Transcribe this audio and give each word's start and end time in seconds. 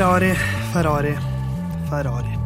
Ferrari, 0.00 0.34
Ferrari, 0.72 1.18
Ferrari. 1.90 2.38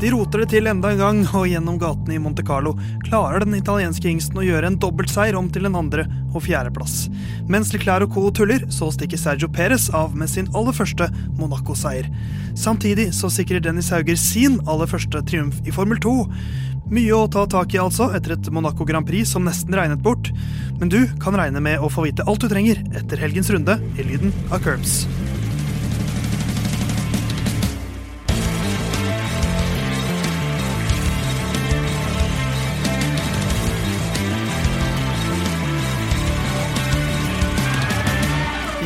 De 0.00 0.08
roter 0.10 0.40
det 0.40 0.46
til 0.54 0.70
enda 0.70 0.88
en 0.88 1.00
gang, 1.02 1.18
og 1.36 1.42
gjennom 1.44 1.76
gatene 1.76 2.14
i 2.16 2.20
Monte 2.22 2.40
Carlo 2.48 2.70
klarer 3.04 3.44
den 3.44 3.58
italienske 3.58 4.08
hingsten 4.08 4.38
å 4.40 4.44
gjøre 4.46 4.70
en 4.70 4.78
dobbeltseier 4.80 5.36
om 5.36 5.50
til 5.52 5.68
en 5.68 5.76
andre- 5.82 6.06
og 6.32 6.46
fjerdeplass. 6.46 7.10
Mens 7.44 7.74
Leclerc 7.74 8.06
og 8.08 8.14
co. 8.14 8.30
tuller, 8.30 8.64
så 8.72 8.88
stikker 8.88 9.20
Sergio 9.20 9.50
Perez 9.52 9.90
av 9.92 10.16
med 10.16 10.32
sin 10.32 10.48
aller 10.56 10.72
første 10.72 11.10
Monaco-seier. 11.36 12.08
Samtidig 12.56 13.10
så 13.12 13.28
sikrer 13.28 13.60
Dennis 13.60 13.92
Hauger 13.92 14.16
sin 14.16 14.56
aller 14.66 14.88
første 14.88 15.20
triumf 15.28 15.60
i 15.68 15.76
Formel 15.76 16.00
2. 16.00 16.14
Mye 16.88 17.12
å 17.12 17.28
ta 17.28 17.44
tak 17.44 17.76
i 17.76 17.82
altså, 17.84 18.08
etter 18.16 18.38
et 18.38 18.48
Monaco 18.48 18.88
Grand 18.88 19.04
Prix 19.04 19.28
som 19.28 19.44
nesten 19.44 19.76
regnet 19.76 20.00
bort. 20.00 20.32
Men 20.80 20.88
du 20.88 21.04
kan 21.20 21.36
regne 21.36 21.60
med 21.60 21.84
å 21.84 21.92
få 21.92 22.08
vite 22.08 22.24
alt 22.24 22.40
du 22.40 22.48
trenger 22.48 22.80
etter 22.96 23.20
helgens 23.20 23.52
runde 23.52 23.76
i 23.92 24.08
lyden 24.08 24.32
av 24.48 24.64
Curbs. 24.64 25.02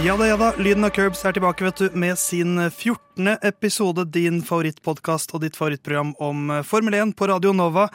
Ja 0.09 0.17
da, 0.17 0.25
ja 0.25 0.37
da. 0.41 0.55
Lyden 0.57 0.87
av 0.87 0.95
Curbs 0.97 1.21
er 1.29 1.35
tilbake 1.37 1.67
vet 1.67 1.81
du, 1.83 1.97
med 2.01 2.17
sin 2.17 2.55
14. 2.57 3.35
episode. 3.45 4.07
Din 4.09 4.39
favorittpodkast 4.41 5.35
og 5.37 5.43
ditt 5.43 5.59
favorittprogram 5.59 6.15
om 6.25 6.47
Formel 6.65 6.95
1 6.97 7.11
på 7.19 7.27
Radio 7.29 7.53
Nova. 7.53 7.91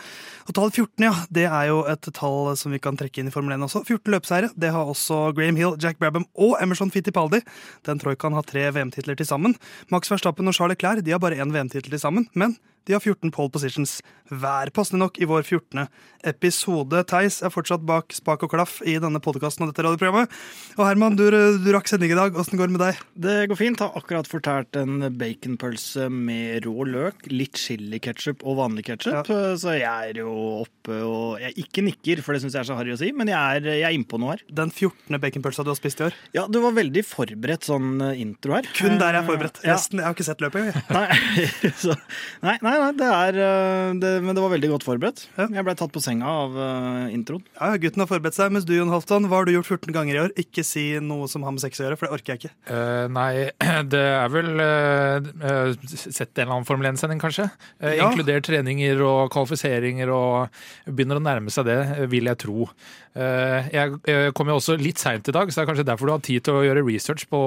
Og 0.45 0.53
tallet 0.53 0.77
14 0.77 1.07
ja, 1.07 1.13
det 1.33 1.47
er 1.47 1.71
jo 1.71 1.79
et 1.89 2.09
tall 2.13 2.51
som 2.59 2.75
vi 2.75 2.77
kan 2.83 2.99
trekke 2.99 3.23
inn 3.23 3.31
i 3.31 3.33
Formel 3.33 3.55
1 3.55 3.65
også. 3.65 3.81
14 3.87 4.13
løpseiere. 4.13 4.51
Det 4.53 4.69
har 4.75 4.91
også 4.91 5.31
Graham 5.33 5.57
Hill, 5.57 5.73
Jack 5.81 5.97
Brabham 5.97 6.27
og 6.37 6.53
Emerson 6.61 6.93
Fittipaldi. 6.93 7.41
Den 7.89 8.03
troikaen 8.03 8.37
har 8.37 8.45
tre 8.45 8.67
VM-titler 8.77 9.17
til 9.17 9.31
sammen. 9.31 9.57
Max 9.89 10.13
Verstappen 10.13 10.45
og 10.45 10.53
Charles 10.53 10.77
Clair 10.77 11.01
de 11.01 11.17
har 11.17 11.23
bare 11.23 11.41
én 11.41 11.55
VM-tittel 11.55 11.97
til 11.97 12.03
sammen. 12.05 12.29
men 12.37 12.53
de 12.85 12.93
har 12.93 12.99
14 12.99 13.31
pole 13.31 13.49
positions 13.49 14.01
hver, 14.39 14.71
passende 14.73 15.03
nok 15.03 15.19
i 15.21 15.27
vår 15.29 15.43
14. 15.45 15.85
episode. 16.29 17.01
Theis 17.09 17.41
er 17.43 17.51
fortsatt 17.51 17.83
bak 17.87 18.13
spak 18.15 18.45
og 18.45 18.53
klaff 18.53 18.77
i 18.87 18.95
denne 19.01 19.19
podkasten 19.23 19.65
og 19.65 19.71
dette 19.73 19.83
radioprogrammet. 19.85 20.31
Og 20.77 20.83
Herman, 20.87 21.17
du, 21.19 21.25
du 21.29 21.69
rakk 21.75 21.89
sending 21.91 22.13
i 22.13 22.17
dag. 22.17 22.35
Åssen 22.39 22.59
går 22.59 22.71
det 22.71 22.75
med 22.77 22.83
deg? 22.85 23.01
Det 23.25 23.35
går 23.51 23.59
fint. 23.59 23.83
Har 23.83 23.97
akkurat 23.99 24.29
fortært 24.29 24.79
en 24.79 25.09
baconpølse 25.19 26.07
med 26.13 26.63
rå 26.67 26.87
løk, 26.87 27.27
litt 27.31 27.59
chiliketchup 27.59 28.45
og 28.47 28.59
vanlig 28.61 28.87
ketsjup. 28.87 29.27
Så 29.59 29.75
jeg 29.79 30.13
er 30.13 30.21
jo 30.23 30.31
oppe 30.63 30.99
og 31.03 31.39
Jeg 31.41 31.55
ikke 31.63 31.83
nikker, 31.85 32.21
for 32.23 32.35
det 32.35 32.43
syns 32.43 32.55
jeg 32.55 32.63
er 32.63 32.67
så 32.67 32.75
harry 32.77 32.93
å 32.93 32.99
si, 32.99 33.09
men 33.15 33.29
jeg 33.31 33.59
er, 33.59 33.67
jeg 33.81 33.87
er 33.87 33.95
innpå 33.97 34.19
noe 34.21 34.35
her. 34.35 34.43
Den 34.51 34.71
14. 34.71 35.19
baconpølsa 35.23 35.65
du 35.65 35.71
har 35.71 35.79
spist 35.79 36.01
i 36.01 36.07
år? 36.07 36.17
Ja, 36.35 36.45
du 36.51 36.59
var 36.63 36.75
veldig 36.75 37.03
forberedt 37.07 37.67
sånn 37.67 38.03
intro 38.19 38.57
her. 38.57 38.67
Kun 38.77 38.99
der 39.01 39.17
jeg 39.17 39.23
er 39.23 39.27
forberedt. 39.27 39.61
Ja. 39.63 39.77
Jeg 39.79 40.03
har 40.05 40.15
ikke 40.15 40.27
sett 40.27 40.43
løpet. 40.43 40.71
engang. 40.71 40.83
Nei, 42.43 42.55
nei, 42.63 42.73
nei, 42.79 42.89
det 42.97 43.07
er 43.07 43.37
øh, 43.43 43.93
det, 44.01 44.11
Men 44.23 44.37
det 44.37 44.43
var 44.43 44.53
veldig 44.53 44.69
godt 44.73 44.85
forberedt. 44.87 45.25
Ja. 45.37 45.47
Jeg 45.59 45.65
ble 45.67 45.75
tatt 45.79 45.93
på 45.93 46.01
senga 46.03 46.29
av 46.43 46.55
uh, 46.57 47.13
introen. 47.13 47.43
Ja, 47.57 47.73
Gutten 47.81 48.03
har 48.03 48.09
forberedt 48.09 48.37
seg, 48.37 48.53
mens 48.55 48.65
du 48.67 48.73
Jon 48.75 48.91
Halvdan, 48.93 49.27
hva 49.29 49.41
har 49.41 49.49
du 49.49 49.53
gjort 49.55 49.69
14 49.75 49.93
ganger 49.95 50.15
i 50.15 50.21
år? 50.23 50.33
Ikke 50.43 50.63
si 50.67 50.85
noe 51.03 51.27
som 51.31 51.45
har 51.47 51.55
med 51.55 51.63
sex 51.63 51.81
å 51.81 51.87
gjøre, 51.87 51.99
for 51.99 52.07
det 52.09 52.17
orker 52.17 52.33
jeg 52.33 52.43
ikke. 52.43 52.53
Uh, 52.69 53.05
nei, 53.13 53.31
det 53.93 54.03
er 54.13 54.33
vel 54.33 54.51
uh, 54.63 55.87
Sett 55.93 56.33
en 56.33 56.45
eller 56.45 56.55
annen 56.57 56.67
Formel 56.69 56.91
1-sending, 56.93 57.21
kanskje. 57.23 57.49
Uh, 57.81 57.91
Ja. 57.93 58.09
Inkludert 58.09 58.47
treninger 58.47 58.99
og 59.05 59.29
kvalifiseringer 59.33 60.09
og 60.11 60.63
begynner 60.89 61.19
å 61.19 61.23
nærme 61.23 61.51
seg 61.53 61.67
det, 61.69 61.79
vil 62.11 62.27
jeg 62.31 62.39
tro. 62.41 62.65
Eh, 63.13 63.67
jeg 63.69 64.31
kom 64.33 64.49
jo 64.49 64.55
også 64.57 64.73
litt 64.81 64.97
seint 64.97 65.27
i 65.29 65.33
dag, 65.35 65.51
så 65.53 65.59
det 65.59 65.63
er 65.63 65.67
kanskje 65.69 65.85
derfor 65.85 66.09
du 66.09 66.13
har 66.15 66.23
tid 66.25 66.41
til 66.47 66.57
å 66.57 66.63
gjøre 66.65 66.81
research 66.87 67.27
på 67.29 67.41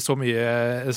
så 0.00 0.14
mye 0.18 0.92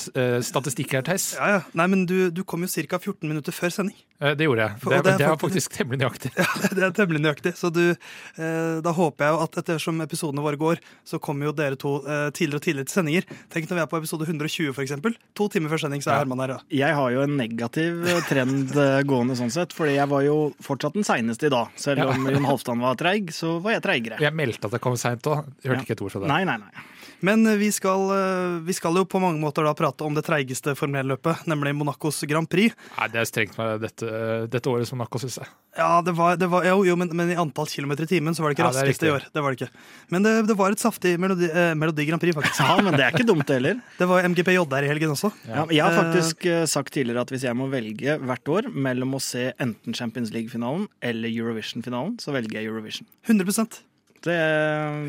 statistikk 0.46 0.94
her, 0.98 1.06
Theis. 1.08 1.32
Ja, 1.40 1.48
ja. 1.56 1.62
Nei, 1.78 1.88
men 1.90 2.06
du, 2.10 2.30
du 2.34 2.44
kom 2.48 2.62
jo 2.66 2.70
ca. 2.70 3.00
14 3.00 3.26
minutter 3.30 3.56
før 3.56 3.74
sending. 3.84 4.00
Eh, 4.24 4.34
det 4.40 4.46
gjorde 4.48 4.64
jeg. 4.64 4.76
Det, 4.80 4.90
det 4.90 5.12
er 5.14 5.18
det 5.20 5.26
er 5.28 5.38
faktisk- 5.42 5.74
temmelig 5.76 6.00
nøyaktig. 6.00 6.32
Ja, 6.40 6.70
Det 6.72 6.84
er 6.88 6.94
temmelig 6.96 7.22
nøyaktig. 7.26 7.52
Så 7.60 7.70
du, 7.76 7.82
eh, 7.92 8.80
da 8.86 8.94
håper 8.96 9.26
jeg 9.28 9.34
jo 9.36 9.42
at 9.44 9.58
ettersom 9.64 10.00
episodene 10.06 10.42
våre 10.46 10.58
går, 10.62 10.80
så 11.06 11.20
kommer 11.20 11.50
jo 11.50 11.54
dere 11.58 11.76
to 11.76 11.98
eh, 12.08 12.30
tidligere 12.32 12.62
og 12.62 12.66
tidligere 12.68 12.88
til 12.88 12.96
sendinger. 13.02 13.28
Tenk 13.52 13.68
når 13.68 13.76
vi 13.80 13.84
er 13.84 13.90
på 13.92 14.00
episode 14.00 14.28
120, 14.30 14.72
for 14.78 14.86
eksempel. 14.86 15.18
To 15.36 15.50
timer 15.52 15.74
før 15.74 15.84
sending, 15.84 16.02
så 16.06 16.14
er 16.14 16.16
Ja. 16.16 16.24
Herman 16.24 16.40
her. 16.46 16.56
Ja. 16.56 16.88
Jeg 16.88 16.96
har 16.96 17.12
jo 17.12 17.22
en 17.28 17.36
negativ 17.38 18.02
trend 18.30 18.72
øh, 18.78 19.04
gående 19.04 19.36
sånn 19.36 19.52
sett, 19.52 19.76
fordi 19.76 19.98
jeg 20.00 20.08
var 20.10 20.24
jo 20.24 20.38
fortsatt 20.64 20.94
den 20.96 21.04
seineste 21.04 21.52
i 21.52 21.54
dag. 21.54 21.68
Selv 21.76 22.08
om 22.08 22.30
Jon 22.32 22.48
Halvdan 22.48 22.80
var 22.86 22.96
treig, 22.96 23.34
så 23.36 23.58
var 23.62 23.76
jeg 23.76 23.84
treigere. 23.90 24.22
Jeg 24.24 24.34
meldte 24.34 24.70
at 24.72 24.78
jeg 24.80 24.82
kom 24.88 24.96
seint 24.96 25.28
òg. 25.28 25.44
Hørte 25.66 25.76
Ja. 25.82 25.84
ikke 25.84 25.98
et 26.00 26.02
ord 26.08 26.12
fra 26.16 26.24
deg. 26.24 26.30
Nei, 26.32 26.44
nei, 26.48 26.58
nei. 26.64 26.90
Men 27.24 27.48
eh, 27.48 27.58
vi 27.60 27.72
skal, 27.72 28.10
eh, 28.12 28.60
vi 28.68 28.76
skal 28.76 29.00
jo 29.00 29.06
på 29.08 29.22
mange 29.24 29.40
måter 29.42 29.66
da 29.66 29.74
prate 29.78 30.04
om 30.04 30.16
det 30.16 30.26
treigeste 30.28 30.76
Formel 30.78 31.06
1-løpet, 31.06 31.46
nemlig 31.50 31.76
Monacos 31.80 32.20
Grand 32.30 32.50
Prix. 32.50 32.76
Nei, 32.98 33.10
det 33.14 33.22
er 33.22 33.30
strengt 33.30 33.56
meg 33.60 33.80
dette, 33.84 34.10
dette 34.52 34.72
året 34.72 34.90
som 34.90 35.00
Monaco, 35.00 35.22
syns 35.24 35.40
jeg. 35.40 35.52
Ja, 35.74 36.04
det 36.06 36.14
var, 36.14 36.36
det 36.38 36.50
var, 36.52 36.68
jo, 36.68 36.84
jo 36.86 36.96
men, 37.00 37.10
men 37.18 37.32
i 37.34 37.38
antall 37.40 37.66
kilometer 37.72 38.06
i 38.06 38.10
timen 38.12 38.36
så 38.36 38.44
var 38.44 38.52
det 38.52 38.60
ikke 38.60 38.68
Ja, 38.68 38.74
det 38.76 38.94
er 38.94 39.08
i 39.08 39.14
år. 39.16 39.24
Det 39.34 39.44
var 39.46 39.56
det 39.56 39.62
ikke. 39.62 39.86
Men 40.14 40.28
det, 40.28 40.34
det 40.52 40.58
var 40.60 40.76
et 40.76 40.84
saftig 40.84 41.16
Melodi, 41.22 41.48
eh, 41.50 41.72
Melodi 41.80 42.06
Grand 42.10 42.22
Prix, 42.22 42.36
faktisk. 42.38 42.60
Ja, 42.74 42.76
men 42.84 42.98
det 42.98 43.08
er 43.08 43.16
ikke 43.16 43.28
dumt 43.28 43.50
heller. 43.50 43.80
Det 43.98 44.10
var 44.10 44.28
MGP 44.30 44.54
JR 44.54 44.86
i 44.86 44.92
helgen 44.92 45.16
også. 45.16 45.32
Ja, 45.48 45.66
jeg 45.72 45.82
har 45.86 45.98
faktisk 45.98 46.46
eh, 46.50 46.68
sagt 46.70 46.94
tidligere 46.94 47.26
at 47.26 47.34
hvis 47.34 47.48
jeg 47.48 47.58
må 47.58 47.70
velge 47.72 48.20
hvert 48.20 48.54
år 48.54 48.70
mellom 48.70 49.18
å 49.18 49.24
se 49.24 49.50
enten 49.64 49.98
Champions 49.98 50.36
League-finalen 50.36 50.86
eller 51.02 51.32
Eurovision-finalen, 51.32 52.20
så 52.22 52.36
velger 52.36 52.60
jeg 52.60 52.70
Eurovision. 52.70 53.10
100 53.26 53.82
Det 54.24 54.36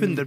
100 0.03 0.25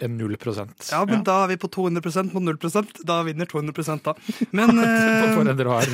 En 0.00 0.18
0 0.18 0.36
prosent. 0.36 0.88
Ja, 0.92 1.04
men 1.06 1.18
Ja. 1.18 1.22
da 1.24 1.36
er 1.44 1.48
vi 1.48 1.56
på 1.56 1.68
200% 1.72 2.32
mot 2.34 2.42
0% 2.42 3.04
Da 3.04 3.22
vinner 3.22 3.46
200 3.46 4.02
da. 4.04 4.14
Men 4.52 4.68
For 5.36 5.46
eh, 5.46 5.50
en 5.50 5.58
rar 5.64 5.86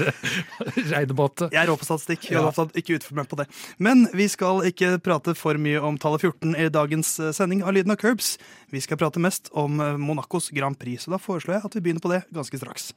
regnemåte. 0.93 1.51
jeg 1.53 1.63
er 1.63 1.71
rå 1.71 1.77
på 1.79 1.87
statistikk. 1.87 2.31
Jeg 2.31 2.41
Ja. 2.43 2.51
ikke 2.51 2.99
utfør 2.99 3.15
meg 3.21 3.29
på 3.29 3.37
det. 3.39 3.47
Men 3.79 4.09
vi 4.13 4.27
skal 4.29 4.63
ikke 4.67 4.99
prate 5.03 5.35
for 5.39 5.55
mye 5.55 5.81
om 5.83 5.99
tallet 5.99 6.21
14 6.21 6.57
i 6.57 6.69
dagens 6.69 7.19
eh, 7.21 7.33
sending 7.33 7.63
av 7.63 7.73
Lyden 7.75 7.93
av 7.93 7.97
Curbs. 8.03 8.39
Vi 8.73 8.81
skal 8.81 8.97
prate 8.99 9.21
mest 9.23 9.49
om 9.53 9.81
eh, 9.81 9.97
Monacos 9.97 10.51
Grand 10.51 10.79
Prix, 10.79 11.05
så 11.07 11.11
da 11.15 11.19
foreslår 11.23 11.59
jeg 11.61 11.65
at 11.65 11.75
vi 11.75 11.81
begynner 11.81 12.03
på 12.03 12.11
det 12.13 12.25
ganske 12.33 12.59
straks. 12.59 12.93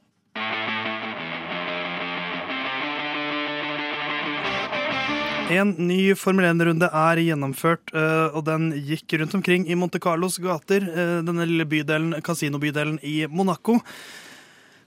En 5.46 5.68
ny 5.78 6.10
Formel 6.18 6.48
1-runde 6.48 6.88
er 6.90 7.20
gjennomført, 7.22 7.92
eh, 7.94 8.34
og 8.34 8.42
den 8.48 8.72
gikk 8.82 9.14
rundt 9.20 9.36
omkring 9.38 9.68
i 9.70 9.76
Monte 9.78 10.00
Carlos 10.02 10.40
gater, 10.42 10.82
eh, 10.82 11.20
denne 11.22 11.46
lille 11.46 11.62
bydelen, 11.70 12.16
kasinobydelen 12.26 12.98
i 13.06 13.28
Monaco. 13.30 13.78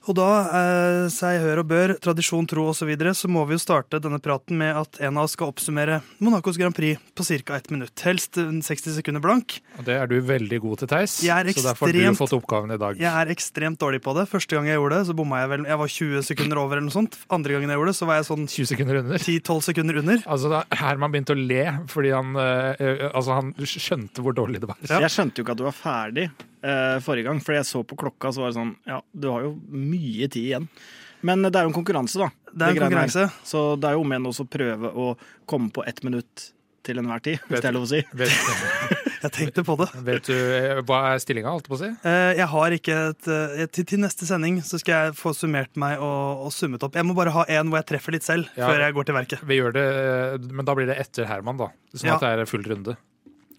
Og 0.07 0.15
da, 0.15 0.27
eh, 0.55 1.07
seg 1.11 1.41
hør 1.43 1.61
og 1.61 1.67
bør, 1.69 1.93
tradisjon 1.99 2.47
tro 2.47 2.69
osv., 2.71 2.79
så, 2.79 2.87
videre, 2.87 3.11
så 3.11 3.27
må 3.27 3.43
vi 3.45 3.57
jo 3.57 3.61
starte 3.61 3.99
denne 3.99 4.21
praten 4.23 4.55
med 4.57 4.71
at 4.79 5.01
en 5.03 5.17
av 5.19 5.27
oss 5.27 5.35
skal 5.35 5.51
oppsummere 5.51 5.99
Monacos 6.23 6.57
Grand 6.57 6.73
Prix 6.75 7.01
på 7.13 7.25
ca. 7.43 7.57
ett 7.57 7.69
minutt. 7.69 7.93
Helst 8.07 8.37
eh, 8.39 8.47
60 8.47 8.95
sekunder 8.95 9.19
blank. 9.21 9.59
Og 9.77 9.83
det 9.85 9.97
er 9.99 10.07
du 10.07 10.15
veldig 10.23 10.61
god 10.63 10.79
til, 10.79 10.91
Theis. 10.93 11.19
Jeg 11.25 11.35
er 11.35 11.51
Så 11.51 11.65
derfor 11.67 11.91
har 11.91 12.15
du 12.15 12.17
fått 12.17 12.37
oppgaven 12.39 12.71
i 12.71 12.79
dag. 12.79 12.97
Jeg 12.97 13.11
er 13.11 13.33
ekstremt 13.35 13.79
dårlig 13.79 14.01
på 14.01 14.15
det. 14.15 14.29
Første 14.31 14.55
gang 14.55 14.71
jeg 14.71 14.79
gjorde 14.79 15.01
det, 15.01 15.09
så 15.11 15.17
bomma 15.19 15.43
jeg 15.43 15.51
vel 15.53 15.67
Jeg 15.67 15.81
var 15.83 15.95
20 15.99 16.27
sekunder 16.31 16.63
over 16.63 16.79
eller 16.79 16.87
noe 16.87 16.95
sånt. 16.95 17.19
Andre 17.29 17.57
gangen 17.57 17.69
jeg 17.69 17.81
gjorde 17.81 17.91
det, 17.91 17.99
så 17.99 18.07
var 18.09 18.21
jeg 18.21 18.29
sånn 18.31 18.47
20 18.47 18.71
sekunder 18.71 19.01
under. 19.03 19.17
10-12 19.19 19.65
sekunder 19.67 19.99
under. 19.99 20.23
Altså 20.25 20.53
da 20.55 20.63
Herman 20.79 21.11
begynte 21.11 21.35
å 21.35 21.39
le 21.39 21.65
fordi 21.91 22.15
han, 22.15 22.31
øh, 22.39 22.69
eh, 22.79 23.09
altså 23.11 23.35
han 23.41 23.51
skjønte 23.59 24.23
hvor 24.23 24.37
dårlig 24.37 24.63
det 24.63 24.71
var. 24.71 24.79
Jeg 24.87 25.11
skjønte 25.11 25.41
jo 25.41 25.45
ikke 25.45 25.57
at 25.57 25.61
du 25.61 25.67
var 25.67 25.75
ferdig 25.75 26.29
eh, 26.63 26.99
forrige 27.05 27.25
gang, 27.29 27.39
fordi 27.43 27.59
jeg 27.61 27.69
så 27.69 27.83
på 27.87 27.97
klokka, 27.99 28.31
så 28.35 28.41
var 28.45 28.51
det 28.53 28.59
sånn 28.59 28.75
Ja, 28.87 29.01
du 29.13 29.29
har 29.31 29.41
jo 29.47 29.55
mye 29.69 30.27
tid 30.29 30.43
igjen. 30.51 30.69
Men 31.21 31.41
det 31.43 31.55
er 31.55 31.65
jo 31.67 31.73
en 31.73 31.75
konkurranse, 31.75 32.15
da. 32.21 32.29
Det 32.53 32.63
er 32.63 32.69
en 32.77 32.83
konkurranse. 32.85 33.25
her. 33.27 33.41
Så 33.43 33.75
det 33.79 33.89
er 33.89 33.97
jo 33.97 34.05
om 34.05 34.13
igjen 34.15 34.29
også 34.29 34.45
å 34.47 34.49
prøve 34.55 34.91
å 34.95 35.09
komme 35.45 35.69
på 35.75 35.83
ett 35.85 35.99
minutt 36.07 36.51
til 36.87 36.97
enhver 37.01 37.19
tid, 37.21 37.41
hvis 37.49 37.59
det 37.59 37.67
er 37.67 37.73
lov 37.75 37.83
å 37.83 37.89
si. 37.91 37.99
Vet, 38.15 38.31
Jeg 39.23 39.31
tenkte 39.35 39.65
på 39.67 39.75
det. 39.81 39.89
vet 40.07 40.23
du 40.29 40.31
eh, 40.33 40.79
hva 40.87 40.99
er 41.11 41.19
stillinga, 41.19 41.51
holdt 41.51 41.67
jeg 41.67 41.73
på 41.73 41.75
å 41.75 41.81
si? 41.81 41.89
Eh, 42.07 42.37
Jeg 42.39 42.47
har 42.53 42.71
ikke 42.77 42.95
et 43.09 43.27
eh, 43.35 43.65
til, 43.67 43.83
til 43.91 43.99
neste 43.99 44.23
sending 44.29 44.61
så 44.63 44.79
skal 44.79 45.09
jeg 45.09 45.17
få 45.19 45.33
summert 45.35 45.75
meg 45.75 45.99
og, 45.99 46.45
og 46.47 46.53
summet 46.55 46.81
opp. 46.87 46.95
Jeg 46.95 47.03
må 47.03 47.17
bare 47.17 47.33
ha 47.35 47.43
en 47.51 47.67
hvor 47.67 47.81
jeg 47.81 47.89
treffer 47.91 48.15
litt 48.15 48.23
selv, 48.23 48.47
Ja. 48.55 48.69
før 48.71 48.79
jeg 48.85 48.95
går 48.95 49.09
til 49.09 49.17
verket. 49.19 49.43
Vi 49.43 49.59
gjør 49.59 49.75
det, 49.75 49.83
eh, 49.99 50.47
men 50.55 50.63
da 50.71 50.77
blir 50.79 50.87
det 50.87 50.95
etter 51.03 51.27
Herman, 51.27 51.59
da. 51.59 51.67
Sånn 51.91 52.13
Ja. 52.13 52.15
at 52.15 52.23
det 52.23 52.31
er 52.47 52.49
full 52.55 52.63
runde. 52.63 52.95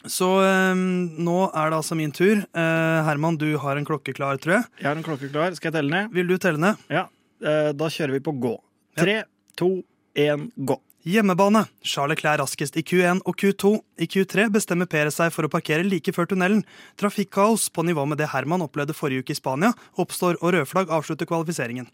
Så 0.08 0.28
eh, 0.40 0.74
nå 1.20 1.38
er 1.50 1.72
det 1.72 1.78
altså 1.80 1.96
min 1.98 2.12
tur. 2.16 2.40
Uh, 2.56 3.00
Herman, 3.04 3.36
du 3.40 3.50
har 3.60 3.76
en 3.76 3.84
klokke 3.88 4.14
klar, 4.16 4.40
tror 4.40 4.58
jeg. 4.58 4.68
Jeg 4.80 4.88
har 4.88 4.96
en 4.96 5.04
klokke 5.04 5.28
klar. 5.32 5.52
Skal 5.58 5.70
jeg 5.70 5.80
telle 5.80 5.92
ned? 5.92 6.14
Vil 6.16 6.30
du 6.30 6.38
telle 6.40 6.60
ned? 6.62 6.86
Ja. 6.92 7.08
Uh, 7.44 7.72
Da 7.76 7.90
kjører 7.92 8.16
vi 8.16 8.22
på 8.24 8.36
gå. 8.40 8.54
Tre, 8.96 9.22
to, 9.60 9.74
én, 10.16 10.48
gå. 10.56 10.80
Hjemmebane. 11.08 11.62
Charles 11.80 12.18
Leclerc 12.18 12.40
raskest 12.42 12.74
i 12.76 12.82
Q1 12.84 13.22
og 13.24 13.36
Q2. 13.40 13.70
I 14.04 14.08
Q3 14.10 14.50
bestemmer 14.52 14.88
Perez 14.90 15.16
seg 15.16 15.32
for 15.32 15.48
å 15.48 15.52
parkere 15.52 15.84
like 15.86 16.12
før 16.12 16.28
tunnelen. 16.28 16.60
Trafikkaos 17.00 17.70
på 17.72 17.84
nivå 17.88 18.04
med 18.08 18.20
det 18.20 18.28
Herman 18.34 18.60
opplevde 18.64 18.96
forrige 18.96 19.24
uke 19.24 19.32
i 19.32 19.38
Spania, 19.38 19.72
oppstår 19.96 20.36
og 20.42 20.52
rødflagg 20.56 20.92
avslutter 20.92 21.28
kvalifiseringen. 21.28 21.88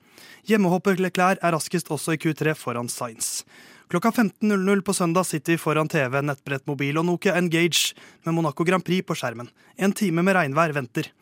Hjemmehopper 0.51 0.99
Leclerc 0.99 1.39
er 1.39 1.55
raskest 1.55 1.91
også 1.95 2.17
i 2.17 2.21
Q3 2.23 2.57
foran 2.59 2.91
Sainz. 2.91 3.45
Klokka 3.89 4.11
15.00 4.11 4.81
på 4.81 4.95
søndag 4.95 5.25
sitter 5.25 5.53
vi 5.53 5.59
foran 5.63 5.87
TV, 5.89 6.19
nettbrett, 6.19 6.65
mobil 6.67 6.97
og 6.99 7.05
Nokia 7.07 7.37
Engage 7.39 7.93
med 8.27 8.35
Monaco 8.35 8.65
Grand 8.67 8.83
Prix 8.83 9.07
på 9.07 9.15
skjermen. 9.15 9.47
En 9.79 9.93
time 9.95 10.25
med 10.27 10.35
regnvær 10.35 10.73
venter. 10.75 11.13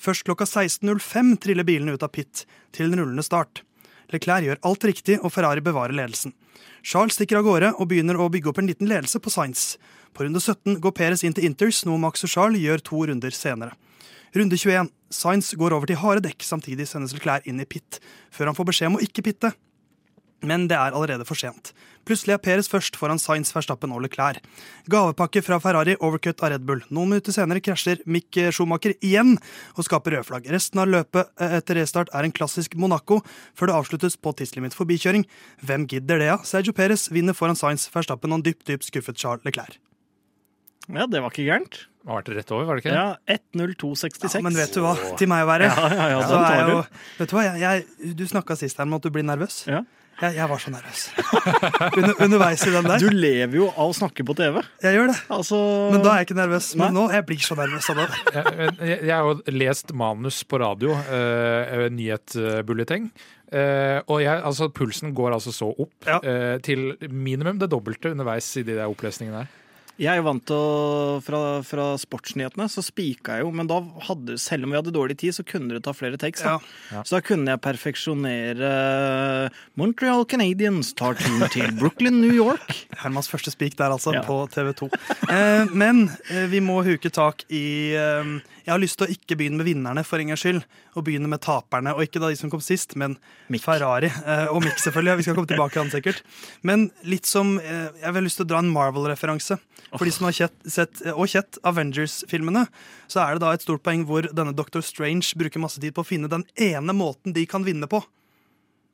Først 0.00 0.24
klokka 0.24 0.46
16.05 0.48 1.34
triller 1.44 1.68
bilene 1.68 1.92
ut 1.92 2.06
av 2.06 2.08
pit 2.14 2.46
til 2.72 2.88
en 2.88 2.96
rullende 2.96 3.24
start. 3.26 3.60
Leclerc 4.08 4.46
gjør 4.46 4.62
alt 4.64 4.86
riktig, 4.88 5.18
og 5.20 5.34
Ferrari 5.34 5.60
bevarer 5.60 5.92
ledelsen. 5.92 6.32
Charles 6.80 7.18
stikker 7.18 7.42
av 7.42 7.44
gårde 7.44 7.74
og 7.74 7.90
begynner 7.92 8.16
å 8.16 8.30
bygge 8.32 8.54
opp 8.54 8.62
en 8.62 8.72
liten 8.72 8.88
ledelse 8.88 9.20
på 9.20 9.32
Sainz. 9.34 9.74
På 10.16 10.24
runde 10.24 10.40
17 10.40 10.80
går 10.80 10.96
Perez 10.96 11.26
inn 11.28 11.36
til 11.36 11.44
Inters, 11.50 11.82
noe 11.84 12.00
Max 12.00 12.24
og 12.24 12.32
Charles 12.32 12.64
gjør 12.64 12.86
to 12.88 13.02
runder 13.10 13.36
senere. 13.36 13.76
Runde 14.32 14.56
21. 14.56 14.88
Sainz 15.12 15.52
går 15.60 15.76
over 15.76 15.92
til 15.92 16.00
harde 16.00 16.24
dekk, 16.24 16.40
samtidig 16.40 16.88
sendes 16.88 17.12
Leclerc 17.12 17.44
inn 17.44 17.60
i 17.60 17.68
pit, 17.68 18.00
før 18.32 18.48
han 18.48 18.56
får 18.56 18.72
beskjed 18.72 18.94
om 18.94 19.00
å 19.02 19.04
ikke 19.04 19.28
pitte. 19.28 19.52
Men 20.44 20.68
det 20.68 20.76
er 20.76 20.94
allerede 20.94 21.26
for 21.28 21.38
sent. 21.40 21.72
Plutselig 22.04 22.34
er 22.34 22.40
Peres 22.44 22.68
først 22.68 22.98
foran 23.00 23.20
Sainz, 23.20 23.48
Verstappen 23.54 23.92
og 23.96 24.02
Leclerc. 24.04 24.42
Gavepakke 24.92 25.40
fra 25.44 25.56
Ferrari, 25.62 25.94
overcut 26.04 26.42
av 26.44 26.52
Red 26.52 26.66
Bull. 26.68 26.82
Noen 26.92 27.14
minutter 27.14 27.32
senere 27.32 27.62
krasjer 27.64 28.02
Mick 28.04 28.36
Schumacher 28.52 28.92
igjen 29.00 29.38
og 29.72 29.86
skaper 29.86 30.18
rødflagg. 30.18 30.50
Resten 30.52 30.82
av 30.82 30.90
løpet 30.92 31.32
eh, 31.40 31.56
etter 31.62 31.80
restart 31.80 32.12
er 32.12 32.28
en 32.28 32.36
klassisk 32.36 32.76
Monaco, 32.76 33.22
før 33.56 33.72
det 33.72 33.78
avsluttes 33.78 34.18
på 34.20 34.34
tidslimit 34.36 34.76
forbikjøring. 34.76 35.24
Hvem 35.64 35.88
gidder 35.88 36.20
det, 36.20 36.28
ja? 36.28 36.36
Sergio 36.44 36.76
Perez 36.76 37.08
vinner 37.14 37.36
foran 37.36 37.56
Sainz, 37.56 37.88
Verstappen 37.94 38.36
og 38.36 38.42
en 38.42 38.46
dypt, 38.50 38.66
dypt 38.68 38.90
skuffet 38.90 39.20
Charles 39.20 39.48
Leclerc. 39.48 39.80
Ja, 40.92 41.08
det 41.08 41.24
var 41.24 41.32
ikke 41.32 41.48
gærent. 41.48 41.86
Det 42.04 42.12
har 42.12 42.20
vært 42.20 42.34
rett 42.36 42.50
over, 42.52 42.66
var 42.68 42.76
det 42.76 42.84
ikke? 42.84 42.92
Ja, 42.92 43.38
1.02,66. 43.56 44.34
Ja, 44.36 44.40
men 44.44 44.56
vet 44.58 44.74
du 44.76 44.82
hva? 44.84 44.92
Til 45.16 45.30
meg 45.32 45.46
å 45.46 45.48
være. 45.48 45.70
Ja, 45.72 45.86
ja, 45.88 46.08
ja, 46.12 46.18
så 46.28 46.40
er 46.44 46.68
jo, 46.68 46.80
vet 47.16 47.30
du 47.30 47.36
hva? 47.38 47.44
Jeg, 47.46 47.62
jeg, 47.64 48.16
du 48.18 48.24
snakka 48.28 48.56
sist 48.60 48.76
her 48.76 48.84
om 48.84 48.98
at 48.98 49.06
du 49.06 49.08
blir 49.14 49.24
nervøs. 49.24 49.62
Ja. 49.70 49.80
Jeg, 50.22 50.36
jeg 50.36 50.46
var 50.50 50.60
så 50.62 50.70
nervøs. 50.70 51.00
Under, 51.98 52.14
underveis 52.22 52.62
i 52.66 52.72
den 52.74 52.86
der. 52.86 53.02
Du 53.02 53.10
lever 53.10 53.56
jo 53.58 53.66
av 53.72 53.90
å 53.90 53.96
snakke 53.96 54.24
på 54.26 54.36
TV. 54.38 54.60
Jeg 54.84 54.94
gjør 54.98 55.10
det. 55.10 55.16
Altså 55.34 55.58
Men 55.92 56.04
da 56.04 56.12
er 56.12 56.22
jeg 56.22 56.28
ikke 56.28 56.38
nervøs. 56.38 56.68
Men 56.78 56.86
Nei. 56.86 56.94
nå 56.96 57.04
jeg 57.16 57.26
blir 57.30 57.42
så 57.48 57.56
nervøs 57.58 57.90
av 57.92 58.00
det. 58.02 58.06
Jeg, 58.34 58.70
jeg, 58.78 58.98
jeg 59.08 59.14
har 59.14 59.26
jo 59.28 59.54
lest 59.54 59.92
manus 59.96 60.38
på 60.48 60.58
radio, 60.62 60.94
uh, 60.94 61.84
nyhetsbulleteng. 61.94 63.10
Uh, 63.54 64.00
og 64.10 64.22
jeg, 64.24 64.40
altså, 64.48 64.66
pulsen 64.74 65.12
går 65.14 65.36
altså 65.36 65.52
så 65.54 65.68
opp 65.70 66.08
Ja. 66.08 66.16
uh, 66.24 66.56
til 66.64 66.94
minimum 67.12 67.60
det 67.60 67.68
dobbelte 67.70 68.10
underveis 68.14 68.48
i 68.58 68.64
de 68.66 68.74
der 68.78 68.90
opplesningene 68.90 69.44
der. 69.44 69.52
Jeg 70.00 70.10
er 70.10 70.18
jo 70.18 70.24
vant 70.26 70.42
til 70.48 70.56
å 70.58 71.18
Fra, 71.22 71.40
fra 71.62 71.84
sportsnyhetene 72.02 72.66
så 72.72 72.82
spika 72.82 73.36
jeg 73.38 73.44
jo, 73.44 73.52
men 73.54 73.68
da 73.70 73.76
hadde 74.08 74.34
Selv 74.42 74.66
om 74.66 74.72
vi 74.74 74.78
hadde 74.80 74.94
dårlig 74.94 75.16
tid, 75.20 75.36
så 75.36 75.44
kunne 75.46 75.70
du 75.76 75.78
ta 75.84 75.92
flere 75.94 76.18
takes. 76.18 76.42
Da. 76.42 76.56
Ja. 76.90 77.02
Så 77.06 77.14
da 77.16 77.20
kunne 77.22 77.54
jeg 77.54 77.62
perfeksjonere 77.62 78.72
Montreal 79.78 80.24
Canadiens 80.30 80.92
tar 80.98 81.14
turen 81.18 81.46
til 81.52 81.70
Brooklyn, 81.78 82.20
New 82.22 82.34
York. 82.34 82.66
Hermans 83.04 83.30
første 83.30 83.52
spik 83.54 83.76
der, 83.78 83.94
altså, 83.94 84.14
Ja. 84.14 84.22
på 84.26 84.40
TV 84.52 84.72
2. 84.78 84.90
Eh, 85.30 85.70
men 85.74 86.08
eh, 86.30 86.46
vi 86.50 86.60
må 86.64 86.80
huke 86.86 87.10
tak 87.14 87.44
i 87.50 87.94
eh, 87.94 88.34
Jeg 88.64 88.72
har 88.72 88.80
lyst 88.82 88.98
til 89.00 89.06
å 89.08 89.12
ikke 89.14 89.36
begynne 89.38 89.60
med 89.60 89.68
vinnerne, 89.68 90.04
for 90.06 90.18
en 90.22 90.30
gangs 90.32 90.42
skyld. 90.44 90.62
Og 90.94 91.02
begynne 91.08 91.28
med 91.28 91.42
taperne. 91.42 91.90
Og 91.96 92.04
ikke 92.06 92.20
da 92.22 92.30
de 92.30 92.38
som 92.38 92.50
kom 92.52 92.62
sist, 92.62 92.94
men 93.00 93.16
Mick. 93.50 93.64
Ferrari. 93.66 94.06
Eh, 94.10 94.46
og 94.54 94.62
Mick, 94.64 94.78
selvfølgelig. 94.80 95.10
Ja, 95.14 95.18
vi 95.18 95.26
skal 95.26 95.38
komme 95.38 95.50
tilbake 95.50 95.74
til 95.74 95.82
han 95.82 95.92
sikkert. 95.94 96.22
Men 96.62 96.88
litt 97.04 97.26
som 97.28 97.56
eh, 97.58 97.90
Jeg 98.00 98.10
har 98.14 98.24
lyst 98.24 98.38
til 98.40 98.46
å 98.46 98.52
dra 98.54 98.62
en 98.62 98.70
Marvel-referanse. 98.72 99.58
For 99.94 100.08
de 100.08 100.14
som 100.14 100.26
har 100.26 100.34
kjett, 100.34 100.56
sett, 100.66 101.04
og 101.14 101.28
kjett 101.30 101.58
Avengers-filmene, 101.66 102.66
så 103.06 103.22
er 103.22 103.36
det 103.36 103.44
da 103.44 103.52
et 103.54 103.62
stort 103.62 103.84
poeng 103.86 104.02
hvor 104.08 104.26
denne 104.26 104.54
Dr. 104.56 104.82
Strange 104.82 105.36
bruker 105.38 105.62
masse 105.62 105.82
tid 105.82 105.94
på 105.94 106.02
å 106.02 106.08
finne 106.08 106.30
den 106.30 106.42
ene 106.58 106.96
måten 106.96 107.34
de 107.36 107.46
kan 107.46 107.66
vinne 107.66 107.86
på. 107.90 108.02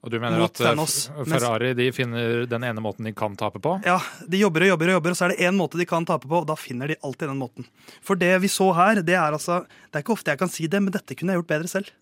Og 0.00 0.12
du 0.12 0.16
mener 0.16 0.40
at 0.46 0.56
eh, 0.56 0.64
Thanos, 0.64 0.94
Ferrari 1.28 1.74
de 1.76 1.90
finner 1.92 2.46
den 2.48 2.64
ene 2.64 2.80
måten 2.80 3.04
de 3.04 3.12
kan 3.16 3.34
tape 3.36 3.60
på? 3.60 3.74
Ja, 3.84 3.98
De 4.24 4.40
jobber 4.40 4.64
og 4.64 4.72
jobber, 4.72 4.92
og 4.92 4.96
jobber, 4.96 5.12
og 5.12 5.18
så 5.18 5.26
er 5.26 5.34
det 5.34 5.48
én 5.50 5.58
måte 5.58 5.80
de 5.80 5.86
kan 5.88 6.06
tape 6.08 6.28
på, 6.28 6.40
og 6.40 6.48
da 6.48 6.56
finner 6.56 6.88
de 6.88 6.96
alltid 7.04 7.28
den 7.28 7.40
måten. 7.40 7.68
For 8.04 8.16
det 8.20 8.32
vi 8.40 8.48
så 8.52 8.70
her, 8.76 9.02
det 9.04 9.16
er 9.18 9.36
altså 9.36 9.62
Det 9.68 10.00
er 10.00 10.04
ikke 10.06 10.16
ofte 10.16 10.32
jeg 10.32 10.40
kan 10.40 10.52
si 10.52 10.68
det, 10.72 10.80
men 10.80 10.94
dette 10.94 11.16
kunne 11.16 11.34
jeg 11.34 11.42
gjort 11.42 11.52
bedre 11.52 11.72
selv. 11.72 11.92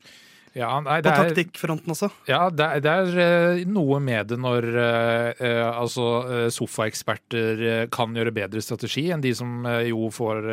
Ja, 0.59 0.71
nei, 0.83 0.99
På 1.03 1.07
det 1.07 1.17
taktikkfronten 1.23 1.95
også. 1.95 2.09
ja, 2.29 2.41
det 2.51 2.67
er, 2.67 2.83
det 2.83 2.95
er 3.03 3.19
eh, 3.23 3.61
noe 3.71 4.01
med 4.03 4.33
det 4.33 4.39
når 4.43 4.67
eh, 4.73 5.43
eh, 5.47 5.63
altså, 5.69 6.07
eh, 6.27 6.47
sofaeksperter 6.55 7.89
kan 7.95 8.17
gjøre 8.17 8.35
bedre 8.35 8.63
strategi 8.65 9.09
enn 9.15 9.23
de 9.25 9.33
som 9.37 9.67
jo 9.87 10.09
får 10.15 10.49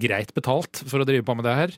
greit 0.00 0.34
betalt 0.36 0.82
for 0.84 1.00
å 1.00 1.08
drive 1.08 1.24
på 1.26 1.36
med 1.38 1.46
det 1.48 1.56
her. 1.56 1.76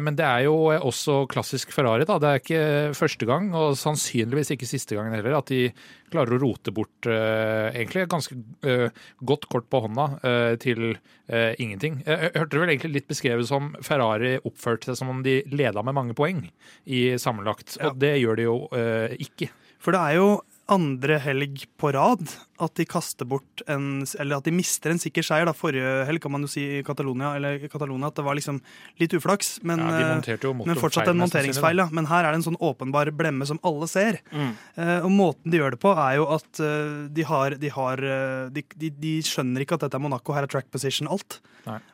Men 0.00 0.16
det 0.16 0.24
er 0.24 0.46
jo 0.46 0.54
også 0.72 1.22
klassisk 1.30 1.74
Ferrari. 1.74 2.06
da. 2.08 2.16
Det 2.22 2.30
er 2.30 2.40
ikke 2.40 2.62
første 2.96 3.28
gang, 3.28 3.50
og 3.56 3.76
sannsynligvis 3.78 4.54
ikke 4.54 4.68
siste 4.68 4.96
gangen 4.96 5.14
heller, 5.16 5.36
at 5.36 5.52
de 5.52 5.66
klarer 6.12 6.36
å 6.36 6.40
rote 6.42 6.72
bort 6.74 7.08
eh, 7.08 7.72
egentlig 7.72 8.06
ganske 8.12 8.36
eh, 8.66 8.88
godt 9.24 9.48
kort 9.52 9.68
på 9.72 9.82
hånda 9.86 10.08
eh, 10.20 10.54
til 10.62 10.94
ingenting. 11.32 12.02
Jeg 12.04 12.32
hørte 12.34 12.52
det 12.52 12.60
vel 12.60 12.70
egentlig 12.74 12.90
litt 12.92 13.06
beskrevet 13.08 13.46
som 13.48 13.70
Ferrari 13.80 14.34
oppførte 14.44 14.90
seg 14.90 14.98
som 14.98 15.08
om 15.08 15.22
de 15.24 15.38
leda 15.48 15.80
med 15.80 15.96
mange 15.96 16.16
poeng 16.18 16.42
i 16.84 17.01
sammenlagt, 17.20 17.76
Ja. 17.80 17.90
og 17.90 17.98
det 18.02 18.14
gjør 18.22 18.36
de 18.40 18.48
jo 18.48 18.56
eh, 18.72 19.16
ikke. 19.26 19.50
For 19.82 19.94
det 19.96 20.00
er 20.00 20.14
jo 20.20 20.30
andre 20.72 21.16
helg 21.18 21.64
på 21.76 21.90
rad 21.92 22.20
at 22.62 22.74
de 22.78 22.84
kaster 22.86 23.26
bort 23.28 23.64
en 23.68 24.06
Eller 24.22 24.38
at 24.38 24.46
de 24.46 24.52
mister 24.54 24.92
en 24.92 25.00
sikker 25.02 25.24
seier. 25.26 25.44
da 25.44 25.52
Forrige 25.52 26.06
helg 26.06 26.22
kan 26.22 26.30
man 26.32 26.46
jo 26.46 26.48
si 26.48 26.62
i 26.78 26.82
Catalonia, 26.86 27.32
eller 27.36 27.58
Catalonia 27.68 28.06
at 28.06 28.14
det 28.14 28.24
var 28.24 28.36
liksom 28.38 28.60
litt 29.02 29.12
uflaks. 29.18 29.58
Men, 29.66 29.82
Ja, 29.82 30.14
eh, 30.22 30.54
men 30.54 30.78
fortsatt 30.78 31.10
en 31.10 31.18
monteringsfeil. 31.18 31.82
Ja. 31.82 31.88
Men 31.90 32.06
her 32.06 32.24
er 32.24 32.30
det 32.30 32.38
en 32.40 32.46
sånn 32.54 32.60
åpenbar 32.62 33.10
blemme 33.10 33.44
som 33.44 33.58
alle 33.66 33.88
ser. 33.90 34.20
Eh, 34.32 35.00
og 35.02 35.10
måten 35.10 35.50
de 35.50 35.58
gjør 35.58 35.74
det 35.74 35.82
på, 35.82 35.92
er 35.98 36.16
jo 36.22 36.28
at 36.38 36.62
eh, 36.62 37.08
de 37.10 37.22
har, 37.26 37.58
de, 37.58 37.68
har 37.74 37.98
eh, 37.98 38.48
de, 38.54 38.62
de, 38.78 38.90
de 39.02 39.14
skjønner 39.26 39.66
ikke 39.66 39.74
at 39.74 39.88
dette 39.88 39.98
er 39.98 40.04
Monaco, 40.06 40.32
her 40.32 40.46
er 40.46 40.52
track 40.54 40.70
position 40.70 41.10
alt. 41.10 41.40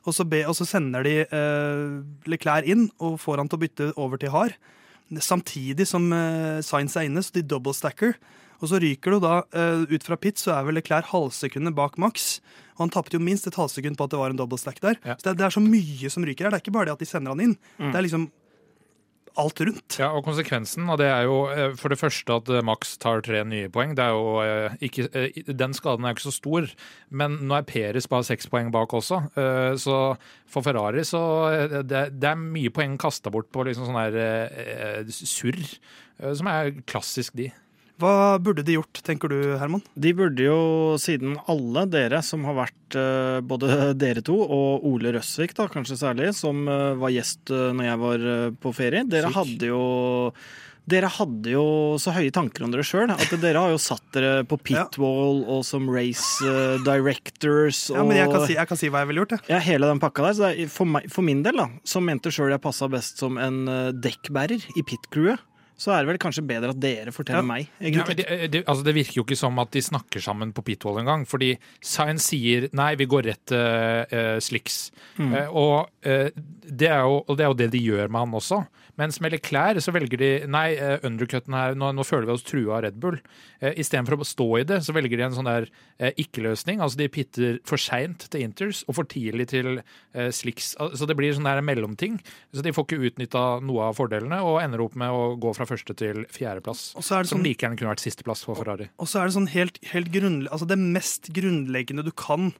Og 0.04 0.12
så, 0.12 0.28
be, 0.28 0.44
og 0.46 0.54
så 0.54 0.64
sender 0.68 1.02
de 1.04 1.16
uh, 1.28 2.04
Leclerc 2.28 2.68
inn 2.68 2.86
og 3.04 3.18
får 3.20 3.36
han 3.42 3.48
til 3.48 3.58
å 3.58 3.64
bytte 3.64 3.88
over 3.96 4.20
til 4.20 4.30
hard. 4.36 4.54
Samtidig 5.24 5.86
som 5.88 6.10
uh, 6.12 6.60
Sainz 6.64 6.96
er 6.98 7.08
inne, 7.08 7.22
så 7.24 7.32
de 7.34 7.44
double 7.46 7.72
stacker. 7.76 8.16
Og 8.58 8.72
så 8.72 8.80
ryker 8.82 9.14
du 9.14 9.22
da, 9.22 9.40
uh, 9.54 9.84
ut 9.88 10.04
fra 10.04 10.18
pit, 10.20 10.40
så 10.40 10.52
er 10.56 10.66
vel 10.66 10.76
Leclerc 10.80 11.08
halvsekundet 11.12 11.76
bak 11.78 11.96
Max. 12.02 12.38
Og 12.76 12.86
han 12.86 12.92
tapte 12.94 13.16
jo 13.16 13.22
minst 13.22 13.48
et 13.48 13.56
halvsekund 13.58 13.98
på 13.98 14.08
at 14.08 14.12
det 14.12 14.20
var 14.20 14.34
en 14.34 14.40
double 14.40 14.58
stack 14.60 14.82
der. 14.84 14.98
Ja. 15.06 15.16
Så 15.16 15.30
det, 15.30 15.38
det 15.40 15.48
er 15.48 15.54
så 15.54 15.62
mye 15.64 16.12
som 16.12 16.26
ryker 16.26 16.46
her. 16.46 16.54
Det 16.54 16.60
er 16.60 16.66
ikke 16.66 16.76
bare 16.76 16.90
det 16.90 16.98
at 16.98 17.04
de 17.04 17.08
sender 17.08 17.34
han 17.34 17.44
inn. 17.46 17.56
Det 17.78 17.94
er 17.94 18.06
liksom 18.06 18.28
alt 19.38 19.60
rundt. 19.62 19.98
Ja, 20.00 20.10
og 20.16 20.24
Konsekvensen 20.26 20.88
av 20.90 20.98
det 21.00 21.08
er 21.10 21.26
jo 21.28 21.38
eh, 21.52 21.74
for 21.78 21.92
det 21.92 22.00
første 22.00 22.38
at 22.40 22.50
eh, 22.52 22.64
Max 22.66 22.96
tar 23.02 23.22
tre 23.26 23.44
nye 23.46 23.70
poeng. 23.72 23.94
Det 23.98 24.04
er 24.04 24.16
jo 24.16 24.42
eh, 24.42 24.76
ikke, 24.88 25.06
Den 25.52 25.76
skaden 25.76 26.06
er 26.06 26.12
jo 26.12 26.18
ikke 26.18 26.26
så 26.26 26.34
stor, 26.34 26.68
men 27.10 27.38
nå 27.48 27.58
er 27.58 27.68
Peres 27.68 28.10
bare 28.10 28.26
seks 28.26 28.50
poeng 28.50 28.72
bak 28.74 28.92
også. 28.94 29.20
Så 29.80 29.96
for 30.48 30.64
Ferrari 30.64 31.04
så 31.06 31.20
det, 31.86 32.02
er 32.24 32.40
mye 32.40 32.72
poeng 32.74 32.96
kasta 33.00 33.32
bort 33.32 33.50
på 33.54 33.64
liksom 33.66 33.88
sånn 33.88 33.98
her 34.00 35.08
surr, 35.12 35.62
som 36.36 36.50
er 36.50 36.72
klassisk 36.88 37.36
de. 37.38 37.50
Hva 37.98 38.38
burde 38.38 38.62
de 38.62 38.76
gjort, 38.76 39.00
tenker 39.02 39.32
du, 39.32 39.38
Herman? 39.58 39.82
De 39.98 40.12
burde 40.14 40.44
jo, 40.44 40.58
siden 41.02 41.34
alle 41.50 41.82
dere 41.90 42.20
som 42.22 42.46
har 42.46 42.54
vært 42.60 42.98
eh, 42.98 43.40
både 43.42 43.90
dere 43.98 44.22
to 44.22 44.36
og 44.44 44.86
Ole 44.86 45.16
Røsvik, 45.16 45.56
da, 45.58 45.66
kanskje 45.72 45.98
særlig, 45.98 46.30
som 46.38 46.62
eh, 46.70 46.94
var 47.00 47.14
gjest 47.14 47.50
uh, 47.50 47.72
når 47.74 47.90
jeg 47.90 48.02
var 48.04 48.30
eh, 48.34 48.46
på 48.62 48.74
ferie, 48.76 49.02
dere 49.10 49.32
Syk. 49.32 49.38
hadde 49.40 49.70
jo 49.72 49.82
dere 50.88 51.08
hadde 51.12 51.52
jo 51.52 51.64
så 52.00 52.14
høye 52.16 52.32
tanker 52.32 52.64
om 52.64 52.72
dere 52.72 52.84
sjøl 52.86 53.10
at 53.12 53.32
dere 53.42 53.60
har 53.60 53.72
jo 53.74 53.80
satt 53.82 54.04
dere 54.14 54.44
på 54.48 54.56
pitwall 54.70 55.42
og 55.44 55.60
som 55.66 55.88
race 55.92 56.46
eh, 56.46 56.78
directors 56.86 57.88
og 57.92 57.98
Ja, 57.98 58.06
men 58.08 58.20
jeg 58.20 58.32
kan 58.32 58.46
si, 58.46 58.56
jeg 58.56 58.70
kan 58.70 58.80
si 58.80 58.90
hva 58.92 59.02
jeg 59.02 59.10
ville 59.10 59.24
gjort. 59.24 59.36
Jeg. 59.36 59.44
ja, 59.52 59.60
hele 59.64 59.90
den 59.90 60.00
pakka 60.02 60.30
der. 60.30 60.54
Er, 60.54 60.72
for, 60.72 60.88
meg, 60.88 61.10
for 61.12 61.26
min 61.26 61.42
del, 61.44 61.60
da, 61.60 61.68
som 61.88 62.06
mente 62.08 62.32
sjøl 62.32 62.54
jeg 62.54 62.64
passa 62.64 62.88
best 62.92 63.20
som 63.20 63.36
en 63.42 63.60
eh, 63.68 63.90
dekkbærer 64.06 64.64
i 64.78 64.86
pit-crewet, 64.86 65.44
så 65.78 65.92
er 65.94 66.02
det 66.02 66.10
vel 66.10 66.18
kanskje 66.18 66.42
bedre 66.46 66.72
at 66.74 66.80
dere 66.82 67.12
forteller 67.14 67.44
Ja. 67.44 67.46
meg, 67.46 67.68
Ja, 67.80 68.04
men 68.08 68.16
det, 68.18 68.26
det, 68.50 68.64
altså 68.66 68.82
det 68.84 68.94
virker 68.96 69.20
jo 69.20 69.24
ikke 69.24 69.38
som 69.38 69.58
at 69.62 69.70
de 69.72 69.82
snakker 69.86 70.20
sammen 70.24 70.50
på 70.52 70.64
pitwall 70.66 70.98
engang. 71.04 71.22
Fordi 71.30 71.52
Science 71.80 72.26
sier 72.32 72.66
nei, 72.74 72.90
vi 72.98 73.06
går 73.06 73.28
rett 73.30 73.44
til 73.46 73.62
uh, 74.10 74.38
Slicks. 74.42 74.90
Eh, 75.22 75.46
og, 75.48 75.88
uh, 76.06 76.28
det 76.68 76.90
er 76.90 77.06
jo, 77.06 77.22
og 77.22 77.38
det 77.38 77.46
er 77.46 77.52
jo 77.54 77.58
det 77.62 77.70
de 77.76 77.84
gjør 77.86 78.10
med 78.10 78.26
han 78.26 78.36
også. 78.40 78.64
Mens 78.98 79.20
med 79.22 79.30
Leclerc 79.30 79.78
så 79.84 79.92
velger 79.94 80.18
de 80.18 80.30
nei, 80.50 80.72
uh, 80.74 80.98
undercutten 81.06 81.54
her, 81.54 81.76
nå, 81.78 81.92
nå 81.94 82.02
føler 82.06 82.26
vi 82.26 82.34
oss 82.34 82.42
trua 82.46 82.80
av 82.80 82.82
Red 82.88 82.98
Bull. 82.98 83.20
Uh, 83.62 83.70
Istedenfor 83.78 84.18
å 84.18 84.26
stå 84.26 84.48
i 84.58 84.64
det, 84.66 84.80
så 84.82 84.94
velger 84.96 85.14
de 85.20 85.26
en 85.28 85.36
sånn 85.38 85.46
der 85.46 85.68
eh, 85.98 86.10
ikke-løsning. 86.18 86.82
Altså 86.82 86.98
de 86.98 87.08
pitter 87.14 87.58
for 87.66 87.78
seint 87.78 88.26
til 88.32 88.42
Inters 88.42 88.80
og 88.88 88.96
for 88.98 89.06
tidlig 89.10 89.48
til 89.52 89.78
eh, 89.78 90.30
Slicks. 90.34 90.72
Så 90.74 91.06
det 91.06 91.16
blir 91.18 91.34
sånn 91.36 91.46
der 91.46 91.62
mellomting. 91.62 92.18
Så 92.54 92.64
de 92.66 92.72
får 92.74 92.86
ikke 92.88 93.10
utnytta 93.12 93.44
noe 93.62 93.88
av 93.90 93.98
fordelene 93.98 94.40
og 94.46 94.58
ender 94.62 94.82
opp 94.82 94.98
med 94.98 95.14
å 95.14 95.32
gå 95.38 95.54
fra 95.54 95.66
første 95.68 95.94
til 95.96 96.24
fjerdeplass. 96.32 96.94
Og 96.96 97.04
så 97.04 97.18
er 97.18 97.22
det 97.22 97.28
Som 97.30 97.38
sånn, 97.40 97.44
like 97.50 97.60
gjerne 97.66 97.78
kunne 97.78 97.92
vært 97.94 98.04
sisteplass 98.06 98.44
for 98.44 98.56
Ferrari. 98.58 98.88
og 98.98 99.06
så 99.06 99.20
er 99.22 99.28
det 99.28 99.36
sånn 99.36 99.48
helt, 99.52 99.78
helt 99.92 100.10
grunnle- 100.12 100.48
altså 100.50 100.66
det 100.66 100.78
mest 100.78 101.30
grunnleggende 101.32 102.04
du 102.04 102.10
kan 102.12 102.52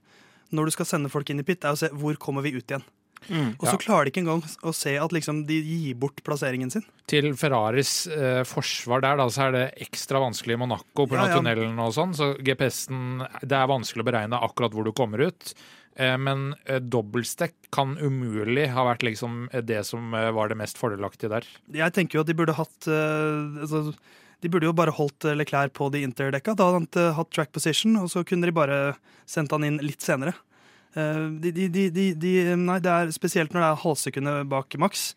når 0.51 0.65
du 0.65 0.71
skal 0.71 0.85
sende 0.89 1.09
folk 1.13 1.29
inn 1.29 1.39
i 1.39 1.43
pit, 1.45 1.63
er 1.63 1.75
å 1.75 1.77
se 1.77 1.89
hvor 1.93 2.15
kommer 2.17 2.41
vi 2.41 2.55
ut 2.57 2.65
igjen. 2.65 2.81
Og 3.29 3.65
så 3.67 3.73
Ja. 3.75 3.77
klarer 3.77 4.05
de 4.05 4.11
ikke 4.11 4.21
engang 4.23 4.41
å 4.63 4.73
se 4.73 4.95
at 4.97 5.11
liksom 5.11 5.45
de 5.45 5.61
gir 5.61 5.93
bort 5.93 6.23
plasseringen 6.23 6.71
sin. 6.71 6.85
Til 7.05 7.33
Ferraris 7.35 8.07
eh, 8.07 8.43
forsvar 8.47 9.01
der, 9.01 9.17
da, 9.17 9.25
så 9.27 9.49
er 9.49 9.51
det 9.51 9.73
ekstra 9.81 10.17
vanskelig 10.23 10.53
i 10.55 10.57
Monaco 10.57 11.05
pga. 11.05 11.11
Ja, 11.13 11.27
ja. 11.27 11.35
tunnelen 11.37 11.77
og 11.77 11.91
sånn. 11.93 12.15
Så 12.15 12.37
GPS-en 12.41 13.27
Det 13.41 13.51
er 13.51 13.67
vanskelig 13.67 14.01
å 14.01 14.07
beregne 14.09 14.39
akkurat 14.41 14.71
hvor 14.71 14.85
du 14.85 14.91
kommer 14.93 15.19
ut. 15.27 15.53
Eh, 15.99 16.15
men 16.17 16.53
eh, 16.65 16.79
dobbeltstekk 16.79 17.55
kan 17.75 17.97
umulig 17.99 18.69
ha 18.71 18.85
vært 18.87 19.03
liksom 19.03 19.47
eh, 19.51 19.63
det 19.65 19.81
som 19.87 20.13
var 20.15 20.51
det 20.51 20.57
mest 20.59 20.79
fordelaktige 20.79 21.31
der. 21.33 21.47
Jeg 21.75 21.95
tenker 21.95 22.19
jo 22.19 22.23
at 22.23 22.29
de 22.29 22.37
burde 22.39 22.55
hatt 22.55 22.87
altså, 22.87 23.89
De 24.39 24.51
burde 24.51 24.69
jo 24.69 24.75
bare 24.75 24.95
holdt 24.95 25.27
Leclerc 25.35 25.73
på 25.75 25.89
de 25.91 26.05
interdekka. 26.07 26.55
Da 26.55 26.69
hadde 26.69 26.85
han 26.85 27.17
hatt 27.17 27.33
track 27.35 27.51
position, 27.51 27.97
og 27.99 28.07
så 28.13 28.23
kunne 28.23 28.47
de 28.47 28.55
bare 28.55 28.77
sendt 29.27 29.51
han 29.51 29.67
inn 29.67 29.81
litt 29.83 30.05
senere. 30.05 30.31
De, 30.95 31.51
de, 31.51 31.89
de, 31.91 32.31
nei, 32.57 32.77
det 32.81 32.89
er 32.89 33.11
spesielt 33.13 33.51
når 33.53 33.61
det 33.61 33.67
er 33.67 33.81
halvsekundet 33.83 34.47
bak 34.49 34.77
maks. 34.79 35.11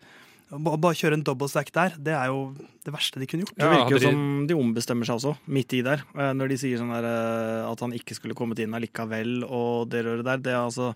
Å 0.52 0.76
Bare 0.82 0.92
kjøre 0.99 1.16
en 1.16 1.23
double 1.25 1.49
stack 1.49 1.71
der, 1.73 1.94
det 1.97 2.12
er 2.12 2.28
jo 2.28 2.52
det 2.82 2.90
verste 2.92 3.21
de 3.23 3.26
kunne 3.30 3.44
gjort. 3.47 3.54
Det 3.56 3.68
virker 3.71 3.94
jo 3.94 3.99
som 4.02 4.23
de 4.50 4.54
ombestemmer 4.59 5.06
seg 5.06 5.21
også, 5.21 5.30
midt 5.54 5.73
i 5.78 5.82
der. 5.87 6.00
eh, 6.18 6.32
Når 6.35 6.49
de 6.50 6.56
sier 6.59 6.80
sånn 6.80 6.90
der, 6.92 7.06
eh, 7.06 7.71
at 7.71 7.80
han 7.80 7.92
ikke 7.94 8.16
skulle 8.18 8.35
kommet 8.37 8.59
inn 8.61 8.75
allikevel 8.75 9.44
og 9.47 9.88
det 9.92 10.02
røret 10.04 10.26
der. 10.26 10.40
Det, 10.42 10.50
er 10.52 10.59
altså, 10.66 10.88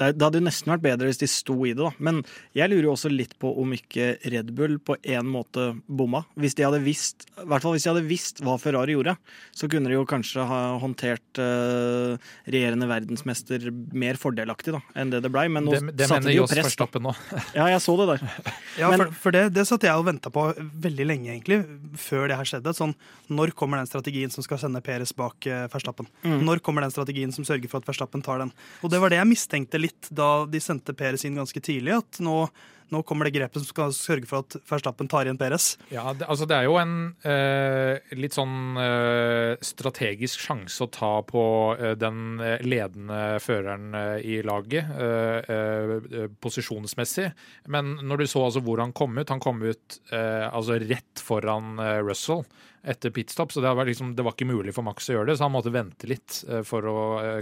det, 0.00 0.08
det 0.16 0.24
hadde 0.24 0.40
jo 0.40 0.46
nesten 0.48 0.72
vært 0.72 0.82
bedre 0.86 1.10
hvis 1.10 1.20
de 1.20 1.28
sto 1.30 1.54
i 1.68 1.74
det, 1.76 1.84
da. 1.84 1.92
Men 2.00 2.22
jeg 2.56 2.72
lurer 2.72 2.88
jo 2.88 2.94
også 2.96 3.12
litt 3.12 3.36
på 3.38 3.52
om 3.60 3.74
ikke 3.76 4.14
Red 4.32 4.50
Bull 4.56 4.78
på 4.80 4.96
en 5.04 5.28
måte 5.30 5.68
bomma. 5.86 6.24
Hvis 6.40 6.56
de 6.58 6.64
hadde 6.66 6.80
visst, 6.82 7.28
i 7.38 7.44
hvert 7.44 7.62
fall 7.62 7.76
hvis 7.76 7.84
de 7.86 7.92
hadde 7.92 8.06
visst 8.08 8.40
hva 8.42 8.56
Ferrari 8.58 8.96
gjorde, 8.96 9.14
så 9.54 9.68
kunne 9.70 9.92
de 9.92 9.98
jo 9.98 10.06
kanskje 10.08 10.48
ha 10.48 10.62
håndtert 10.82 11.42
eh, 11.44 12.16
regjerende 12.48 12.88
verdensmester 12.90 13.68
mer 13.92 14.16
fordelaktig 14.18 14.74
da, 14.78 14.82
enn 14.96 15.12
det 15.12 15.22
det 15.28 15.30
blei. 15.34 15.46
Men 15.52 15.68
nå 15.68 15.76
Det, 15.76 15.94
det 16.02 16.08
satte 16.10 16.26
de 16.32 16.38
jo 16.40 16.48
press. 16.48 16.56
Det 16.56 16.56
mener 16.56 16.64
da. 16.64 16.72
Verstappen 16.72 17.04
nå. 17.10 17.14
Ja, 17.60 17.68
jeg 17.76 17.84
så 17.84 17.98
det 18.00 18.10
der. 18.14 18.26
Ja, 18.80 18.88
Men- 18.90 19.03
for, 19.04 19.14
for 19.20 19.36
det, 19.36 19.44
det 19.54 19.64
satt 19.68 19.84
jeg 19.86 20.00
og 20.00 20.06
venta 20.08 20.32
på 20.32 20.46
veldig 20.56 21.06
lenge, 21.06 21.30
egentlig, 21.32 21.60
før 22.00 22.28
det 22.30 22.38
her 22.40 22.48
skjedde. 22.48 22.74
Sånn, 22.76 22.94
når 23.32 23.54
kommer 23.56 23.80
den 23.80 23.90
strategien 23.90 24.32
som 24.32 24.46
skal 24.46 24.60
sende 24.62 24.82
Peres 24.84 25.14
bak 25.16 25.48
eh, 25.50 25.66
Verstappen? 25.72 26.08
Mm. 26.24 26.40
Når 26.48 26.62
kommer 26.64 26.84
den 26.84 26.94
strategien 26.94 27.34
som 27.34 27.46
sørger 27.46 27.70
for 27.70 27.82
at 27.82 27.90
Verstappen 27.90 28.24
tar 28.24 28.42
den? 28.42 28.54
Og 28.82 28.92
det 28.92 29.00
var 29.02 29.12
det 29.12 29.20
jeg 29.20 29.30
mistenkte 29.30 29.80
litt 29.80 30.10
da 30.14 30.30
de 30.50 30.62
sendte 30.62 30.96
Peres 30.96 31.26
inn 31.28 31.38
ganske 31.38 31.62
tidlig, 31.64 31.98
at 32.00 32.22
nå, 32.24 32.46
nå 32.94 33.02
kommer 33.06 33.28
det 33.28 33.34
grepet 33.34 33.60
som 33.60 33.68
skal 33.68 33.94
sørge 33.96 34.30
for 34.30 34.44
at 34.44 34.56
Verstappen 34.70 35.10
tar 35.10 35.26
igjen 35.26 35.40
Peres. 35.40 35.74
Ja, 35.90 36.06
det, 36.14 36.28
altså 36.30 36.46
det 36.48 36.56
er 36.56 36.68
jo 36.68 36.78
en 36.80 36.96
eh, 37.26 38.14
litt 38.16 38.36
sånn 38.36 38.78
eh, 38.80 39.54
strategisk 39.64 40.44
sjanse 40.44 40.86
å 40.86 40.90
ta 40.94 41.12
på 41.26 41.44
eh, 41.74 41.94
den 41.98 42.38
eh, 42.38 42.62
ledende 42.64 43.40
føreren 43.42 43.94
eh, 43.98 44.18
i 44.34 44.38
laget, 44.46 44.92
eh, 44.94 46.28
posisjonsmessig. 46.44 47.30
Men 47.72 47.96
når 48.04 48.22
du 48.22 48.26
så 48.30 48.44
altså 48.46 48.62
hvor 48.64 48.82
han 48.82 48.94
kom 48.96 49.18
ut, 49.18 49.30
han 49.32 49.42
kom 49.42 49.62
ut 49.64 49.98
altså 50.14 50.76
rett 50.82 51.20
foran 51.22 51.78
Russell 52.04 52.44
etter 52.84 53.12
pitstop, 53.14 53.52
så 53.52 53.62
det 53.64 53.72
var, 53.74 53.88
liksom, 53.88 54.12
det 54.16 54.24
var 54.26 54.34
ikke 54.36 54.48
mulig 54.48 54.74
for 54.76 54.86
Max 54.86 55.08
å 55.08 55.16
gjøre 55.16 55.30
det, 55.30 55.36
så 55.38 55.46
han 55.46 55.54
måtte 55.54 55.72
vente 55.74 56.08
litt 56.10 56.40
for 56.68 56.86
å 56.90 56.98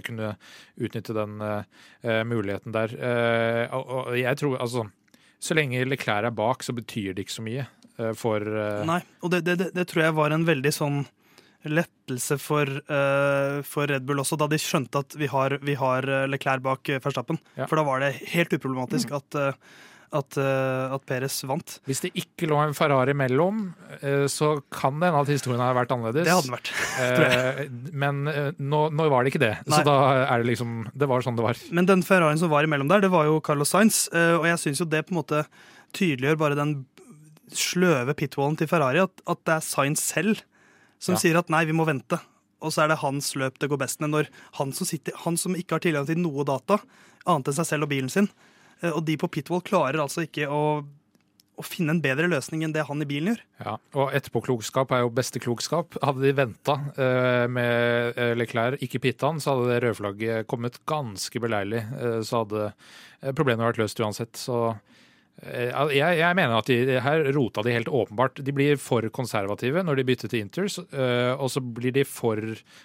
kunne 0.07 0.35
utnytte 0.79 1.17
den 1.17 1.37
muligheten 2.29 2.75
der. 2.75 2.95
Og, 3.75 3.95
og 3.99 4.19
jeg 4.21 4.39
tror 4.41 4.61
altså 4.63 4.87
så 5.43 5.57
lenge 5.59 5.83
Leclerc 5.89 6.29
er 6.29 6.37
bak, 6.37 6.63
så 6.63 6.75
betyr 6.77 7.17
det 7.17 7.27
ikke 7.27 7.37
så 7.39 7.45
mye 7.47 7.67
eh, 7.99 8.13
for 8.19 8.47
eh, 8.47 8.85
Nei, 8.89 9.01
og 9.23 9.35
det, 9.35 9.43
det, 9.49 9.73
det, 9.75 9.87
tror 9.91 10.07
jeg 10.07 10.17
var 10.19 10.35
en 10.35 10.47
veldig 10.49 10.73
sånn 10.75 11.03
lettelse 11.63 12.41
for, 12.43 12.67
uh, 12.91 13.61
for 13.63 13.87
Red 13.87 14.03
Bull 14.03 14.19
også, 14.19 14.35
da 14.35 14.49
de 14.51 14.59
skjønte 14.59 14.99
at 15.05 15.15
vi 15.15 15.29
har, 15.31 15.55
vi 15.63 15.77
har 15.79 16.09
Leclerc 16.27 16.65
bak 16.65 16.91
Verstappen. 17.05 17.39
Ja. 17.55 17.69
For 17.71 17.79
da 17.79 17.85
var 17.87 18.03
det 18.03 18.17
helt 18.33 18.51
uproblematisk 18.57 19.15
at, 19.15 19.39
eh, 19.39 19.77
at, 20.13 20.37
eh, 20.37 20.93
at 20.95 21.05
Perez 21.09 21.39
vant. 21.49 21.75
Hvis 21.89 22.03
det 22.05 22.11
ikke 22.21 22.49
lå 22.51 22.59
en 22.61 22.75
Ferrari 22.77 23.15
mellom, 23.17 23.63
eh, 24.01 24.27
så 24.29 24.55
kan 24.73 24.99
det 25.01 25.09
hende 25.09 25.23
at 25.25 25.33
historien 25.33 25.63
hadde 25.63 25.79
vært 25.81 25.95
annerledes. 25.97 26.27
Det 26.29 26.35
hadde 26.37 26.51
den 26.51 26.57
vært. 26.57 26.71
tror 27.17 27.27
jeg. 27.33 27.71
men 28.05 28.23
eh, 28.29 28.51
nå, 28.61 28.83
nå 28.93 29.09
var 29.13 29.25
det 29.25 29.33
ikke 29.33 29.43
det. 29.45 29.53
Nei. 29.67 29.79
Så 29.79 29.87
da 29.89 29.97
er 30.27 30.43
det 30.45 30.51
liksom 30.53 30.79
Det 30.93 31.09
var 31.09 31.25
sånn 31.25 31.39
det 31.41 31.47
var. 31.47 31.61
Men 31.73 31.89
den 31.89 32.05
Ferrarien 32.07 32.41
som 32.41 32.53
var 32.53 32.69
imellom 32.69 32.91
der, 32.93 33.05
det 33.07 33.13
var 33.13 33.29
jo 33.31 33.41
Carlos 33.45 33.73
Sainz. 33.73 34.05
Og 34.13 34.45
jeg 34.49 34.61
syns 34.61 34.83
jo 34.85 34.89
det 34.93 35.07
på 35.09 35.17
en 35.17 35.21
måte 35.23 35.45
tydeliggjør 35.97 36.39
bare 36.41 36.57
den 36.59 36.77
sløve 37.53 38.15
pitwallen 38.17 38.57
til 38.61 38.69
Ferrari, 38.71 39.03
at, 39.03 39.23
at 39.29 39.41
det 39.49 39.57
er 39.59 39.65
Sainz 39.65 40.01
selv 40.13 40.41
som 41.03 41.17
Ja. 41.17 41.21
sier 41.21 41.39
at 41.41 41.51
nei, 41.53 41.65
vi 41.69 41.75
må 41.77 41.85
vente. 41.89 42.21
Og 42.63 42.71
så 42.73 42.85
er 42.85 42.93
det 42.93 43.01
hans 43.03 43.33
løp 43.35 43.59
det 43.59 43.69
går 43.69 43.81
best 43.83 44.01
med, 44.01 44.13
når 44.15 44.29
han 44.61 44.73
som, 44.73 44.87
sitter, 44.87 45.13
han 45.25 45.37
som 45.37 45.57
ikke 45.59 45.77
har 45.77 45.83
tilgang 45.85 46.07
til 46.07 46.21
noe 46.23 46.45
data, 46.47 46.79
annet 47.27 47.51
enn 47.51 47.57
seg 47.59 47.67
selv 47.67 47.89
og 47.89 47.91
bilen 47.91 48.09
sin, 48.13 48.29
og 48.91 49.05
de 49.07 49.15
på 49.21 49.31
pitwall 49.31 49.63
klarer 49.63 50.03
altså 50.03 50.25
ikke 50.27 50.49
å, 50.51 50.83
å 50.83 51.65
finne 51.67 51.95
en 51.95 52.03
bedre 52.03 52.27
løsning 52.31 52.65
enn 52.67 52.75
det 52.75 52.87
han 52.89 53.05
i 53.05 53.09
bilen 53.09 53.33
gjør. 53.33 53.43
Ja, 53.63 53.75
og 53.95 54.17
etterpåklokskap 54.19 54.95
er 54.97 55.05
jo 55.05 55.13
beste 55.15 55.43
klokskap. 55.43 55.99
Hadde 56.03 56.25
de 56.25 56.35
venta 56.37 56.79
eh, 56.97 57.45
med 57.53 58.19
eh, 58.19 58.33
Leclerc, 58.39 58.83
ikke 58.83 59.03
pitta 59.07 59.31
så 59.39 59.55
hadde 59.55 59.71
det 59.71 59.83
rødflagget 59.87 60.49
kommet 60.51 60.81
ganske 60.89 61.43
beleilig. 61.43 61.85
Eh, 62.01 62.19
så 62.27 62.43
hadde 62.43 62.67
eh, 62.71 63.31
problemet 63.31 63.69
vært 63.69 63.83
løst 63.85 64.03
uansett. 64.03 64.35
Så 64.41 64.65
eh, 64.73 65.02
jeg, 65.43 66.19
jeg 66.21 66.37
mener 66.39 66.59
at 66.61 66.69
de, 66.71 66.77
her 67.03 67.25
rota 67.35 67.63
de 67.67 67.73
helt 67.75 67.89
åpenbart. 67.91 68.39
De 68.45 68.53
blir 68.55 68.77
for 68.79 69.03
konservative 69.11 69.83
når 69.83 69.97
de 69.99 70.05
bytter 70.07 70.31
til 70.31 70.45
Inters, 70.45 70.77
eh, 70.93 71.33
og 71.35 71.49
så 71.51 71.63
blir 71.65 71.91
de 71.97 72.05
for 72.07 72.39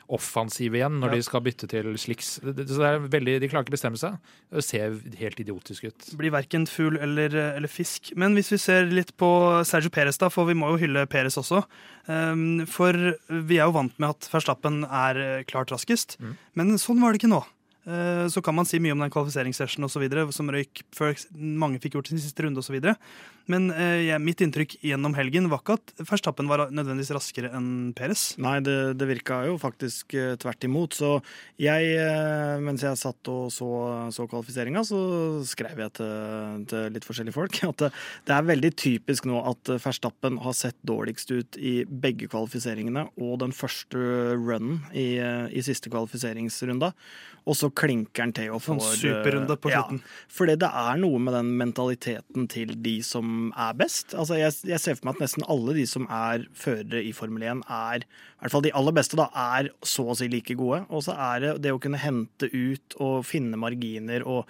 offensive 0.10 0.80
igjen 0.80 1.00
når 1.01 1.12
Ja. 1.12 1.16
de 1.20 1.24
skal 1.27 1.42
bytte 1.46 1.68
til 1.70 1.92
Slicks. 2.00 2.39
Så 2.42 2.54
det 2.56 2.70
er 2.70 3.00
veldig, 3.08 3.39
de 3.44 3.50
klarer 3.51 3.66
ikke 3.68 3.75
bestemme 3.77 4.00
seg. 4.00 4.18
Det 4.51 4.63
ser 4.66 4.96
helt 5.20 5.39
idiotisk 5.39 5.84
ut. 5.92 6.08
blir 6.18 6.32
verken 6.34 6.66
fugl 6.66 6.98
eller, 6.98 7.30
eller 7.58 7.68
fisk. 7.70 8.13
Men 8.16 8.34
hvis 8.34 8.51
vi 8.51 8.58
ser 8.58 8.86
litt 8.89 9.16
på 9.18 9.30
Sergio 9.68 9.89
Perez, 9.94 10.18
da, 10.18 10.30
for 10.30 10.46
vi 10.50 10.54
må 10.58 10.72
jo 10.74 10.82
hylle 10.88 11.06
Perez 11.08 11.38
også. 11.38 11.63
Um, 12.08 12.66
for 12.66 12.94
vi 13.30 13.58
er 13.60 13.68
jo 13.68 13.75
vant 13.75 13.94
med 14.00 14.10
at 14.16 14.30
Verstappen 14.32 14.84
er 14.88 15.18
eh, 15.39 15.44
klart 15.44 15.70
raskest, 15.75 16.18
Mm. 16.18 16.38
men 16.56 16.77
sånn 16.80 17.01
var 17.01 17.12
det 17.13 17.20
ikke 17.22 17.30
nå. 17.34 17.44
Eh, 17.88 18.27
Så 18.27 18.41
kan 18.44 18.56
man 18.56 18.67
si 18.67 18.79
mye 18.84 18.91
om 18.91 19.00
den 19.00 19.13
kvalifiseringssessionen 19.13 19.88
videre, 20.03 20.27
som 20.36 20.50
røyk 20.51 20.84
før 20.96 21.15
mange 21.34 21.79
fikk 21.79 21.96
gjort 21.96 22.12
sin 22.12 22.20
siste 22.20 22.44
runde 22.44 22.60
osv. 22.60 22.82
Men 23.51 23.70
eh, 23.72 24.13
mitt 24.20 24.42
inntrykk 24.44 24.77
gjennom 24.84 25.16
helgen 25.18 25.48
var 25.51 25.62
ikke 25.63 25.77
at 25.77 25.94
Verstappen 26.10 26.50
var 26.51 26.68
nødvendigvis 26.68 27.13
raskere 27.16 27.51
enn 27.56 27.94
Peres. 27.98 28.30
Nei, 28.44 28.58
det, 28.63 28.98
det 29.00 29.08
virka 29.10 29.39
jo 29.48 29.56
faktisk 29.62 30.16
eh, 30.18 30.36
tvert 30.39 30.68
imot. 30.68 30.98
Så 30.98 31.13
jeg, 31.62 31.94
eh, 31.96 32.58
mens 32.63 32.84
jeg 32.84 33.00
satt 33.00 33.32
og 33.32 33.48
så, 33.54 33.70
så 34.13 34.27
kvalifiseringa, 34.30 34.84
så 34.88 35.00
skrev 35.48 35.80
jeg 35.86 35.96
til, 36.01 36.66
til 36.72 36.92
litt 36.96 37.08
forskjellige 37.08 37.38
folk 37.38 37.62
at 37.72 37.86
det, 37.86 37.92
det 38.27 38.36
er 38.36 38.51
veldig 38.51 38.74
typisk 38.77 39.30
nå 39.30 39.39
at 39.48 39.74
Verstappen 39.84 40.42
har 40.44 40.58
sett 40.58 40.77
dårligst 40.88 41.32
ut 41.32 41.60
i 41.60 41.80
begge 41.88 42.30
kvalifiseringene 42.32 43.08
og 43.16 43.39
den 43.46 43.56
første 43.56 44.36
runnen 44.36 44.84
i, 44.92 45.16
eh, 45.24 45.48
i 45.56 45.63
siste 45.66 45.92
kvalifiseringsrunda. 45.94 46.92
Og 47.48 47.56
så 47.56 47.70
klinker 47.72 48.25
han 48.25 48.34
til 48.36 48.51
og 48.51 48.60
får 48.60 48.82
superrunde 49.00 49.56
på 49.62 49.72
ja, 49.72 49.80
slutten. 49.80 50.01
fordi 50.27 50.58
det 50.60 50.68
er 50.68 51.00
noe 51.00 51.22
med 51.24 51.36
den 51.38 51.54
mentaliteten 51.62 52.48
til 52.51 52.74
de 52.84 52.98
som 53.08 53.37
er 53.53 53.75
best. 53.79 54.15
Altså 54.17 54.38
jeg, 54.39 54.56
jeg 54.67 54.82
ser 54.84 54.98
for 54.98 55.10
meg 55.10 55.17
at 55.17 55.25
nesten 55.25 55.46
alle 55.51 55.75
de 55.77 55.86
som 55.89 56.08
er 56.10 56.48
førere 56.58 57.03
i 57.06 57.13
Formel 57.15 57.46
1, 57.46 57.63
er 57.70 58.06
i 58.38 58.46
hvert 58.46 58.53
fall 58.53 58.65
de 58.67 58.74
aller 58.77 58.94
beste, 58.94 59.17
da, 59.17 59.32
er 59.34 59.72
så 59.82 60.12
å 60.12 60.15
si 60.17 60.27
like 60.29 60.53
gode. 60.60 60.84
Og 60.94 61.01
så 61.08 61.15
er 61.17 61.41
det 61.41 61.53
det 61.65 61.72
å 61.74 61.79
kunne 61.82 61.98
hente 61.98 62.46
ut 62.53 62.94
og 63.01 63.24
finne 63.25 63.58
marginer 63.58 64.22
og 64.29 64.46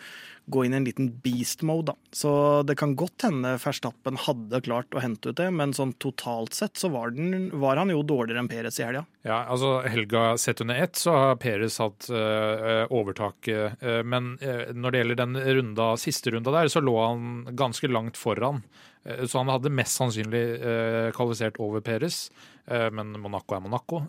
gå 0.51 0.63
inn 0.63 0.75
i 0.75 0.77
en 0.79 0.87
liten 0.87 1.07
beast 1.23 1.63
mode, 1.67 1.93
da. 1.93 2.11
Så 2.15 2.31
det 2.67 2.77
kan 2.79 2.95
godt 2.99 3.23
hende 3.23 3.53
Verstappen 3.59 4.19
hadde 4.25 4.61
klart 4.63 4.95
å 4.95 5.03
hente 5.03 5.31
ut 5.31 5.39
det, 5.39 5.47
men 5.55 5.75
sånn 5.75 5.93
totalt 6.03 6.55
sett 6.55 6.79
så 6.79 6.91
var, 6.91 7.11
den, 7.15 7.49
var 7.59 7.79
han 7.79 7.91
jo 7.91 8.03
dårligere 8.07 8.43
enn 8.43 8.51
Perez 8.51 8.79
i 8.79 8.85
helga. 8.87 9.05
Ja, 9.27 9.41
altså 9.43 9.77
helga 9.87 10.29
sett 10.39 10.63
under 10.63 10.79
ett, 10.83 10.99
så 10.99 11.15
har 11.15 11.39
Peres 11.39 11.79
hatt 11.83 12.09
øh, 12.11 12.83
overtaket. 12.91 13.79
øh, 13.83 14.03
men 14.07 14.35
øh, 14.39 14.71
når 14.75 14.91
det 14.91 15.03
gjelder 15.03 15.21
den 15.23 15.41
runda, 15.59 15.89
siste 15.99 16.35
runda 16.35 16.55
der, 16.59 16.71
så 16.71 16.83
lå 16.83 16.95
han 17.03 17.57
ganske 17.59 17.91
langt 17.91 18.19
foran. 18.19 18.63
Eh, 19.03 19.25
så 19.25 19.41
han 19.41 19.51
hadde 19.51 19.73
mest 19.73 19.97
sannsynlig 19.99 20.43
eh, 20.57 21.09
kvalifisert 21.15 21.59
over 21.63 21.83
Peres. 21.85 22.27
Eh, 22.67 22.87
men 22.91 23.13
Monaco 23.21 23.55
er 23.55 23.63
Monaco. 23.63 24.01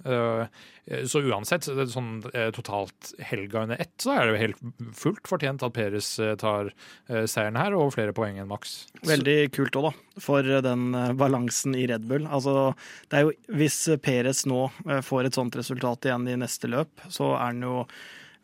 Så 1.04 1.21
uansett, 1.21 1.66
sånn 1.92 2.23
totalt 2.57 3.11
helga 3.21 3.66
under 3.66 3.80
ett, 3.83 3.92
så 4.00 4.14
er 4.14 4.23
det 4.25 4.30
jo 4.33 4.40
helt 4.40 4.62
fullt 4.97 5.28
fortjent 5.28 5.61
at 5.66 5.75
Peres 5.76 6.14
tar 6.40 6.71
seieren 7.28 7.59
her, 7.61 7.76
og 7.76 7.92
flere 7.92 8.14
poeng 8.16 8.38
enn 8.40 8.49
maks. 8.49 8.87
Veldig 9.04 9.37
kult 9.52 9.76
òg, 9.76 9.90
da, 9.90 10.23
for 10.25 10.49
den 10.64 10.87
balansen 11.21 11.76
i 11.76 11.85
Red 11.92 12.09
Bull. 12.09 12.25
Altså, 12.25 12.71
det 13.12 13.21
er 13.21 13.26
jo, 13.28 13.37
hvis 13.61 13.76
Peres 14.00 14.47
nå 14.49 14.62
får 15.04 15.28
et 15.28 15.37
sånt 15.37 15.61
resultat 15.61 16.09
igjen 16.09 16.25
i 16.33 16.38
neste 16.40 16.73
løp, 16.73 17.04
så 17.12 17.35
er 17.35 17.50
han 17.50 17.66
jo 17.68 17.83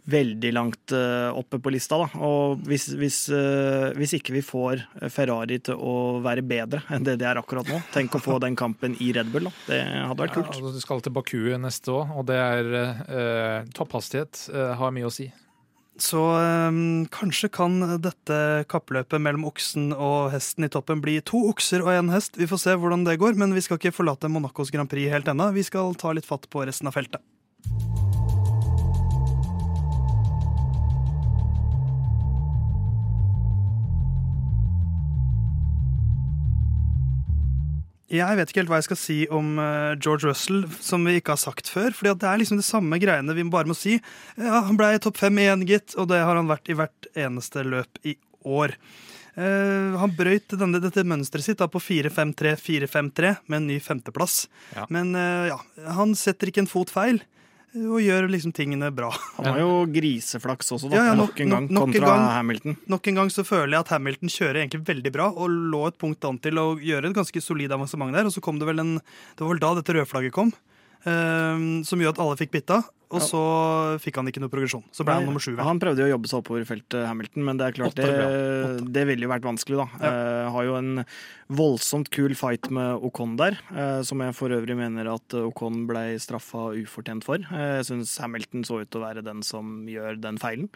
veldig 0.04 0.50
langt 0.52 0.92
eh, 0.92 1.30
oppe 1.32 1.56
på 1.64 1.70
lista. 1.72 1.96
Da. 2.02 2.08
Og 2.26 2.60
hvis, 2.68 2.88
hvis, 2.98 3.18
eh, 3.32 3.92
hvis 3.96 4.12
ikke 4.18 4.34
vi 4.36 4.42
får 4.44 4.82
Ferrari 5.12 5.56
til 5.64 5.78
å 5.80 5.94
være 6.24 6.44
bedre 6.44 6.82
enn 6.92 7.06
det 7.06 7.16
de 7.22 7.28
er 7.30 7.40
akkurat 7.40 7.68
nå, 7.72 7.78
tenk 7.94 8.16
å 8.18 8.20
få 8.20 8.36
den 8.44 8.56
kampen 8.58 8.96
i 9.00 9.12
Red 9.16 9.30
Bull. 9.32 9.48
Da. 9.48 9.54
Det 9.70 9.80
hadde 9.84 10.20
vært 10.20 10.36
Ja, 10.36 10.42
kult. 10.42 10.52
altså, 10.52 10.74
du 10.74 10.80
skal 10.84 11.00
til 11.06 11.14
Baku 11.16 11.38
neste 11.58 11.88
år, 11.94 12.12
og 12.18 12.26
det 12.28 12.36
er 12.36 12.74
eh, 12.82 13.64
topphastighet. 13.72 14.48
eh, 14.52 14.74
har 14.76 14.92
mye 14.92 15.08
å 15.08 15.14
si. 15.14 15.30
Så 15.94 16.18
øhm, 16.18 17.06
kanskje 17.14 17.48
kan 17.54 17.76
dette 18.02 18.66
kappløpet 18.66 19.22
mellom 19.22 19.44
oksen 19.46 19.92
og 19.94 20.32
hesten 20.32 20.66
i 20.66 20.68
toppen 20.68 20.98
bli 21.00 21.20
to 21.22 21.38
okser 21.52 21.84
og 21.86 21.92
én 21.94 22.10
hest. 22.10 22.34
Vi 22.36 22.48
får 22.50 22.58
se 22.64 22.74
hvordan 22.74 23.04
det 23.06 23.14
går, 23.22 23.36
men 23.38 23.54
vi 23.54 23.62
skal 23.62 23.78
ikke 23.78 23.94
forlate 23.94 24.26
Monacos 24.28 24.72
Grand 24.74 24.90
Prix 24.90 25.06
helt 25.14 25.30
ennå. 25.30 25.52
Vi 25.54 25.62
skal 25.62 25.94
ta 25.94 26.10
litt 26.12 26.26
fatt 26.26 26.50
på 26.50 26.66
resten 26.66 26.90
av 26.90 26.96
feltet. 26.98 27.22
Jeg 38.12 38.36
vet 38.36 38.50
ikke 38.50 38.60
helt 38.60 38.70
hva 38.72 38.78
jeg 38.82 38.88
skal 38.90 39.00
si 39.00 39.16
om 39.32 39.54
uh, 39.56 39.94
George 39.96 40.28
Russell, 40.28 40.66
som 40.84 41.06
vi 41.08 41.16
ikke 41.18 41.34
har 41.34 41.40
sagt 41.40 41.70
før. 41.72 41.94
fordi 41.96 42.12
det 42.20 42.28
er 42.28 42.42
liksom 42.42 42.60
det 42.60 42.66
samme 42.66 42.98
greiene 43.00 43.36
vi 43.36 43.46
bare 43.48 43.70
må 43.70 43.76
si. 43.78 43.96
Ja, 44.36 44.60
Han 44.68 44.76
ble 44.80 44.98
topp 45.00 45.22
fem 45.22 45.40
igjen, 45.40 45.64
gitt, 45.68 45.96
og 45.96 46.10
det 46.12 46.20
har 46.20 46.36
han 46.36 46.50
vært 46.50 46.68
i 46.68 46.76
hvert 46.76 47.08
eneste 47.16 47.64
løp 47.64 48.00
i 48.04 48.16
år. 48.44 48.76
Uh, 49.34 49.96
han 49.98 50.12
brøyt 50.14 50.52
denne, 50.60 50.78
dette 50.84 51.02
mønsteret 51.02 51.48
sitt 51.48 51.62
da, 51.62 51.66
på 51.66 51.80
4-5-3-4-5-3 51.82 53.36
med 53.48 53.62
en 53.62 53.70
ny 53.72 53.80
femteplass. 53.82 54.44
Ja. 54.76 54.84
Men 54.92 55.16
uh, 55.16 55.48
ja, 55.54 55.58
han 55.96 56.12
setter 56.18 56.52
ikke 56.52 56.66
en 56.66 56.70
fot 56.70 56.92
feil 56.92 57.24
og 57.74 57.98
gjør 58.00 58.28
liksom 58.30 58.52
tingene 58.54 58.88
bra. 58.94 59.08
Han 59.38 59.46
har 59.50 59.58
jo 59.60 59.70
griseflaks 59.90 60.70
også, 60.76 60.90
da, 60.90 60.96
Ja, 60.96 61.04
ja, 61.10 61.14
nok, 61.18 61.32
nok- 61.34 61.40
en 61.40 61.50
gang, 61.50 61.68
nok- 61.70 61.84
kontra 61.88 61.98
en 61.98 62.06
gang. 62.06 62.26
Hamilton. 62.36 62.76
Nok 62.94 63.08
en 63.08 63.14
gang 63.20 63.28
så 63.34 63.44
føler 63.44 63.72
jeg 63.74 63.80
at 63.80 63.88
Hamilton 63.96 64.28
kjører 64.28 64.60
egentlig 64.62 64.84
veldig 64.86 65.12
bra 65.12 65.26
og 65.32 65.48
lå 65.50 65.86
et 65.88 65.98
punkt 65.98 66.24
an 66.28 66.38
til 66.38 66.54
å 66.62 66.66
gjøre 66.78 67.10
et 67.10 67.16
ganske 67.18 67.42
solid 67.42 67.70
avansement 67.74 68.12
der. 68.14 68.24
Og 68.24 68.32
så 68.32 68.40
kom 68.40 68.58
det 68.58 68.66
vel 68.70 68.78
en 68.80 68.94
Det 68.98 69.40
var 69.42 69.48
vel 69.54 69.58
da 69.58 69.74
dette 69.80 69.94
rødflagget 69.98 70.32
kom, 70.32 70.52
eh, 71.04 71.82
som 71.84 71.98
gjør 72.00 72.14
at 72.14 72.18
alle 72.22 72.36
fikk 72.36 72.50
bitta. 72.52 72.84
Og 73.14 73.20
Ja. 73.22 73.26
så 73.30 73.42
fikk 74.02 74.18
han 74.18 74.26
ikke 74.26 74.42
noe 74.42 74.50
progresjon. 74.50 74.82
Så 74.90 75.06
ble 75.06 75.14
han 75.14 75.26
nummer 75.28 75.42
sju. 75.42 75.54
Han 75.62 75.78
prøvde 75.78 76.02
jo 76.02 76.08
å 76.08 76.14
jobbe 76.16 76.30
seg 76.30 76.40
oppover 76.42 76.64
i 76.64 76.68
feltet, 76.68 77.06
Hamilton, 77.06 77.44
men 77.46 77.60
det 77.60 77.68
er 77.68 77.76
klart 77.78 77.94
det, 77.94 78.10
ja. 78.10 78.28
det 78.82 79.04
ville 79.06 79.28
jo 79.28 79.30
vært 79.30 79.46
vanskelig, 79.46 79.78
da. 79.84 79.86
Ja. 80.02 80.10
Uh, 80.10 80.50
har 80.56 80.66
jo 80.66 80.74
en 80.80 81.04
voldsomt 81.54 82.08
kul 82.14 82.34
fight 82.34 82.70
med 82.74 83.04
Ocon 83.06 83.36
der, 83.38 83.58
uh, 83.70 84.02
som 84.02 84.22
jeg 84.24 84.34
for 84.34 84.50
øvrig 84.50 84.74
mener 84.78 85.12
at 85.12 85.36
Ocon 85.38 85.84
ble 85.86 86.16
straffa 86.18 86.72
ufortjent 86.74 87.26
for. 87.26 87.38
Uh, 87.52 87.78
jeg 87.78 87.90
syns 87.92 88.16
Hamilton 88.18 88.64
så 88.66 88.80
ut 88.82 88.90
til 88.90 89.02
å 89.02 89.06
være 89.06 89.22
den 89.26 89.44
som 89.46 89.84
gjør 89.86 90.18
den 90.18 90.40
feilen. 90.42 90.72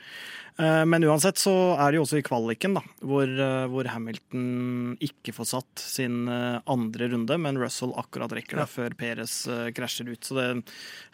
Men 0.59 1.05
uansett 1.07 1.39
så 1.39 1.53
er 1.79 1.93
det 1.93 2.01
jo 2.01 2.03
også 2.03 2.19
i 2.19 2.25
kvaliken, 2.27 2.73
da, 2.75 2.81
hvor, 3.07 3.31
hvor 3.71 3.87
Hamilton 3.87 4.97
ikke 5.07 5.31
får 5.37 5.47
satt 5.53 5.79
sin 5.79 6.27
andre 6.27 7.07
runde, 7.13 7.37
men 7.39 7.61
Russell 7.63 7.93
akkurat 7.95 8.35
rekker 8.35 8.59
det 8.59 8.67
før 8.67 8.97
Perez 8.99 9.37
krasjer 9.77 10.11
ut. 10.11 10.19
Så 10.27 10.35
det, 10.35 10.49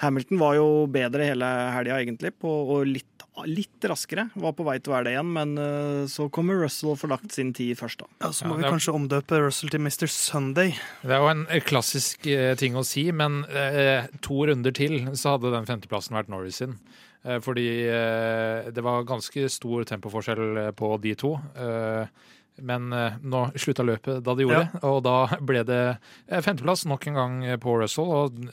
Hamilton 0.00 0.40
var 0.40 0.56
jo 0.56 0.64
bedre 0.88 1.13
hele 1.22 1.46
helga, 1.74 2.00
egentlig, 2.02 2.32
på, 2.40 2.50
og 2.74 2.86
litt, 2.88 3.24
litt 3.46 3.86
raskere. 3.90 4.28
Var 4.34 4.54
på 4.56 4.66
vei 4.66 4.76
til 4.80 4.92
å 4.92 4.94
være 4.96 5.06
det 5.08 5.14
igjen, 5.14 5.30
men 5.36 5.54
uh, 5.58 6.02
så 6.10 6.26
kommer 6.34 6.58
Russell 6.64 6.92
og 6.92 6.98
får 7.00 7.12
lagt 7.12 7.36
sin 7.36 7.52
tid 7.56 7.78
først, 7.78 8.02
da. 8.02 8.10
Ja, 8.24 8.32
så 8.34 8.48
må 8.48 8.56
Ja, 8.56 8.62
vi 8.62 8.66
er- 8.66 8.74
kanskje 8.74 8.94
omdøpe 8.96 9.40
Russell 9.44 9.70
til 9.70 9.80
Mr. 9.84 10.06
Sunday. 10.10 10.74
Det 11.02 11.14
er 11.14 11.22
jo 11.22 11.30
en 11.30 11.46
eh, 11.48 11.62
klassisk 11.62 12.26
uh, 12.26 12.54
ting 12.58 12.74
å 12.74 12.84
si, 12.86 13.06
men 13.12 13.44
uh, 13.46 14.06
to 14.24 14.46
runder 14.50 14.74
til 14.74 15.00
så 15.14 15.36
hadde 15.36 15.54
den 15.54 15.66
femteplassen 15.70 16.18
vært 16.18 16.32
Norris 16.32 16.62
sin. 16.62 16.78
Fordi 17.24 17.88
det 18.76 18.82
var 18.84 19.06
ganske 19.08 19.46
stor 19.48 19.86
tempoforskjell 19.88 20.74
på 20.76 20.88
de 21.00 21.14
to. 21.16 21.30
Men 22.68 22.90
nå 22.92 23.40
slutta 23.56 23.86
løpet 23.88 24.20
da 24.26 24.34
det 24.36 24.44
gjorde, 24.44 24.82
og 24.84 24.98
da 25.06 25.14
ble 25.40 25.62
det 25.64 25.78
femteplass 26.44 26.84
nok 26.84 27.06
en 27.08 27.16
gang 27.16 27.38
på 27.64 27.78
Russell. 27.80 28.12
Og 28.12 28.44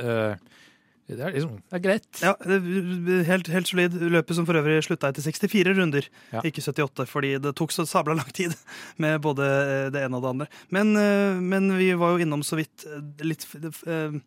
det 1.17 1.25
er 1.27 1.33
liksom 1.35 1.55
Det 1.69 1.77
er 1.77 1.83
greit. 1.83 2.07
Ja, 2.21 2.33
det- 2.45 3.25
helt, 3.27 3.47
helt 3.47 3.67
solid. 3.67 3.91
Løpet 4.11 4.35
som 4.35 4.45
for 4.45 4.53
øvrig 4.59 4.79
slutta 4.85 5.09
etter 5.11 5.21
64 5.21 5.73
runder, 5.77 6.07
Ja. 6.33 6.41
ikke 6.41 6.61
78, 6.61 7.05
fordi 7.07 7.33
det 7.41 7.55
tok 7.55 7.71
så 7.71 7.85
sabla 7.87 8.15
lang 8.15 8.31
tid 8.33 8.55
med 8.97 9.21
både 9.21 9.43
eh, 9.45 9.89
det 9.89 10.03
ene 10.05 10.15
og 10.17 10.23
det 10.23 10.29
andre. 10.35 10.47
Men, 10.69 10.95
eh, 10.95 11.39
men 11.41 11.71
vi 11.77 11.91
var 11.93 12.17
jo 12.17 12.23
innom 12.25 12.43
så 12.43 12.55
vidt 12.61 12.85
eh, 12.85 13.01
litt 13.25 13.45
eh, 13.87 14.19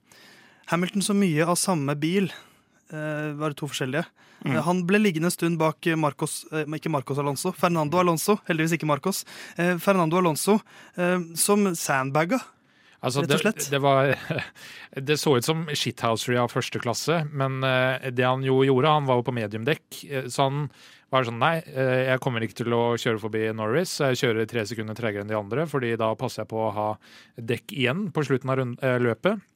Hamilton 0.73 1.03
så 1.03 1.15
mye 1.17 1.47
av 1.47 1.57
samme 1.57 1.95
bil. 1.99 2.31
eh, 2.93 3.33
Var 3.35 3.49
det 3.51 3.57
to 3.57 3.67
forskjellige? 3.69 4.05
Mm. 4.45 4.59
Han 4.63 4.81
ble 4.85 4.99
liggende 5.01 5.31
en 5.31 5.33
stund 5.33 5.57
bak 5.59 5.87
Marcos, 5.97 6.45
ikke 6.53 6.91
Marcos 6.93 7.17
Alonso, 7.19 7.51
Fernando 7.57 7.97
Alonso, 7.99 8.37
heldigvis 8.47 8.75
ikke 8.77 8.87
Marcos. 8.87 9.25
Eh, 9.57 9.79
Fernando 9.79 10.19
Alonso, 10.19 10.59
eh, 10.99 11.19
som 11.35 11.65
sandbaga. 11.75 12.41
Altså, 13.05 13.21
Rett 13.25 13.29
og 13.29 13.33
det, 13.35 13.41
slett. 13.43 13.69
det, 13.73 13.81
var, 13.85 14.15
det 15.11 15.19
så 15.21 15.37
ut 15.37 15.47
som 15.47 15.65
shithousery 15.69 16.39
av 16.41 16.53
første 16.53 16.81
klasse, 16.81 17.21
men 17.37 17.61
eh, 17.67 18.11
det 18.15 18.25
han 18.25 18.45
jo 18.47 18.63
gjorde, 18.65 18.97
han 18.97 19.09
var 19.09 19.21
jo 19.21 19.27
på 19.29 19.37
mediumdekk, 19.37 19.87
eh, 20.09 20.29
så 20.33 20.49
han 20.49 20.67
var 21.13 21.29
sånn 21.29 21.41
nei, 21.43 21.59
eh, 21.69 22.09
jeg 22.09 22.23
kommer 22.25 22.45
ikke 22.45 22.63
til 22.63 22.75
å 22.75 22.85
kjøre 22.99 23.23
forbi 23.23 23.47
Norris, 23.57 23.99
jeg 24.01 24.23
kjører 24.25 24.49
tre 24.51 24.65
sekunder 24.71 24.97
tregere 24.99 25.27
enn 25.27 25.33
de 25.33 25.39
andre, 25.39 25.69
fordi 25.71 25.95
da 26.01 26.15
passer 26.19 26.43
jeg 26.45 26.55
på 26.55 26.63
å 26.65 26.77
ha 26.79 26.93
dekk 27.37 27.77
igjen 27.77 28.09
på 28.15 28.25
slutten 28.31 28.55
av 28.55 28.65
løpet. 29.05 29.51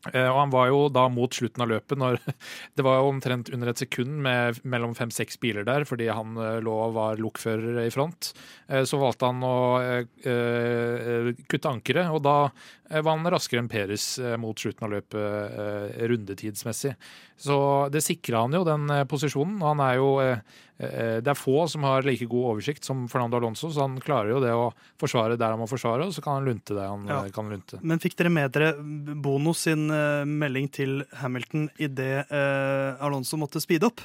Og 0.00 0.16
han 0.38 0.48
var 0.48 0.70
jo 0.70 0.86
da 0.88 1.02
mot 1.12 1.28
slutten 1.36 1.60
av 1.60 1.68
løpet 1.74 1.98
når 2.00 2.14
Det 2.78 2.84
var 2.86 2.94
jo 2.96 3.10
omtrent 3.10 3.50
under 3.52 3.68
et 3.68 3.82
sekund 3.82 4.14
med 4.24 4.56
mellom 4.64 4.94
fem-seks 4.96 5.36
biler 5.42 5.66
der, 5.68 5.84
fordi 5.84 6.06
han 6.08 6.38
lå 6.64 6.76
og 6.86 6.94
var 6.96 7.20
lokfører 7.20 7.82
i 7.82 7.92
front. 7.92 8.30
Så 8.64 8.96
valgte 9.02 9.28
han 9.28 9.44
å 9.44 9.58
kutte 10.24 11.74
ankeret, 11.74 12.08
og 12.08 12.24
da 12.24 12.38
var 12.90 13.14
han 13.16 13.30
raskere 13.30 13.62
enn 13.62 13.68
Peres 13.70 14.18
eh, 14.18 14.34
mot 14.40 14.58
slutten 14.58 14.86
av 14.88 14.90
løpet 14.96 15.14
eh, 15.20 16.00
rundetidsmessig. 16.10 16.96
Så 17.40 17.54
det 17.94 18.02
sikra 18.04 18.42
han 18.42 18.52
jo, 18.58 18.64
den 18.66 18.90
eh, 18.90 19.04
posisjonen. 19.08 19.60
Han 19.62 19.80
er 19.84 19.94
jo 20.00 20.08
eh, 20.24 20.42
eh, 20.82 21.20
Det 21.22 21.30
er 21.30 21.38
få 21.38 21.68
som 21.70 21.86
har 21.86 22.02
like 22.02 22.26
god 22.26 22.50
oversikt 22.56 22.84
som 22.84 23.06
Fernando 23.08 23.38
Alonso, 23.38 23.70
så 23.70 23.86
han 23.86 23.96
klarer 24.02 24.34
jo 24.34 24.40
det 24.42 24.52
å 24.56 24.68
forsvare 25.00 25.38
der 25.40 25.54
han 25.54 25.62
må 25.62 25.68
forsvare, 25.70 26.08
og 26.10 26.14
så 26.16 26.24
kan 26.26 26.40
han 26.40 26.50
lunte 26.50 26.74
der 26.74 26.88
han 26.90 27.06
Ja. 27.08 27.22
eh, 27.24 27.30
kan 27.36 27.48
lunte. 27.52 27.78
Men 27.82 28.02
fikk 28.02 28.16
dere 28.18 28.34
med 28.34 28.50
dere 28.56 28.72
Bono 29.22 29.54
sin 29.54 29.86
eh, 29.90 30.24
melding 30.26 30.68
til 30.74 31.04
Hamilton 31.22 31.68
idet 31.78 32.26
Alonso 33.00 33.38
måtte 33.40 33.60
speede 33.62 33.86
opp? 33.88 34.00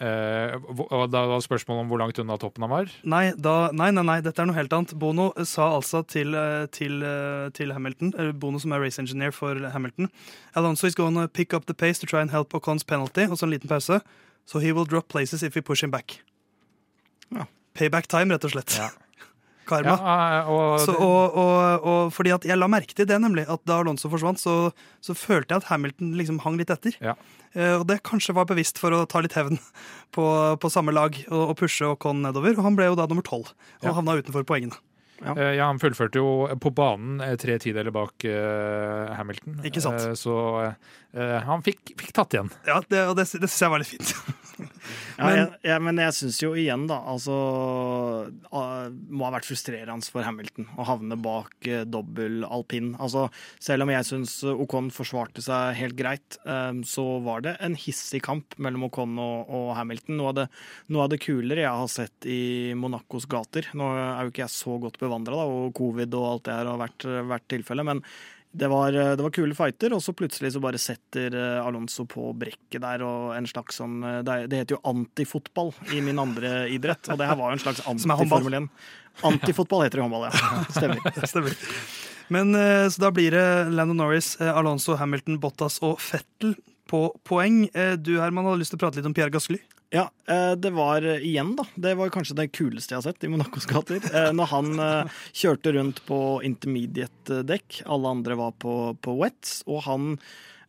Eh, 0.00 0.54
og 0.80 1.10
da 1.12 1.26
var 1.28 1.42
spørsmålet 1.44 1.84
om 1.84 1.90
hvor 1.92 2.00
langt 2.00 2.18
unna 2.22 2.38
toppen 2.40 2.64
han 2.64 2.72
var. 2.72 2.92
Nei, 3.04 3.34
da, 3.36 3.68
nei, 3.76 3.90
nei, 3.92 4.04
nei, 4.08 4.18
dette 4.24 4.40
er 4.40 4.48
noe 4.48 4.56
helt 4.56 4.72
annet. 4.72 4.94
Bono 4.96 5.28
sa 5.44 5.66
altså 5.76 6.00
til, 6.08 6.32
eh, 6.34 6.64
til, 6.72 7.02
eh, 7.04 7.50
til 7.56 7.74
Hamilton, 7.76 8.14
Bono 8.40 8.58
som 8.62 8.72
er 8.72 8.80
race 8.80 9.00
engineer 9.02 9.30
for 9.30 9.54
Hamilton 9.74 10.08
Alonso 10.56 10.86
is 10.86 10.94
going 10.94 11.14
to 11.16 11.28
pick 11.28 11.52
up 11.52 11.66
the 11.66 11.74
pace 11.74 11.98
to 11.98 12.06
try 12.06 12.22
and 12.22 12.30
help 12.30 12.54
Ocon's 12.54 12.86
penalty. 12.86 13.28
Og 13.28 13.36
så 13.36 13.44
en 13.44 13.50
liten 13.50 13.68
pause. 13.68 14.00
So 14.46 14.58
he 14.58 14.72
will 14.72 14.86
drop 14.86 15.08
places 15.08 15.42
if 15.42 15.54
we 15.54 15.60
push 15.62 15.84
him 15.84 15.90
back. 15.90 16.22
Ja. 17.30 17.44
Payback 17.74 18.08
time, 18.08 18.34
rett 18.34 18.44
og 18.44 18.50
slett. 18.50 18.78
Ja. 18.78 18.88
Karma. 19.70 19.94
Ja, 19.96 20.16
eh, 20.40 20.50
og, 20.52 20.80
Så, 20.84 20.94
og, 20.98 21.36
og, 21.40 21.86
og 21.92 22.12
fordi 22.16 22.34
at 22.36 22.44
Jeg 22.50 22.58
la 22.60 22.68
merke 22.70 22.96
til 22.96 23.08
det, 23.08 23.20
nemlig. 23.22 23.46
At 23.50 23.62
da 23.68 23.78
Alonso 23.80 24.10
forsvant, 24.12 24.42
så, 24.42 24.56
så 25.04 25.16
følte 25.16 25.54
jeg 25.54 25.62
at 25.64 25.70
Hamilton 25.70 26.12
liksom 26.18 26.42
hang 26.44 26.58
litt 26.60 26.72
etter. 26.74 26.98
Ja. 27.00 27.16
Eh, 27.54 27.74
og 27.78 27.86
det 27.90 28.02
kanskje 28.06 28.34
var 28.36 28.46
bevisst 28.50 28.78
for 28.82 28.94
å 28.94 29.06
ta 29.10 29.22
litt 29.24 29.34
hevn 29.38 29.58
på, 30.16 30.26
på 30.60 30.70
samme 30.72 30.94
lag 30.94 31.16
og, 31.30 31.40
og 31.52 31.56
pushe 31.62 31.88
Ocon 31.88 32.22
nedover. 32.26 32.54
Og 32.58 32.64
han 32.68 32.78
ble 32.78 32.90
jo 32.92 32.98
da 33.00 33.08
nummer 33.10 33.26
tolv 33.26 33.50
og 33.54 33.88
Ja. 33.88 33.96
havna 33.96 34.18
utenfor 34.20 34.46
poengene. 34.46 34.78
Ja. 35.20 35.34
Ja, 35.52 35.66
han 35.68 35.76
fullførte 35.76 36.16
jo 36.16 36.46
på 36.64 36.70
banen 36.72 37.18
eh, 37.20 37.34
tre 37.36 37.58
tideler 37.60 37.92
bak 37.92 38.24
uh, 38.24 39.10
Hamilton. 39.18 39.58
Ikke 39.68 39.82
sant. 39.84 40.00
Uh, 40.00 40.14
så 40.16 40.36
uh, 40.72 41.34
han 41.44 41.60
fikk, 41.66 41.92
fikk 42.00 42.14
tatt 42.16 42.32
igjen. 42.38 42.48
Ja, 42.64 42.78
det, 42.88 43.02
og 43.10 43.18
det, 43.18 43.26
det 43.28 43.50
syns 43.50 43.60
jeg 43.66 43.74
var 43.74 43.82
litt 43.84 43.90
fint. 43.92 44.14
Ja, 45.18 45.24
Men- 45.26 45.36
jeg, 45.36 45.48
jeg, 45.68 45.82
men 45.84 46.00
jeg 46.00 46.14
syns 46.16 46.38
jo 46.42 46.50
igjen, 46.58 46.86
da, 46.88 46.96
altså 47.12 47.34
Må 48.50 49.26
ha 49.26 49.32
vært 49.34 49.48
frustrerende 49.48 50.06
for 50.10 50.24
Hamilton 50.26 50.68
å 50.80 50.86
havne 50.88 51.18
bak 51.20 51.68
eh, 51.68 51.84
dobbel 51.88 52.44
alpin. 52.46 52.92
Altså, 53.02 53.26
selv 53.62 53.84
om 53.84 53.92
jeg 53.92 54.06
syns 54.08 54.36
Ocon 54.50 54.90
forsvarte 54.94 55.42
seg 55.44 55.76
helt 55.80 55.96
greit, 55.98 56.38
eh, 56.46 56.72
så 56.88 57.04
var 57.24 57.44
det 57.46 57.56
en 57.60 57.76
hissig 57.78 58.22
kamp 58.26 58.56
mellom 58.58 58.88
Ocon 58.88 59.16
og, 59.20 59.50
og 59.50 59.70
Hamilton. 59.78 60.18
Noe 60.20 60.32
av, 60.32 60.38
det, 60.40 60.48
noe 60.90 61.06
av 61.06 61.12
det 61.12 61.20
kulere 61.24 61.64
jeg 61.66 61.82
har 61.84 61.92
sett 61.92 62.28
i 62.30 62.40
Monacos 62.78 63.28
gater. 63.30 63.68
Nå 63.76 63.90
er 63.94 64.26
jo 64.26 64.34
ikke 64.34 64.44
jeg 64.46 64.56
så 64.56 64.76
godt 64.82 65.00
bevandra, 65.02 65.44
og 65.46 65.72
covid 65.78 66.14
og 66.18 66.28
alt 66.34 66.46
det 66.48 66.58
her 66.58 66.70
har 66.72 66.80
vært, 66.86 67.08
vært 67.34 67.48
tilfellet, 67.52 67.86
men 67.92 68.04
det 68.52 68.66
var, 68.66 68.90
det 68.92 69.22
var 69.22 69.30
kule 69.30 69.54
fighter, 69.54 69.92
og 69.94 70.00
så 70.02 70.10
plutselig 70.16 70.50
så 70.56 70.60
bare 70.62 70.78
setter 70.82 71.34
eh, 71.38 71.60
Alonso 71.62 72.02
på 72.10 72.32
brekket 72.34 72.80
der, 72.82 73.04
og 73.06 73.36
en 73.36 73.46
slags 73.46 73.78
sånn 73.78 74.00
eh, 74.02 74.16
Det, 74.26 74.38
det 74.50 74.62
heter 74.64 74.74
jo 74.76 74.80
antifotball 74.90 75.70
i 75.94 76.00
min 76.02 76.18
andre 76.18 76.64
idrett, 76.72 77.06
og 77.12 77.20
det 77.20 77.28
her 77.30 77.38
var 77.38 77.52
jo 77.52 77.60
en 77.60 77.62
slags 77.62 77.84
antiformel 77.92 78.58
1. 78.64 78.70
Antifotball 79.30 79.84
heter 79.86 80.00
det 80.00 80.02
i 80.02 80.06
håndball, 80.08 80.26
ja. 80.30 80.50
Stemmer. 80.76 81.26
Stemmer. 81.30 81.54
Men 82.30 82.54
eh, 82.58 82.88
Så 82.90 83.02
da 83.02 83.10
blir 83.14 83.34
det 83.34 83.46
Lando 83.74 83.94
Norris, 83.94 84.32
eh, 84.40 84.50
Alonso, 84.50 84.96
Hamilton, 84.98 85.38
Bottas 85.42 85.78
og 85.86 86.00
Fettel 86.02 86.56
på 86.90 87.04
poeng. 87.26 87.64
Eh, 87.74 87.94
Du 88.02 88.16
Herman, 88.18 88.46
hadde 88.50 88.62
lyst 88.64 88.74
til 88.74 88.80
å 88.80 88.84
prate 88.84 88.98
litt 88.98 89.06
om 89.06 89.14
Pierre 89.14 89.30
Gasly. 89.34 89.58
Ja, 89.90 90.10
eh, 90.28 90.52
det 90.52 90.70
var 90.70 91.02
eh, 91.02 91.26
igjen, 91.26 91.56
da. 91.58 91.64
Det 91.74 91.96
var 91.98 92.12
kanskje 92.14 92.36
det 92.38 92.50
kuleste 92.54 92.94
jeg 92.94 93.00
har 93.00 93.08
sett 93.10 93.26
i 93.26 93.30
Monacos 93.32 93.66
gater. 93.66 93.98
Eh, 93.98 94.30
Når 94.36 94.52
han 94.52 94.84
kjørte 95.34 95.74
rundt 95.74 96.04
på 96.06 96.20
intermediate-dekk, 96.46 97.82
alle 97.90 98.14
andre 98.14 98.38
var 98.38 98.54
på, 98.62 98.76
på 99.02 99.16
wets, 99.18 99.60
og 99.66 99.82
han 99.88 100.14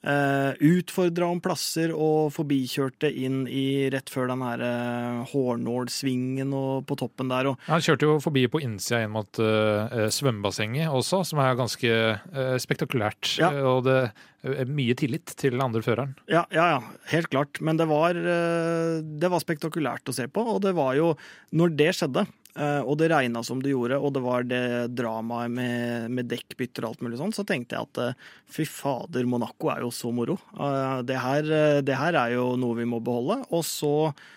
uh, 0.07 0.57
utfordra 0.57 1.27
om 1.29 1.41
plasser 1.43 1.93
og 1.93 2.31
forbikjørte 2.35 3.09
inn 3.11 3.43
i 3.45 3.89
rett 3.93 4.09
før 4.11 4.31
den 4.31 4.43
her 4.45 4.63
uh, 4.65 5.21
Hornål-svingen 5.31 6.53
og 6.57 6.87
på 6.89 6.97
toppen 7.01 7.31
der. 7.31 7.51
Og 7.51 7.69
Han 7.69 7.83
kjørte 7.83 8.09
jo 8.09 8.17
forbi 8.23 8.47
på 8.51 8.63
innsida 8.65 9.03
inn 9.05 9.13
mot 9.13 9.41
uh, 9.41 10.07
svømmebassenget 10.11 10.89
også, 10.89 11.23
som 11.29 11.43
er 11.43 11.59
ganske 11.59 11.93
uh, 12.17 12.57
spektakulært. 12.61 13.35
Ja. 13.41 13.53
Og 13.75 13.85
det 13.85 13.99
mye 14.41 14.95
tillit 14.97 15.33
til 15.37 15.53
den 15.53 15.61
andre 15.63 15.83
føreren. 15.85 16.13
Ja, 16.31 16.45
ja, 16.53 16.67
ja, 16.75 16.81
helt 17.11 17.29
klart. 17.29 17.61
Men 17.61 17.77
det 17.77 17.87
var, 17.89 18.17
eh, 18.17 19.01
det 19.01 19.29
var 19.29 19.43
spektakulært 19.43 20.09
å 20.09 20.15
se 20.15 20.27
på. 20.27 20.43
Og 20.55 20.61
det 20.65 20.73
var 20.77 20.95
jo, 20.97 21.13
når 21.53 21.75
det 21.77 21.89
skjedde, 21.97 22.25
eh, 22.55 22.81
og 22.81 22.97
det 22.97 23.11
regna 23.13 23.43
som 23.45 23.61
det 23.61 23.73
gjorde, 23.75 23.99
og 24.01 24.13
det 24.13 24.23
var 24.25 24.43
det 24.49 24.65
dramaet 24.97 25.53
med, 25.53 26.09
med 26.09 26.29
dekkbytter 26.31 26.83
og 26.83 26.95
alt 26.95 27.05
mulig 27.05 27.21
sånn, 27.21 27.35
så 27.37 27.45
tenkte 27.45 27.77
jeg 27.77 27.89
at 27.89 28.01
eh, 28.01 28.27
fy 28.49 28.65
fader, 28.65 29.29
Monaco 29.29 29.69
er 29.69 29.85
jo 29.85 29.93
så 29.93 30.11
moro. 30.15 30.39
Eh, 30.57 30.99
det 31.05 31.21
her, 31.21 31.45
eh, 31.45 31.81
det 31.85 32.01
her 32.01 32.17
er 32.25 32.37
jo 32.39 32.55
noe 32.57 32.81
vi 32.81 32.89
må 32.89 33.01
beholde. 33.03 33.43
Og 33.53 33.65
så 33.67 33.95
eh, 34.09 34.29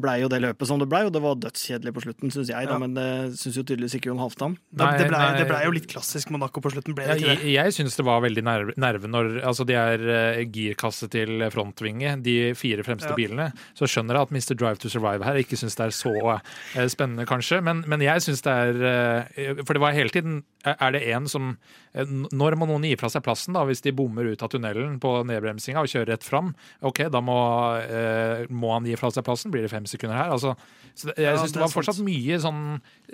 blei 0.00 0.20
jo 0.22 0.28
det 0.32 0.40
løpet 0.42 0.66
som 0.66 0.78
det 0.80 0.88
blei, 0.88 1.02
og 1.06 1.12
det 1.12 1.20
var 1.22 1.34
dødskjedelig 1.36 1.92
på 1.94 2.02
slutten, 2.06 2.30
syns 2.32 2.48
jeg, 2.48 2.66
da, 2.66 2.72
Ja. 2.72 2.78
men 2.78 2.94
det 2.96 3.36
syns 3.38 3.56
jo 3.58 3.62
tydeligvis 3.62 3.94
ikke 3.98 4.08
Jon 4.10 4.18
Halvdan. 4.18 4.56
Da, 4.72 4.92
det, 4.96 5.08
ble, 5.10 5.44
ble 5.50 5.60
jo 5.66 5.70
litt 5.76 5.86
klassisk 5.90 6.30
Monaco 6.32 6.60
på 6.64 6.72
slutten, 6.72 6.94
ble 6.96 7.04
det 7.06 7.18
ikke 7.20 7.36
det? 7.42 7.52
jeg 7.52 7.72
syns 7.76 7.96
det 7.96 8.04
var 8.06 8.22
veldig 8.24 8.44
nerve, 8.46 8.74
nerve 8.80 9.10
når 9.10 9.40
altså 9.44 9.66
de 9.68 9.76
er 9.76 10.04
eh, 10.08 10.44
girkasse 10.50 11.08
til 11.12 11.44
frontvinge, 11.52 12.16
de 12.24 12.54
fire 12.58 12.82
fremste 12.86 13.10
Ja. 13.12 13.16
bilene. 13.18 13.50
Så 13.76 13.84
skjønner 13.90 14.16
jeg 14.16 14.22
at 14.22 14.32
Mr. 14.32 14.54
Drive 14.56 14.78
to 14.80 14.88
Survive 14.88 15.24
her 15.24 15.34
ikke 15.42 15.58
syns 15.60 15.76
det 15.76 15.86
er 15.90 15.94
så 15.94 16.14
eh, 16.40 16.88
spennende, 16.88 17.26
kanskje. 17.28 17.60
Men, 17.62 17.84
men 17.86 18.00
jeg 18.00 18.22
syns 18.24 18.42
det 18.46 18.52
er 18.52 19.26
eh, 19.36 19.62
For 19.66 19.74
det 19.76 19.80
var 19.84 19.92
hele 19.92 20.08
tiden 20.10 20.42
Er 20.64 20.92
det 20.92 21.00
en 21.14 21.24
som 21.30 21.46
eh, 21.94 22.04
Når 22.06 22.56
må 22.60 22.66
noen 22.68 22.84
gi 22.84 22.96
fra 23.00 23.08
seg 23.08 23.22
plassen, 23.24 23.54
da, 23.56 23.62
hvis 23.64 23.80
de 23.80 23.92
bommer 23.96 24.26
ut 24.28 24.42
av 24.44 24.50
tunnelen 24.52 24.98
på 25.00 25.12
nedbremsinga 25.24 25.80
og 25.80 25.88
kjører 25.88 26.10
rett 26.12 26.26
fram? 26.26 26.50
OK, 26.84 27.06
da 27.08 27.22
må, 27.24 27.36
eh, 27.80 28.44
må 28.52 28.74
han 28.74 28.84
gi 28.84 28.96
fra 29.00 29.08
seg 29.14 29.24
plassen. 29.24 29.50
Blir 29.54 29.64
det 29.64 29.72
fem 29.72 29.86
sekunder 29.88 30.18
her? 30.18 30.34
Altså, 30.36 30.52
så 30.94 31.14
jeg 31.16 31.24
Ja, 31.30 31.36
syns 31.40 31.54
det 31.54 31.60
det 31.60 31.64
var 31.64 31.72
fortsatt 31.72 31.96
sant. 32.00 32.08
mye 32.10 32.40
sånn 32.44 32.62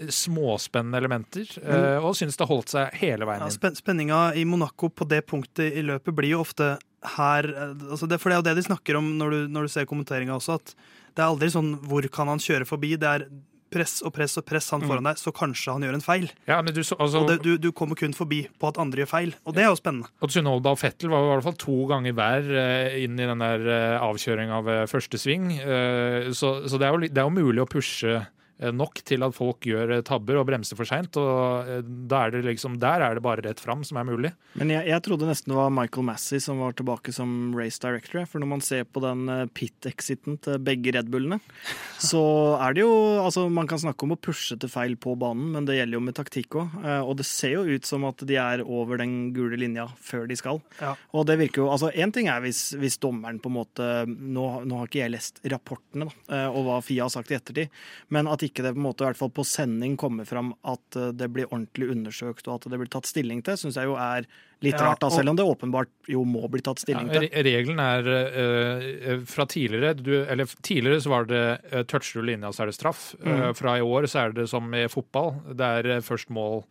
eh, 0.00 0.10
småspennende 0.10 0.98
elementer, 0.98 1.46
eh, 1.62 2.02
og 2.02 2.16
syns 2.18 2.36
det 2.40 2.48
holdt 2.50 2.72
seg 2.74 2.94
hele 3.02 3.28
veien 3.28 3.44
Ja, 3.46 3.52
spen 3.54 3.76
spenninga 3.78 4.20
i 4.34 4.44
Monaco 4.48 4.88
på 4.90 5.06
det 5.08 5.22
punktet 5.30 5.70
i 5.76 5.82
løpet 5.86 6.14
blir 6.16 6.34
jo 6.34 6.42
ofte 6.42 6.72
her 7.16 7.46
eh, 7.46 7.74
altså 7.92 8.08
det, 8.10 8.18
For 8.18 8.30
det 8.32 8.36
er 8.36 8.42
jo 8.42 8.48
det 8.50 8.56
de 8.58 8.66
snakker 8.66 8.98
om 8.98 9.12
når 9.20 9.30
du, 9.30 9.38
når 9.54 9.68
du 9.68 9.74
ser 9.76 9.86
kommenteringa 9.86 10.34
også, 10.40 10.58
at 10.58 10.74
det 11.14 11.22
er 11.22 11.28
aldri 11.30 11.48
sånn 11.52 11.76
hvor 11.86 12.02
kan 12.12 12.28
han 12.28 12.42
kjøre 12.42 12.66
forbi? 12.68 12.96
Det 13.00 13.06
er 13.08 13.28
press 13.72 13.98
og 14.06 14.12
press 14.14 14.36
og 14.40 14.44
press 14.46 14.70
han 14.74 14.84
foran 14.86 15.08
deg, 15.08 15.18
så 15.18 15.32
kanskje 15.34 15.72
han 15.74 15.82
gjør 15.86 15.96
en 15.98 16.04
feil. 16.04 16.28
Ja, 16.48 16.60
men 16.62 16.74
du, 16.76 16.80
altså, 16.82 17.22
Og 17.22 17.28
det, 17.30 17.38
du, 17.44 17.56
du 17.58 17.70
kommer 17.76 17.98
kun 17.98 18.14
forbi 18.16 18.44
på 18.60 18.68
at 18.70 18.78
andre 18.82 19.02
gjør 19.04 19.10
feil, 19.10 19.34
og 19.44 19.56
det 19.56 19.64
er 19.64 19.70
jo 19.72 19.78
spennende. 19.80 20.10
Og 20.22 20.30
Tsunoda 20.32 20.72
og 20.76 20.78
Fettel 20.80 21.10
var 21.12 21.24
i 21.26 21.32
hvert 21.34 21.46
fall 21.48 21.58
to 21.60 21.76
ganger 21.90 22.14
hver 22.16 22.48
eh, 22.62 22.96
inn 23.04 23.18
i 23.18 23.26
den 23.28 23.42
der 23.42 23.66
eh, 23.66 23.98
avkjøringa 24.06 24.62
ved 24.66 24.86
første 24.92 25.18
sving. 25.20 25.50
Eh, 25.58 26.30
Så, 26.36 26.68
så 26.68 26.78
det, 26.78 26.86
er 26.86 26.94
jo, 26.94 27.00
det 27.10 27.18
er 27.20 27.26
jo 27.26 27.34
mulig 27.34 27.62
å 27.62 27.68
pushe 27.70 28.16
eh, 28.20 28.24
nok 28.72 29.02
til 29.06 29.24
at 29.26 29.34
folk 29.36 29.66
gjør 29.68 29.98
eh, 29.98 30.04
tabber 30.06 30.40
og 30.40 30.46
bremser 30.48 30.78
for 30.78 30.88
seint. 30.88 31.16
Og 31.20 31.68
eh, 31.70 32.16
er 32.16 32.32
det 32.32 32.44
liksom, 32.46 32.78
der 32.82 33.04
er 33.04 33.16
det 33.16 33.24
bare 33.24 33.44
rett 33.44 33.60
fram 33.62 33.84
som 33.86 34.00
er 34.00 34.08
mulig. 34.08 34.32
Men 34.56 34.72
jeg, 34.72 34.88
jeg 34.88 35.04
trodde 35.04 35.28
nesten 35.28 35.52
det 35.52 35.58
var 35.58 35.74
Michael 35.74 36.06
Massey 36.08 36.40
som 36.42 36.62
var 36.64 36.76
tilbake 36.76 37.12
som 37.14 37.54
race 37.56 37.80
director. 37.82 38.24
For 38.30 38.42
når 38.42 38.52
man 38.54 38.64
ser 38.64 38.86
på 38.88 39.02
den 39.04 39.26
eh, 39.32 39.44
pit-exiten 39.56 40.40
til 40.44 40.60
begge 40.64 40.94
Red 40.96 41.10
Bullene, 41.12 41.40
så 42.10 42.22
er 42.60 42.76
det 42.76 42.84
jo 42.86 42.94
Altså, 43.26 43.46
man 43.50 43.66
kan 43.68 43.80
snakke 43.80 44.04
om 44.06 44.14
å 44.14 44.18
pushe 44.20 44.54
til 44.60 44.70
feil 44.70 44.94
på 45.00 45.14
banen, 45.18 45.48
men 45.54 45.66
det 45.66 45.78
gjelder 45.78 45.96
jo 45.96 46.02
med 46.04 46.14
taktikk 46.16 46.56
òg. 46.60 46.74
Og 47.08 47.16
det 47.18 47.24
ser 47.26 47.56
jo 47.56 47.64
ut 47.66 47.88
som 47.88 48.04
at 48.06 48.22
de 48.28 48.36
er 48.38 48.62
over 48.62 49.00
den 49.00 49.32
gule 49.34 49.58
linja 49.58 49.86
før 50.02 50.26
de 50.30 50.36
skal. 50.38 50.60
Ja. 50.78 50.92
Og 51.16 51.26
det 51.28 51.38
virker 51.40 51.64
jo 51.64 51.70
Altså, 51.76 51.90
én 51.92 52.12
ting 52.14 52.30
er 52.30 52.40
hvis, 52.44 52.70
hvis 52.78 52.98
dommeren 53.02 53.40
på 53.42 53.50
en 53.50 53.56
måte 53.56 53.88
nå, 54.06 54.44
nå 54.68 54.78
har 54.78 54.88
ikke 54.88 55.02
jeg 55.02 55.12
lest 55.12 55.40
rapportene, 55.50 56.08
da, 56.08 56.36
eh, 56.38 56.46
og 56.48 56.66
hva 56.68 56.78
Fia 56.84 57.06
har 57.06 57.12
sagt 57.12 57.32
i 57.32 57.36
ettertid, 57.38 57.74
men 58.14 58.30
at 58.30 58.45
ikke 58.48 58.64
det 58.64 58.72
på 58.74 58.80
en 58.80 58.84
måte, 58.86 59.04
i 59.04 59.08
hvert 59.10 59.18
fall 59.18 59.30
på 59.34 59.44
sending 59.46 59.96
kommer 60.00 60.26
fram 60.28 60.52
at 60.66 60.96
eh, 60.98 61.12
det 61.16 61.28
blir 61.34 61.48
ordentlig 61.50 61.88
undersøkt, 61.92 62.46
og 62.48 62.58
at 62.60 62.68
det 62.72 62.78
blir 62.80 62.90
tatt 62.92 63.08
stilling 63.08 63.42
til, 63.46 63.58
syns 63.60 63.78
jeg 63.78 63.88
jo 63.90 63.96
er 64.00 64.26
litt 64.64 64.74
Ja, 64.74 64.86
rart, 64.88 65.02
da, 65.02 65.10
selv 65.12 65.32
om 65.32 65.36
det 65.36 65.44
åpenbart 65.44 65.90
jo 66.08 66.22
må 66.24 66.48
bli 66.52 66.62
tatt 66.64 66.80
Ja, 66.80 66.86
stilling 66.86 67.10
til. 67.12 67.26
re- 67.26 67.44
regelen 67.44 67.82
er 67.84 68.08
uh, 68.08 69.24
fra 69.28 69.44
tidligere 69.52 69.92
du, 70.00 70.12
Eller 70.24 70.48
tidligere 70.64 71.02
så 71.04 71.12
var 71.12 71.28
det 71.28 71.42
uh, 71.74 71.82
toucher 71.84 72.22
du 72.22 72.30
linja, 72.30 72.52
så 72.56 72.64
er 72.64 72.70
det 72.72 72.76
straff. 72.78 73.02
Eh, 73.20 73.50
fra 73.58 73.76
i 73.76 73.84
år 73.84 74.08
så 74.08 74.24
er 74.24 74.36
det 74.36 74.46
som 74.48 74.72
i 74.74 74.86
fotball. 74.88 75.34
Det 75.52 75.72
er 75.80 75.90
uh, 75.98 76.04
først 76.04 76.32
mål 76.32 76.62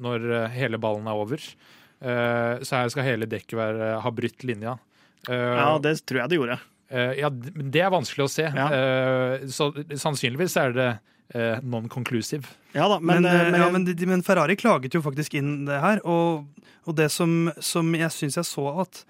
når 0.00 0.24
hele 0.50 0.80
ballen 0.82 1.06
er 1.06 1.14
over. 1.14 1.38
Så 2.02 2.74
her 2.74 2.88
skal 2.90 3.06
hele 3.06 3.28
dekket 3.30 3.54
være, 3.54 3.92
ha 4.02 4.10
brutt 4.10 4.42
linja. 4.42 4.72
Ja, 5.30 5.78
det 5.78 5.92
tror 6.02 6.18
jeg 6.24 6.32
det 6.32 6.38
gjorde. 6.40 6.56
Ja, 7.20 7.30
det 7.30 7.80
er 7.80 7.92
vanskelig 7.94 8.26
å 8.26 8.32
se. 8.32 8.48
Ja. 8.50 8.66
Så 9.46 9.70
sannsynligvis 9.94 10.58
er 10.60 10.74
det 10.74 10.88
non-conclusive. 11.62 12.46
Ja 12.74 12.88
da, 12.88 12.98
men, 13.00 13.22
Men, 13.22 13.24
eh, 13.24 13.40
eh, 13.40 13.50
men, 13.50 13.60
ja, 13.60 13.70
men, 13.70 14.08
men 14.10 14.22
Ferrari 14.22 14.56
klaget 14.56 14.94
jo 14.94 15.02
faktisk 15.02 15.34
inn 15.38 15.64
det 15.68 15.80
her, 15.80 16.02
og, 16.04 16.44
og 16.84 16.96
det 16.98 17.10
som, 17.12 17.50
som 17.60 17.94
jeg 17.94 18.10
syns 18.12 18.36
jeg 18.36 18.48
så 18.48 18.66
at, 18.84 19.04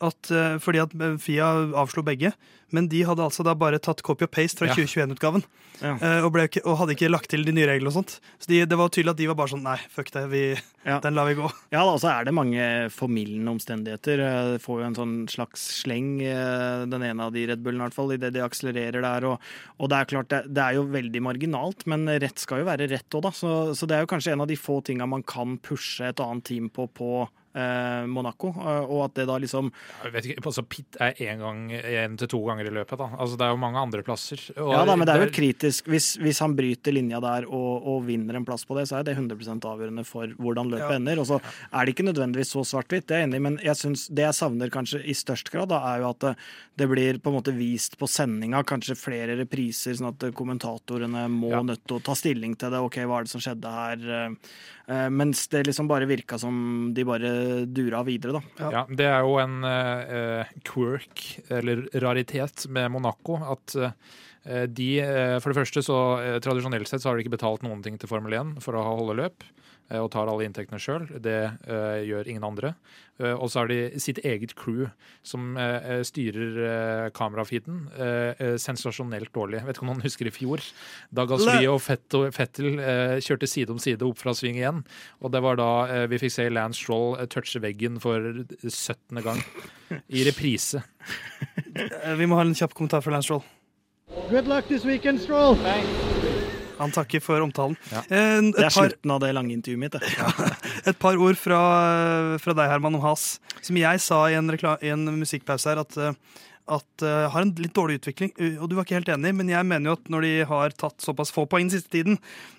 at 0.00 0.30
eh, 0.32 0.56
Fordi 0.62 0.80
at 0.82 0.94
Fia 1.20 1.50
avslo 1.76 2.02
begge, 2.06 2.32
men 2.70 2.86
de 2.88 3.00
hadde 3.02 3.24
altså 3.24 3.42
da 3.44 3.52
bare 3.58 3.80
tatt 3.82 4.00
copy 4.06 4.24
og 4.28 4.30
paste 4.30 4.60
fra 4.62 4.68
Ja. 4.70 4.74
2021-utgaven. 4.78 5.42
Ja. 5.80 5.94
Og, 6.28 6.36
og 6.36 6.74
hadde 6.78 6.92
ikke 6.94 7.08
lagt 7.10 7.30
til 7.32 7.42
de 7.42 7.52
nye 7.56 7.66
reglene 7.66 7.88
og 7.90 7.96
sånt. 7.96 8.18
Så 8.38 8.50
de, 8.52 8.60
det 8.68 8.76
var 8.78 8.90
tydelig 8.92 9.14
at 9.14 9.18
de 9.18 9.26
var 9.30 9.38
bare 9.40 9.50
sånn 9.54 9.64
Nei, 9.64 9.78
fuck 9.90 10.12
det, 10.14 10.22
vi, 10.30 10.42
Ja. 10.86 10.98
den 11.02 11.16
lar 11.18 11.26
vi 11.26 11.34
gå. 11.40 11.48
Ja, 11.72 11.82
da, 11.88 11.96
så 11.98 12.10
er 12.12 12.28
det 12.28 12.34
mange 12.36 12.62
formildende 12.94 13.50
omstendigheter. 13.56 14.22
Eh, 14.22 14.52
Det 14.54 14.62
får 14.62 14.80
jo 14.82 14.86
en 14.90 14.98
sånn 15.00 15.16
slags 15.32 15.64
sleng, 15.80 16.20
eh, 16.22 16.84
den 16.86 17.02
ene 17.10 17.26
av 17.26 17.32
de 17.34 17.46
Red 17.50 17.64
Bullene 17.64 17.82
i 17.82 17.88
hvert 17.88 17.98
fall, 17.98 18.12
idet 18.14 18.32
de 18.36 18.44
akselererer 18.46 19.02
der. 19.02 19.26
Og, 19.32 19.50
og 19.80 19.90
det 19.90 19.98
er 19.98 20.10
klart, 20.14 20.30
det, 20.30 20.42
det 20.54 20.62
er 20.68 20.78
jo 20.78 20.86
veldig 20.94 21.24
marginalt, 21.26 21.86
men 21.90 22.06
rett 22.22 22.38
skal 22.38 22.62
jo 22.62 22.70
være 22.70 22.88
rett 22.92 23.18
òg, 23.18 23.26
da. 23.26 23.34
Så, 23.34 23.56
så 23.74 23.88
det 23.90 23.98
er 23.98 24.06
jo 24.06 24.12
kanskje 24.14 24.36
en 24.36 24.46
av 24.46 24.52
de 24.52 24.60
få 24.60 24.78
tinga 24.86 25.08
man 25.10 25.24
kan 25.26 25.58
pushe 25.58 26.06
et 26.12 26.20
annet 26.22 26.44
team 26.52 26.70
på 26.70 26.86
på 26.94 27.10
eh, 27.26 27.36
Monaco. 28.06 28.48
eh, 28.54 28.84
Og 28.90 29.04
at 29.06 29.14
det 29.14 29.26
da 29.26 29.38
liksom 29.38 29.72
Jeg 30.04 30.12
vet 30.12 30.24
ikke, 30.30 30.44
altså 30.46 30.62
Pit 30.68 30.96
er 31.00 31.12
én 31.18 31.38
gang, 31.38 31.70
én 31.70 32.16
til 32.18 32.28
to 32.28 32.40
ganger 32.46 32.66
i 32.66 32.70
løpet. 32.70 32.96
da. 32.98 33.08
Altså 33.18 33.36
Det 33.36 33.46
er 33.46 33.50
jo 33.50 33.56
mange 33.56 33.78
andre 33.78 34.02
plasser. 34.02 34.38
Og 34.56 34.72
Ja 34.72 34.84
da, 34.84 34.96
men 34.96 35.06
det 35.06 35.14
er 35.16 35.26
jo 35.26 35.32
kritisk. 35.34 35.84
Hvis, 35.90 36.16
hvis 36.18 36.38
han 36.40 36.54
bryter 36.56 36.92
linja 36.92 37.20
der 37.20 37.46
og, 37.48 37.86
og 37.86 38.06
vinner 38.06 38.36
en 38.36 38.44
plass 38.44 38.64
på 38.64 38.76
det, 38.78 38.86
så 38.88 38.98
er 39.00 39.02
det 39.04 39.16
100 39.16 39.60
avgjørende 39.66 40.04
for 40.06 40.26
hvordan 40.38 40.70
løpet 40.70 40.90
Ja. 40.90 40.96
ender. 40.96 41.18
Og 41.20 41.26
så 41.26 41.40
er 41.72 41.84
det 41.86 41.94
ikke 41.96 42.06
nødvendigvis 42.12 42.52
så 42.54 42.62
svart-hvitt, 42.64 43.06
det 43.06 43.16
er 43.16 43.20
jeg 43.24 43.28
enig 43.28 43.36
i, 43.40 43.44
men 43.48 43.58
jeg 43.62 43.76
synes 43.76 44.06
det 44.08 44.24
jeg 44.24 44.34
savner 44.34 44.70
kanskje 44.70 45.02
i 45.04 45.12
størst 45.14 45.50
grad, 45.50 45.68
da, 45.68 45.80
er 45.94 46.00
jo 46.00 46.10
at 46.10 46.18
det, 46.20 46.36
det 46.76 46.88
blir 46.88 47.18
på 47.18 47.30
en 47.30 47.36
måte 47.42 47.52
vist 47.56 47.98
på 47.98 48.08
sendinga, 48.08 48.62
kanskje 48.64 48.96
flere 48.96 49.36
repriser, 49.38 49.92
sånn 49.98 50.08
at 50.14 50.32
kommentatorene 50.34 51.26
må 51.30 51.50
Ja. 51.50 51.62
nødt 51.62 51.84
til 51.86 51.98
å 51.98 52.02
ta 52.02 52.14
stilling 52.14 52.56
til 52.56 52.70
det. 52.70 52.78
OK, 52.80 52.96
hva 53.04 53.20
er 53.20 53.24
det 53.24 53.30
som 53.30 53.40
skjedde 53.40 53.70
her? 53.70 54.36
Eh, 54.90 55.06
mens 55.10 55.44
det 55.48 55.62
liksom 55.68 55.88
bare 55.88 56.08
virka 56.10 56.38
som 56.38 56.90
de 56.94 57.04
bare 57.06 57.30
dura 57.66 58.02
videre, 58.06 58.40
da. 58.40 58.70
Ja, 58.74 58.82
Det 58.88 59.06
er 59.06 59.22
jo 59.22 59.36
en 59.38 59.62
uh, 59.62 60.50
quirk, 60.66 61.22
eller 61.48 61.84
raritet, 62.02 62.66
med 62.68 62.90
Monaco. 62.90 63.38
At 63.52 63.76
uh, 63.78 63.92
de 64.66 64.90
uh, 65.04 65.38
For 65.38 65.52
det 65.52 65.60
første, 65.60 65.84
så 65.86 66.00
tradisjonelt 66.42 66.90
sett 66.90 67.04
så 67.04 67.10
har 67.10 67.18
de 67.18 67.26
ikke 67.26 67.36
betalt 67.36 67.62
noen 67.66 67.84
ting 67.84 68.00
til 68.00 68.10
Formel 68.10 68.34
1 68.34 68.56
for 68.64 68.78
å 68.78 68.86
holde 68.98 69.20
løp. 69.22 69.46
Eh, 69.90 70.00
Og 70.00 70.10
tar 70.14 70.30
alle 70.30 70.46
inntektene 70.46 70.80
sjøl. 70.80 71.06
Det 71.22 71.38
uh, 71.68 71.98
gjør 72.06 72.28
ingen 72.30 72.46
andre. 72.46 72.74
Uh, 73.20 73.34
og 73.34 73.50
så 73.50 73.62
har 73.62 73.70
de 73.70 74.00
sitt 74.00 74.20
eget 74.24 74.54
crew 74.58 74.86
som 75.26 75.56
uh, 75.58 76.00
styrer 76.06 76.58
uh, 76.60 77.06
kamerafeeden. 77.16 77.82
Sensasjonelt 78.60 79.32
dårlig. 79.34 79.62
Vet 79.66 79.76
ikke 79.76 79.86
om 79.86 79.92
noen 79.92 80.04
husker 80.04 80.30
i 80.30 80.34
fjor? 80.34 80.62
Da 81.14 81.26
Gasly 81.28 81.66
og 81.70 81.80
Fettel, 81.82 82.80
kjørte 83.24 83.48
side 83.50 83.74
om 83.74 83.80
side 83.82 84.06
opp 84.06 84.20
fra 84.20 84.34
sving 84.36 84.58
igjen. 84.60 84.82
Og 85.20 85.34
det 85.34 85.42
var 85.44 85.58
da 85.60 85.70
vi 86.10 86.20
fikk 86.20 86.34
se 86.34 86.48
Lance 86.52 86.80
Stroll 86.80 87.18
touche 87.32 87.62
veggen 87.62 88.00
for 88.02 88.44
17. 88.62 89.20
gang. 89.24 89.42
I 90.08 90.24
reprise. 90.28 90.82
Vi 92.20 92.28
må 92.28 92.38
ha 92.38 92.46
en 92.46 92.54
kjapp 92.56 92.76
kommentar 92.76 93.02
fra 93.04 93.16
Lance 93.16 93.30
Stroll. 93.30 93.44
Good 94.30 94.46
luck 94.46 94.68
this 94.68 94.84
weekend, 94.84 95.20
Stroll! 95.20 95.58
Han 96.80 96.92
takker 96.96 97.20
for 97.22 97.44
omtalen. 97.44 97.76
Ja. 97.92 98.00
Eh, 98.08 98.38
Et, 98.40 98.50
Det 98.56 98.66
er 98.66 98.72
par, 98.72 98.88
slutten 98.90 99.12
av 99.14 99.20
det 99.22 99.32
lange 99.36 99.52
intervjuet 99.54 99.82
mitt. 99.86 99.98
Ja. 100.18 100.30
et 100.90 100.98
par 100.98 101.18
ord 101.20 101.36
fra, 101.36 101.60
fra 102.40 102.54
deg, 102.56 102.70
Herman, 102.72 102.96
om 102.96 103.02
Has. 103.04 103.34
Som 103.60 103.76
jeg 103.80 104.00
sa 104.00 104.24
i 104.32 104.38
en, 104.38 104.48
rekla- 104.50 104.78
i 104.82 104.92
en 104.94 105.04
musikkpause 105.20 105.68
her, 105.74 105.82
at, 105.84 105.96
eh, 106.00 106.16
at 106.70 107.02
uh, 107.04 107.28
har 107.34 107.42
en 107.42 107.52
litt 107.58 107.74
dårlig 107.74 107.98
utvikling. 108.00 108.30
Og 108.62 108.68
du 108.70 108.76
var 108.78 108.86
ikke 108.86 108.96
helt 109.00 109.08
enig, 109.12 109.32
men 109.34 109.48
jeg 109.50 109.66
mener 109.66 109.90
jo 109.90 109.96
at 109.98 110.10
når 110.12 110.26
de 110.26 110.32
har 110.46 110.74
tatt 110.78 111.02
såpass 111.02 111.32
få 111.34 111.44
poeng 111.50 111.66
den 111.68 111.74
siste 111.74 111.90
tiden 111.90 112.18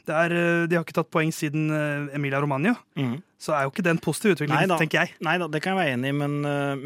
det 0.09 0.15
er, 0.17 0.33
De 0.67 0.75
har 0.75 0.83
ikke 0.83 0.97
tatt 0.99 1.11
poeng 1.13 1.31
siden 1.33 1.69
uh, 1.71 2.09
Emilia 2.17 2.41
Romagna. 2.43 2.75
Mm. 2.99 3.21
Så 3.41 3.55
er 3.57 3.63
jo 3.65 3.71
ikke 3.73 3.85
det 3.87 3.93
en 3.95 4.01
positiv 4.03 4.35
utvikling, 4.35 4.57
Neida. 4.67 4.77
tenker 4.81 5.01
jeg. 5.05 5.15
Nei 5.25 5.37
da, 5.41 5.47
det 5.49 5.61
kan 5.63 5.73
jeg 5.73 5.79
være 5.81 5.95
enig 5.95 6.11
i, 6.11 6.17
men, 6.17 6.35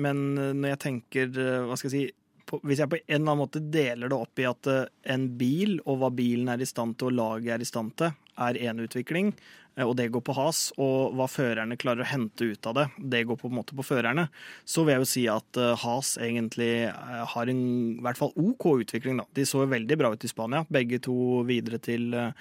men 0.06 0.22
når 0.62 0.70
jeg 0.76 0.80
tenker 0.86 1.34
Hva 1.68 1.76
skal 1.82 1.90
jeg 1.92 1.96
si 1.98 2.06
Hvis 2.46 2.80
jeg 2.82 2.92
på 2.92 3.00
en 3.00 3.06
eller 3.08 3.32
annen 3.32 3.42
måte 3.42 3.62
deler 3.74 4.12
det 4.12 4.18
opp 4.18 4.40
i 4.40 4.46
at 4.46 4.70
øh, 4.70 4.86
en 5.16 5.30
bil 5.40 5.80
og 5.86 6.02
hva 6.02 6.12
bilen 6.14 6.52
er 6.54 6.62
i 6.62 6.70
stand 6.70 6.98
til 7.00 7.10
og 7.10 7.18
laget 7.18 7.56
er 7.56 7.64
i 7.64 7.68
stand 7.68 7.96
til, 7.98 8.14
er 8.38 8.60
én 8.70 8.82
utvikling, 8.84 9.32
eh, 9.34 9.65
og 9.84 9.96
det 10.00 10.06
går 10.14 10.22
på 10.24 10.36
has, 10.38 10.70
og 10.80 11.18
hva 11.18 11.26
førerne 11.28 11.76
klarer 11.76 12.06
å 12.06 12.08
hente 12.08 12.48
ut 12.48 12.68
av 12.70 12.78
det, 12.78 12.86
det 13.12 13.26
går 13.28 13.40
på 13.42 13.50
en 13.50 13.58
måte 13.58 13.76
på 13.76 13.84
førerne, 13.84 14.30
så 14.64 14.86
vil 14.86 14.96
jeg 14.96 15.04
jo 15.04 15.10
si 15.12 15.24
at 15.32 15.60
eh, 15.60 15.74
has 15.82 16.14
egentlig 16.24 16.70
eh, 16.88 17.26
har 17.34 17.52
en 17.52 17.60
i 17.98 18.04
hvert 18.06 18.20
fall 18.22 18.32
OK 18.40 18.70
utvikling. 18.86 19.20
da. 19.20 19.26
De 19.36 19.44
så 19.44 19.66
jo 19.66 19.72
veldig 19.74 19.98
bra 20.00 20.14
ut 20.14 20.24
i 20.24 20.32
Spania, 20.32 20.64
begge 20.72 21.02
to 21.04 21.44
videre 21.50 21.82
til, 21.84 22.08
eh, 22.16 22.32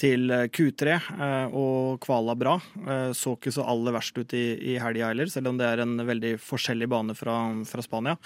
til 0.00 0.32
Q3, 0.56 0.94
eh, 0.96 1.52
og 1.52 2.00
kvala 2.00 2.36
bra. 2.40 2.56
Eh, 2.86 3.10
Så 3.12 3.34
ikke 3.36 3.52
så 3.52 3.66
aller 3.68 3.92
verst 3.92 4.16
ut 4.16 4.32
i, 4.32 4.46
i 4.72 4.78
helga 4.80 5.10
heller, 5.10 5.28
selv 5.28 5.50
om 5.52 5.60
det 5.60 5.68
er 5.68 5.84
en 5.84 5.98
veldig 6.08 6.38
forskjellig 6.40 6.88
bane 6.88 7.14
fra, 7.18 7.36
fra 7.68 7.84
Spania. 7.84 8.16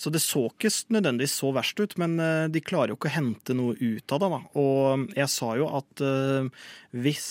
Så 0.00 0.10
det 0.10 0.22
så 0.24 0.48
ikke 0.48 0.72
nødvendigvis 0.96 1.38
så 1.38 1.52
verst 1.54 1.78
ut, 1.78 1.94
men 2.00 2.18
eh, 2.18 2.48
de 2.50 2.64
klarer 2.64 2.90
jo 2.94 2.98
ikke 2.98 3.12
å 3.12 3.16
hente 3.20 3.54
noe 3.54 3.78
ut 3.78 4.12
av 4.16 4.20
det. 4.24 4.34
da. 4.34 4.42
Og 4.58 5.08
jeg 5.14 5.30
sa 5.30 5.54
jo 5.60 5.70
at 5.78 6.02
eh, 6.02 6.50
hvis 6.96 7.30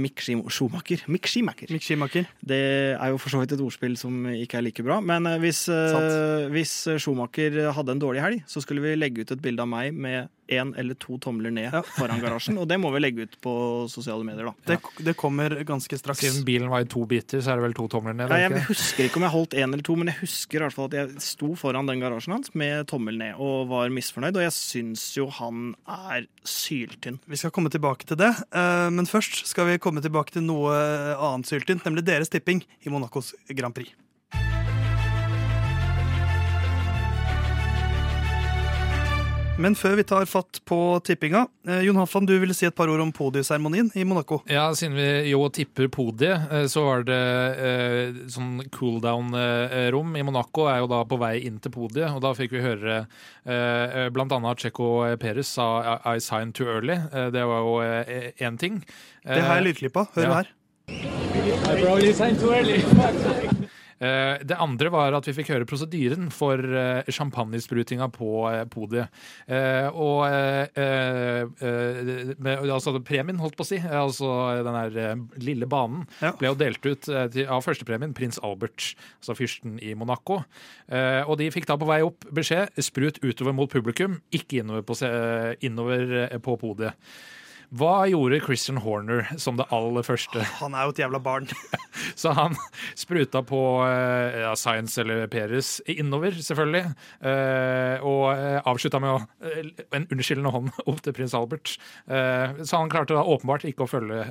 Mick 0.00 0.20
Schumacher 0.24 1.04
Mick 1.10 1.26
Schumacher 1.30 1.70
Mick 1.72 1.84
Schumacher. 1.86 2.26
det 2.44 2.60
er 2.96 3.12
jo 3.12 3.18
for 3.20 3.30
så 3.34 3.40
vidt 3.42 3.52
et 3.56 3.60
ordspill 3.64 3.96
som 4.00 4.24
ikke 4.32 4.58
er 4.60 4.66
like 4.66 4.82
bra. 4.86 5.00
Men 5.04 5.26
eh, 5.30 5.38
hvis, 5.42 5.66
eh, 5.68 6.48
hvis 6.54 6.74
Schumacher 7.02 7.70
hadde 7.76 7.94
en 7.96 8.02
dårlig 8.02 8.24
helg, 8.24 8.42
så 8.50 8.62
skulle 8.64 8.82
vi 8.84 8.96
legge 8.98 9.22
ut 9.24 9.32
et 9.36 9.42
bilde 9.42 9.60
av 9.64 9.68
meg 9.70 9.92
med 9.94 10.28
én 10.50 10.72
eller 10.74 10.96
to 10.98 11.14
tomler 11.22 11.52
ned 11.54 11.68
Ja. 11.70 11.80
foran 11.94 12.18
garasjen. 12.18 12.56
Og 12.58 12.66
det 12.66 12.74
må 12.82 12.90
vi 12.90 12.98
legge 12.98 13.22
ut 13.28 13.36
på 13.44 13.52
sosiale 13.88 14.24
medier, 14.26 14.48
da. 14.50 14.54
Det, 14.66 14.80
det 15.06 15.14
kommer 15.16 15.52
ganske 15.64 15.94
straks. 16.00 16.24
Siden 16.24 16.42
bilen 16.44 16.68
var 16.72 16.82
i 16.82 16.88
to 16.90 17.04
biter, 17.06 17.38
så 17.38 17.52
er 17.52 17.60
det 17.60 17.68
vel 17.68 17.76
to 17.78 17.86
tomler 17.92 18.16
ned? 18.18 18.30
Ja, 18.34 18.48
jeg 18.48 18.56
ikke? 18.56 18.64
husker 18.72 19.04
ikke 19.06 19.20
om 19.20 19.26
jeg 19.28 19.34
holdt 19.36 19.54
én 19.54 19.68
eller 19.72 19.84
to, 19.86 19.94
men 20.00 20.10
jeg 20.10 20.18
husker 20.24 20.58
i 20.58 20.64
hvert 20.64 20.74
fall 20.74 20.88
at 20.90 20.96
jeg 20.98 21.22
sto 21.22 21.52
foran 21.54 21.86
den 21.86 22.02
garasjen 22.02 22.34
hans 22.34 22.50
med 22.58 22.88
tommel 22.90 23.18
ned 23.20 23.38
og 23.38 23.68
var 23.70 23.90
misfornøyd. 23.94 24.36
Og 24.40 24.46
jeg 24.48 24.56
syns 24.56 25.04
jo 25.16 25.28
han 25.38 25.74
er 25.86 26.26
syltynn. 26.46 27.18
Vi 27.30 27.36
skal 27.36 27.50
komme 27.54 27.70
tilbake 27.70 28.06
til 28.06 28.16
det, 28.20 28.30
eh, 28.54 28.90
men 28.90 29.06
først 29.06 29.46
skal 29.46 29.66
vi 29.66 29.78
komme 29.78 29.89
tilbake 29.98 30.30
til 30.36 30.46
noe 30.46 30.70
annet 31.16 31.50
syltynt, 31.50 31.82
nemlig 31.88 32.06
deres 32.06 32.30
tipping 32.30 32.62
i 32.86 32.92
Monacos 32.92 33.34
Grand 33.50 33.74
Prix. 33.74 33.90
Men 39.60 39.74
før 39.76 39.98
vi 39.98 40.04
tar 40.08 40.24
fatt 40.24 40.62
på 40.64 40.76
tippinga, 41.04 41.42
eh, 41.68 41.82
Jon 41.84 41.98
Halfand, 42.00 42.28
du 42.30 42.38
ville 42.40 42.54
si 42.56 42.64
et 42.64 42.74
par 42.74 42.88
ord 42.88 43.00
om 43.04 43.10
podieseremonien 43.12 43.90
i 43.94 44.04
Monaco. 44.08 44.40
Ja, 44.48 44.70
siden 44.72 44.96
vi 44.96 45.30
jo 45.30 45.42
tipper 45.52 45.90
podiet, 45.92 46.48
eh, 46.48 46.64
så 46.64 46.84
var 46.86 47.04
det 47.04 47.18
eh, 47.60 48.14
sånn 48.32 48.62
cool 48.72 49.00
down-rom 49.04 50.16
i 50.16 50.24
Monaco 50.24 50.64
er 50.72 50.80
jo 50.80 50.88
da 50.88 51.02
på 51.04 51.20
vei 51.20 51.44
inn 51.44 51.60
til 51.60 51.74
podiet, 51.76 52.08
og 52.08 52.24
da 52.24 52.32
fikk 52.36 52.56
vi 52.56 52.64
høre 52.64 53.02
eh, 53.44 54.08
blant 54.14 54.32
annet 54.32 54.64
Checo 54.64 55.04
Perez 55.20 55.52
sa 55.58 56.00
I 56.08 56.18
signed 56.24 56.56
too 56.56 56.68
early. 56.70 56.96
Eh, 57.12 57.28
det 57.34 57.44
var 57.44 57.60
jo 57.60 57.76
én 58.40 58.56
ting. 58.56 58.80
Det 59.26 59.44
har 59.44 59.60
jeg 59.60 59.68
lydklippa. 59.68 60.08
Hør 60.16 60.24
ja. 60.24 60.40
her. 60.40 60.48
Eh, 62.48 63.50
Det 64.00 64.56
andre 64.56 64.88
var 64.88 65.12
at 65.12 65.26
vi 65.28 65.34
fikk 65.36 65.50
høre 65.52 65.66
prosedyren 65.68 66.30
for 66.32 66.56
eh, 66.56 67.02
champagnesprutinga 67.12 68.06
på 68.14 68.30
eh, 68.48 68.62
podiet. 68.72 69.10
Eh, 69.44 69.88
Og 69.92 70.22
eh, 70.24 70.70
eh, 70.72 72.32
med, 72.40 72.64
altså 72.72 72.94
premien, 73.04 73.36
holdt 73.42 73.58
på 73.58 73.66
å 73.66 73.68
si, 73.68 73.76
eh, 73.76 73.92
altså 74.00 74.30
den 74.64 74.78
der 74.78 74.96
eh, 75.04 75.24
lille 75.44 75.68
banen, 75.68 76.06
Ja. 76.24 76.32
ble 76.40 76.48
jo 76.48 76.56
delt 76.62 76.86
ut 76.88 77.08
eh, 77.12 77.26
til, 77.34 77.44
av 77.52 77.60
førstepremien, 77.66 78.14
prins 78.16 78.40
Albert, 78.42 78.94
altså 79.20 79.36
fyrsten 79.36 79.76
i 79.84 79.92
Monaco. 79.98 80.40
Eh, 80.88 81.20
Og 81.28 81.36
de 81.42 81.50
fikk 81.52 81.68
da 81.68 81.76
på 81.76 81.88
vei 81.90 82.00
opp 82.06 82.24
beskjed 82.32 82.72
sprut 82.80 83.20
utover 83.20 83.52
mot 83.52 83.70
publikum, 83.70 84.20
ikke 84.32 84.62
innover 84.64 84.82
på, 84.88 84.96
innover 85.60 86.16
eh, 86.30 86.38
på 86.40 86.56
podiet. 86.60 86.96
Hva 87.70 88.08
gjorde 88.10 88.40
Christian 88.42 88.80
Horner 88.82 89.28
som 89.38 89.54
det 89.58 89.68
aller 89.70 90.02
første? 90.02 90.42
Han 90.58 90.74
er 90.74 90.88
jo 90.88 90.94
et 90.94 91.00
jævla 91.04 91.20
barn. 91.22 91.46
Så 92.20 92.32
han 92.34 92.56
spruta 92.98 93.44
på 93.46 93.60
eh, 93.86 94.40
ja, 94.42 94.54
Science 94.58 94.98
eller 95.00 95.28
Peres 95.30 95.76
innover, 95.86 96.34
selvfølgelig. 96.34 96.94
eh, 97.22 98.02
og 98.02 98.24
eh, 98.34 98.58
avslutta 98.66 98.98
med 99.02 99.14
å, 99.14 99.20
en 99.94 100.08
unnskyldende 100.10 100.54
hånd 100.56 100.72
opp 100.90 101.02
til 101.06 101.14
prins 101.14 101.36
Albert. 101.38 101.76
Så 102.10 102.74
han 102.74 102.90
klarte 102.90 103.14
da 103.14 103.22
åpenbart 103.22 103.68
ikke 103.68 103.86
å 103.86 103.90
følge 103.90 104.24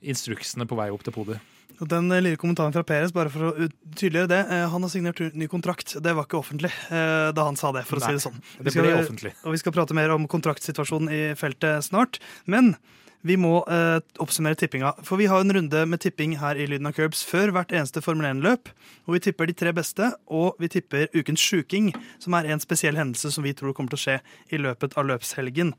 instruksene 0.00 0.66
på 0.68 0.78
vei 0.78 0.88
opp 0.94 1.04
til 1.04 1.14
podiet. 1.16 1.53
Og 1.82 1.88
Den 1.90 2.10
eh, 2.12 2.20
lille 2.22 2.36
kommentaren 2.40 2.72
fra 2.74 2.84
Peres, 2.86 3.12
bare 3.12 3.30
for 3.34 3.48
å 3.50 3.68
tydeliggjøre 3.98 4.28
det. 4.30 4.40
eh, 4.50 4.66
Han 4.70 4.82
har 4.86 4.90
signert 4.92 5.20
ny 5.34 5.46
kontrakt. 5.50 5.96
Det 6.00 6.14
var 6.14 6.24
ikke 6.28 6.38
offentlig 6.40 6.70
eh, 6.90 7.30
da 7.34 7.44
han 7.48 7.56
sa 7.56 7.72
det, 7.72 7.84
for 7.88 7.98
å 7.98 8.04
Nei, 8.04 8.12
si 8.14 8.18
det 8.20 8.26
sånn. 8.28 8.40
Vi 8.58 8.64
Det 8.64 8.72
skal- 8.76 8.84
ble 8.86 8.98
offentlig. 9.02 9.32
Og 9.44 9.52
vi 9.52 9.58
skal 9.58 9.72
prate 9.72 9.94
mer 9.94 10.10
om 10.14 10.28
kontraktsituasjonen 10.28 11.08
i 11.10 11.22
feltet 11.34 11.82
snart. 11.90 12.20
Men 12.46 12.76
vi 13.24 13.38
må 13.40 13.64
eh, 13.72 14.00
oppsummere 14.20 14.54
tippinga. 14.54 14.90
For 15.02 15.16
vi 15.16 15.24
har 15.26 15.40
en 15.40 15.50
runde 15.50 15.86
med 15.88 15.98
tipping 16.04 16.36
her 16.42 16.56
i 16.60 16.66
Lyden 16.68 16.86
av 16.86 16.92
Curbs 16.92 17.22
før 17.24 17.50
hvert 17.56 17.72
eneste 17.72 18.02
Formel 18.04 18.26
1-løp. 18.28 18.68
Hvor 19.06 19.16
vi 19.16 19.20
tipper 19.24 19.46
de 19.48 19.54
tre 19.56 19.72
beste, 19.72 20.10
og 20.28 20.56
vi 20.60 20.68
tipper 20.68 21.08
ukens 21.16 21.40
sjuking, 21.40 21.88
som 22.20 22.34
er 22.34 22.44
en 22.52 22.60
spesiell 22.60 22.94
hendelse 23.00 23.32
som 23.32 23.42
vi 23.42 23.54
tror 23.56 23.72
kommer 23.72 23.88
til 23.88 23.96
å 23.96 24.04
skje 24.04 24.20
i 24.52 24.60
løpet 24.60 24.92
av 25.00 25.06
løpshelgen. 25.08 25.72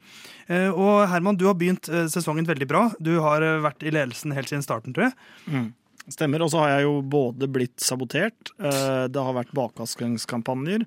Eh, 0.50 0.70
og 0.74 1.08
Herman, 1.08 1.38
du 1.38 1.46
har 1.46 1.54
begynt 1.54 1.88
eh, 1.88 2.08
sesongen 2.10 2.50
veldig 2.50 2.68
bra. 2.68 2.92
Du 3.00 3.20
har 3.22 3.46
vært 3.62 3.86
i 3.86 3.94
ledelsen 3.94 4.34
helt 4.34 4.50
siden 4.50 4.66
starten, 4.66 4.92
tror 4.98 5.12
jeg. 5.12 5.72
Stemmer. 6.08 6.44
Og 6.46 6.52
så 6.54 6.60
har 6.62 6.70
jeg 6.76 6.84
jo 6.86 7.02
både 7.02 7.48
blitt 7.50 7.78
sabotert, 7.82 8.52
eh, 8.62 9.08
det 9.10 9.18
har 9.26 9.34
vært 9.34 9.50
bakvaskingskampanjer, 9.58 10.84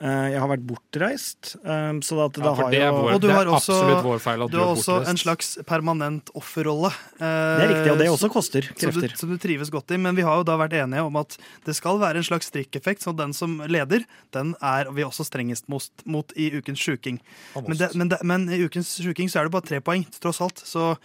eh, 0.00 0.26
jeg 0.34 0.40
har 0.42 0.48
vært 0.50 0.66
bortreist. 0.68 1.56
eh, 1.64 1.92
Så 2.04 2.18
at 2.24 2.32
det 2.34 2.44
Ja, 2.44 2.54
har 2.54 2.70
det 2.70 2.80
er, 2.82 2.86
jo 2.90 2.92
vår, 3.02 3.14
Og 3.14 3.20
du 3.20 3.26
det 3.28 3.34
har 3.36 3.46
også- 3.46 3.72
absolutt 3.72 4.04
vår 4.04 4.18
feil 4.20 4.42
at 4.44 4.50
Du 4.50 4.56
du, 4.58 4.62
har 4.62 4.74
også 4.76 5.08
en 5.08 5.16
slags 5.16 5.58
permanent 5.64 6.30
offerrolle. 6.34 6.92
eh, 7.18 7.58
Det 7.58 7.64
er 7.64 7.74
riktig, 7.74 7.92
og 7.92 7.98
det 7.98 8.08
også 8.08 8.30
koster 8.30 8.62
som 8.62 8.90
du, 8.90 9.00
krefter. 9.00 9.16
som 9.16 9.28
du 9.30 9.38
trives 9.38 9.70
godt 9.70 9.90
i. 9.90 9.96
Men 9.96 10.14
vi 10.14 10.22
har 10.22 10.36
jo 10.36 10.42
da 10.44 10.56
vært 10.58 10.72
enige 10.72 11.02
om 11.04 11.16
at 11.16 11.36
det 11.64 11.74
skal 11.74 11.98
være 11.98 12.16
en 12.16 12.22
slags 12.22 12.50
strikkeffekt, 12.50 13.00
så 13.02 13.16
den 13.16 13.32
som 13.32 13.58
leder, 13.60 14.04
den 14.32 14.54
er 14.62 14.84
vi 14.92 15.02
også 15.02 15.24
strengest 15.24 15.68
mot, 15.68 15.88
mot 16.04 16.30
i 16.36 16.50
ukens 16.50 16.78
sjuking. 16.78 17.18
Men, 17.56 17.76
det, 17.76 17.94
men, 17.94 18.08
det, 18.08 18.22
men 18.22 18.48
i 18.48 18.58
ukens 18.68 19.00
sjuking 19.00 19.28
så 19.30 19.40
er 19.40 19.44
det 19.44 19.52
bare 19.52 19.62
tre 19.66 19.80
poeng, 19.80 20.04
tross 20.20 20.40
alt. 20.40 20.56
Så 20.56 20.96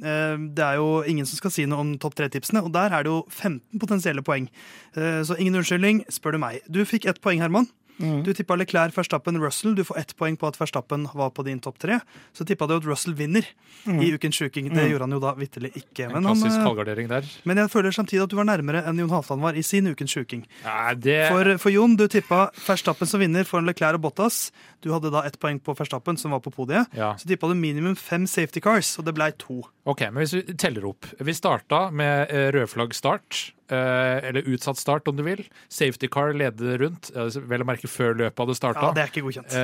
det 0.00 0.64
er 0.64 0.78
jo 0.80 1.02
ingen 1.06 1.26
som 1.28 1.38
skal 1.38 1.52
si 1.54 1.66
noe 1.68 1.82
om 1.84 1.92
topp 2.00 2.16
tre-tipsene, 2.18 2.62
og 2.64 2.72
der 2.74 2.94
er 2.94 3.04
det 3.04 3.12
jo 3.12 3.20
15 3.28 3.78
potensielle 3.82 4.24
poeng. 4.24 4.48
Eh, 4.96 5.20
så 5.26 5.36
ingen 5.38 5.60
unnskyldning, 5.60 6.04
spør 6.10 6.36
du 6.36 6.42
meg. 6.42 6.62
Du 6.70 6.82
fikk 6.88 7.06
ett 7.10 7.20
poeng, 7.22 7.42
Herman. 7.42 7.68
Mm. 7.98 8.22
Du 8.24 8.32
tippa 8.34 8.56
Leclerc, 8.56 8.94
Verstappen, 8.96 9.38
Russell. 9.42 9.74
Du 9.74 9.84
får 9.84 9.98
ett 9.98 10.14
poeng 10.16 10.36
på 10.36 10.48
at 10.48 10.58
Verstappen 10.60 11.08
var 11.14 11.30
på 11.30 11.44
din 11.46 11.60
topp 11.60 11.78
tre. 11.82 11.98
Så 12.32 12.44
tippa 12.48 12.66
du 12.66 12.76
at 12.76 12.86
Russell 12.88 13.14
vinner 13.14 13.46
i 13.86 14.12
ukens 14.14 14.38
sjuking. 14.38 14.70
Det 14.74 14.88
gjorde 14.90 15.06
han 15.06 15.16
jo 15.16 15.20
da 15.22 15.34
vitterlig 15.38 15.72
ikke. 15.78 16.08
En 16.08 16.12
Men, 16.12 16.30
han, 16.30 16.42
eh, 16.46 17.08
der. 17.08 17.30
men 17.44 17.56
jeg 17.62 17.70
føler 17.70 17.94
samtidig 17.94 18.22
at 18.24 18.30
du 18.30 18.36
var 18.36 18.48
nærmere 18.48 18.84
enn 18.86 18.98
Jon 18.98 19.10
Halvdan 19.10 19.40
var 19.40 19.58
i 19.58 19.62
sin 19.62 19.86
ukens 19.86 20.14
sjuking. 20.14 20.46
Ja, 20.64 20.94
det 20.94 21.28
For, 21.30 21.56
for 21.58 21.70
Jon, 21.74 21.96
du 21.96 22.06
tippa 22.08 22.50
Verstappen 22.66 23.08
som 23.08 23.20
vinner 23.20 23.44
foran 23.48 23.66
Leclerc 23.66 23.98
og 24.00 24.06
Bottas. 24.08 24.50
Du 24.82 24.92
hadde 24.92 25.12
da 25.14 25.24
ett 25.26 25.38
poeng 25.38 25.60
på 25.62 25.76
Verstappen, 25.78 26.16
som 26.18 26.34
var 26.34 26.40
på 26.40 26.50
podiet. 26.54 26.86
Ja. 26.96 27.14
Så 27.16 27.28
tippa 27.28 27.48
du 27.48 27.54
minimum 27.54 27.96
fem 27.96 28.26
safety 28.26 28.60
cars, 28.60 28.98
og 28.98 29.06
det 29.06 29.14
blei 29.14 29.32
to. 29.38 29.62
Ok, 29.84 30.00
men 30.10 30.22
hvis 30.22 30.34
vi 30.38 30.54
teller 30.54 30.86
opp. 30.86 31.06
Vi 31.18 31.34
starta 31.34 31.88
med 31.90 32.30
rødflagg 32.30 32.92
rødflaggstart. 32.92 33.52
Eh, 33.72 34.28
Eller 34.28 34.46
utsatt 34.52 34.78
start, 34.80 35.08
om 35.08 35.16
du 35.18 35.24
vil. 35.26 35.42
Safety 35.72 36.10
car 36.12 36.32
leder 36.36 36.78
rundt. 36.84 37.10
eh, 37.16 37.40
Vel 37.48 37.64
å 37.64 37.68
merke 37.68 37.88
før 37.90 38.14
løpet 38.20 38.44
hadde 38.44 38.58
starta. 38.60 38.86
Ja, 38.90 38.94
det 38.96 39.06
er 39.06 39.12
ikke 39.12 39.26
godkjent. 39.26 39.58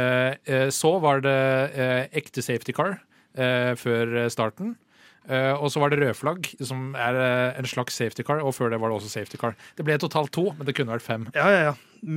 Eh, 0.48 0.68
Så 0.74 0.96
var 1.04 1.20
det 1.24 1.38
ekte 2.12 2.42
safety 2.42 2.72
car 2.72 2.98
eh, 3.36 3.74
før 3.78 4.28
starten. 4.32 4.76
Uh, 5.28 5.52
og 5.60 5.68
så 5.68 5.76
var 5.82 5.92
det 5.92 5.98
rødflagg, 6.00 6.46
som 6.64 6.94
er 6.96 7.12
uh, 7.18 7.58
en 7.60 7.66
slags 7.68 7.92
safety 8.00 8.24
car. 8.24 8.38
Og 8.40 8.54
før 8.56 8.70
det 8.72 8.78
var 8.80 8.88
det 8.88 8.96
også 8.96 9.10
safety 9.12 9.36
car. 9.36 9.52
Det 9.76 9.84
ble 9.84 9.98
totalt 10.00 10.32
to, 10.32 10.46
men 10.56 10.64
det 10.64 10.72
kunne 10.78 10.94
vært 10.94 11.04
fem. 11.04 11.26
Ja, 11.36 11.50
ja, 11.52 11.58
ja. 11.66 11.74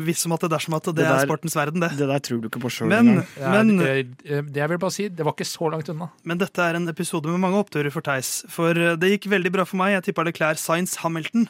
Hvis 0.08 0.22
som 0.24 0.32
at 0.32 0.46
det 0.46 0.52
dersom 0.54 0.78
at 0.78 0.86
det, 0.88 0.96
Det 1.02 1.10
er 1.10 1.26
sportens 1.26 1.58
verden, 1.58 1.84
det. 1.84 1.90
Det 2.00 2.08
der 2.08 2.22
tror 2.24 2.40
du 2.40 2.48
ikke 2.48 2.62
på 2.64 2.72
sjøl 2.72 2.88
Men, 2.88 3.10
engang. 3.18 3.28
Ja, 3.42 3.52
men, 3.52 3.82
eh, 3.82 4.42
det 4.48 4.62
jeg 4.62 4.70
vil 4.72 4.80
bare 4.80 4.96
si, 4.96 5.10
det 5.10 5.26
var 5.28 5.36
ikke 5.36 5.50
så 5.50 5.72
langt 5.74 5.90
unna. 5.92 6.08
men 6.24 6.40
dette 6.40 6.64
er 6.64 6.80
en 6.80 6.88
episode 6.88 7.28
med 7.28 7.42
mange 7.44 7.60
oppturer 7.60 7.92
for 7.92 8.06
Theis. 8.06 8.46
For 8.48 8.72
det 8.96 9.12
gikk 9.18 9.28
veldig 9.34 9.52
bra 9.58 9.66
for 9.68 9.82
meg. 9.82 9.98
Jeg 9.98 10.08
tippa 10.08 10.24
Leclerc, 10.24 10.62
Science 10.62 10.96
Hamilton. 11.04 11.50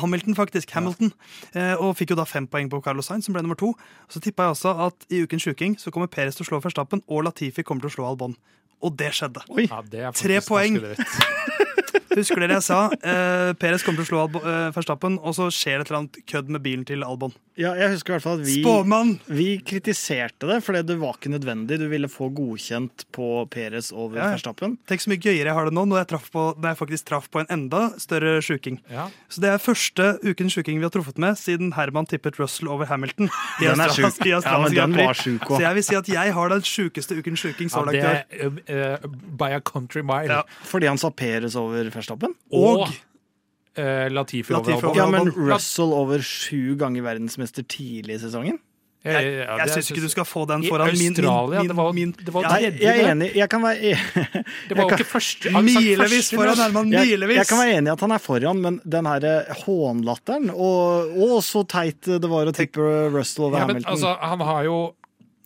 Hamilton, 0.00 0.36
faktisk. 0.38 0.70
Hamilton. 0.76 1.12
Ja. 1.54 1.76
og 1.80 1.96
fikk 1.98 2.14
jo 2.14 2.18
da 2.20 2.24
fem 2.28 2.46
poeng 2.50 2.70
på 2.70 2.80
Carlos 2.84 3.10
Sainz, 3.10 3.26
som 3.26 3.34
ble 3.34 3.42
nummer 3.42 3.58
to. 3.58 3.72
Og 3.74 4.14
så 4.14 4.22
tippa 4.22 4.48
jeg 4.48 4.56
også 4.56 4.74
at 4.86 5.06
i 5.10 5.22
ukens 5.24 5.42
sjuking 5.46 5.76
så 5.80 5.92
kommer 5.94 6.10
Perez 6.12 6.38
til 6.38 6.46
å 6.46 6.50
slå 6.50 6.62
Verstappen, 6.64 7.02
og 7.08 7.24
Latifi 7.26 7.62
kommer 7.66 7.84
til 7.86 7.92
å 7.92 7.96
slå 7.98 8.08
Albon. 8.10 8.36
Og 8.80 8.94
det 8.96 9.12
skjedde. 9.16 9.42
Oi, 9.52 9.66
Ja, 9.68 9.82
det 9.84 10.06
er 10.08 10.16
Tre 10.16 10.40
poeng. 10.46 10.80
Husker 12.16 12.42
dere 12.42 12.56
jeg 12.58 12.64
sa 12.66 12.80
eh, 12.92 13.52
Peres 13.60 13.84
kommer 13.86 14.02
til 14.02 14.08
å 14.08 14.10
slå 14.10 14.20
Albo, 14.24 14.40
eh, 14.42 14.70
Verstappen, 14.74 15.18
og 15.22 15.34
så 15.36 15.46
skjer 15.54 15.78
det 15.78 15.86
et 15.86 15.90
eller 15.92 16.00
annet 16.02 16.20
kødd 16.30 16.48
med 16.56 16.62
bilen 16.64 16.84
til 16.88 17.04
Albon. 17.06 17.32
ja, 17.60 17.74
jeg 17.76 17.90
husker 17.92 18.14
i 18.14 18.14
hvert 18.16 18.24
fall 18.24 18.38
at 18.40 18.46
vi, 18.46 18.54
Spåmann! 18.62 19.10
vi 19.28 19.48
kritiserte 19.66 20.48
det, 20.48 20.60
fordi 20.64 20.80
det 20.88 20.96
var 21.00 21.18
ikke 21.18 21.32
nødvendig. 21.34 21.76
Du 21.78 21.86
ville 21.92 22.08
få 22.08 22.30
godkjent 22.32 23.04
på 23.12 23.26
Peres 23.52 23.90
over 23.92 24.16
Ja. 24.18 24.30
Verstappen. 24.34 24.78
Tenk 24.88 25.02
så 25.04 25.10
mye 25.12 25.20
gøyere 25.20 25.50
jeg 25.50 25.56
har 25.58 25.68
det 25.68 25.74
nå, 25.76 25.84
når 25.90 26.00
jeg, 26.02 26.08
traff 26.14 26.30
på, 26.32 26.44
når 26.56 26.72
jeg 26.72 26.78
faktisk 26.80 27.06
traff 27.10 27.28
på 27.30 27.42
en 27.42 27.50
enda 27.52 27.82
større 28.00 28.40
sjuking. 28.42 28.80
Ja. 28.90 29.08
Så 29.28 29.42
det 29.44 29.50
er 29.52 29.60
første 29.62 30.08
ukens 30.24 30.56
sjuking 30.56 30.80
vi 30.80 30.86
har 30.88 30.94
truffet 30.94 31.18
med 31.20 31.36
siden 31.38 31.74
Herman 31.76 32.08
tippet 32.10 32.40
Russell 32.40 32.70
over 32.72 32.88
Hamilton. 32.90 33.28
i 33.60 33.64
Den 33.68 33.80
er 33.84 33.92
sjuk. 33.94 34.24
Ja, 34.26 34.40
men 34.62 34.72
den 34.74 34.96
var 34.96 35.14
sjuk 35.20 35.44
også. 35.46 35.60
Så 35.60 35.62
jeg 35.66 35.74
vil 35.78 35.84
si 35.90 35.98
at 36.00 36.08
jeg 36.08 36.34
har 36.34 36.48
den 36.56 36.62
sjukeste 36.66 37.18
ukens 37.20 37.44
sjuking 37.44 37.68
så 37.70 37.84
Ja, 37.84 37.84
langt 37.84 38.00
det 38.00 38.40
i 38.40 38.46
år. 38.48 38.60
er 38.66 38.94
eh, 38.96 39.08
by 39.36 39.52
a 39.56 39.60
country 39.60 40.00
mile. 40.02 40.40
Ja. 40.40 40.42
Fordi 40.64 40.88
han 40.88 40.98
sa 40.98 41.10
Peres 41.12 41.54
over 41.60 41.76
Verstappen. 41.84 41.99
Og, 42.52 42.86
Og- 42.86 42.88
eh, 43.76 44.08
Latifi 44.10 44.52
Latifi 44.52 44.72
over 44.78 44.88
over 44.90 44.96
Ja, 44.96 45.06
men 45.10 45.30
Russell 45.36 45.92
over 45.92 46.18
sju 46.24 46.76
ganger 46.80 47.02
verdensmester 47.02 47.62
tidlig 47.66 48.16
i 48.18 48.18
sesongen? 48.18 48.58
Jeg, 49.00 49.14
Jeg, 49.16 49.32
jeg, 49.32 49.58
jeg 49.58 49.68
syns 49.72 49.86
ikke 49.94 50.02
du 50.04 50.08
skal 50.12 50.24
få 50.28 50.42
den 50.44 50.60
foran 50.68 50.90
min, 50.92 51.14
min, 51.16 51.24
min, 51.48 51.68
det 51.70 51.76
var, 51.78 51.92
min 51.96 52.10
det 52.12 52.32
var 52.34 52.42
tredje, 52.50 52.82
jeg 52.82 53.00
er 53.00 53.12
enig. 53.14 53.30
Jeg 53.34 53.48
kan 53.48 53.62
være 53.64 53.94
Det 54.68 54.76
var 54.76 54.82
jo 54.82 54.88
ikke 54.98 55.06
første 55.08 55.52
Milevis 55.56 56.28
foran 56.34 56.58
Herman. 56.60 56.90
Milevis! 56.92 57.38
jeg 57.38 57.46
kan 57.48 57.62
være 57.62 57.78
enig 57.78 57.88
i 57.88 57.92
at 57.94 58.00
han 58.04 58.12
er 58.12 58.20
foran, 58.20 58.60
men 58.60 58.76
den 58.84 59.08
her 59.08 59.24
eh, 59.24 59.54
hånlatteren 59.62 60.50
og, 60.52 61.16
og 61.16 61.38
så 61.46 61.64
teit 61.64 62.04
det 62.20 62.28
var 62.28 62.50
å 62.50 62.52
tippe 62.52 62.90
Russell 63.14 63.46
over 63.48 63.62
Ja, 63.62 63.70
men 63.70 63.80
Hamilton. 63.80 63.92
altså, 63.94 64.12
han 64.20 64.44
har 64.50 64.68
jo 64.68 64.76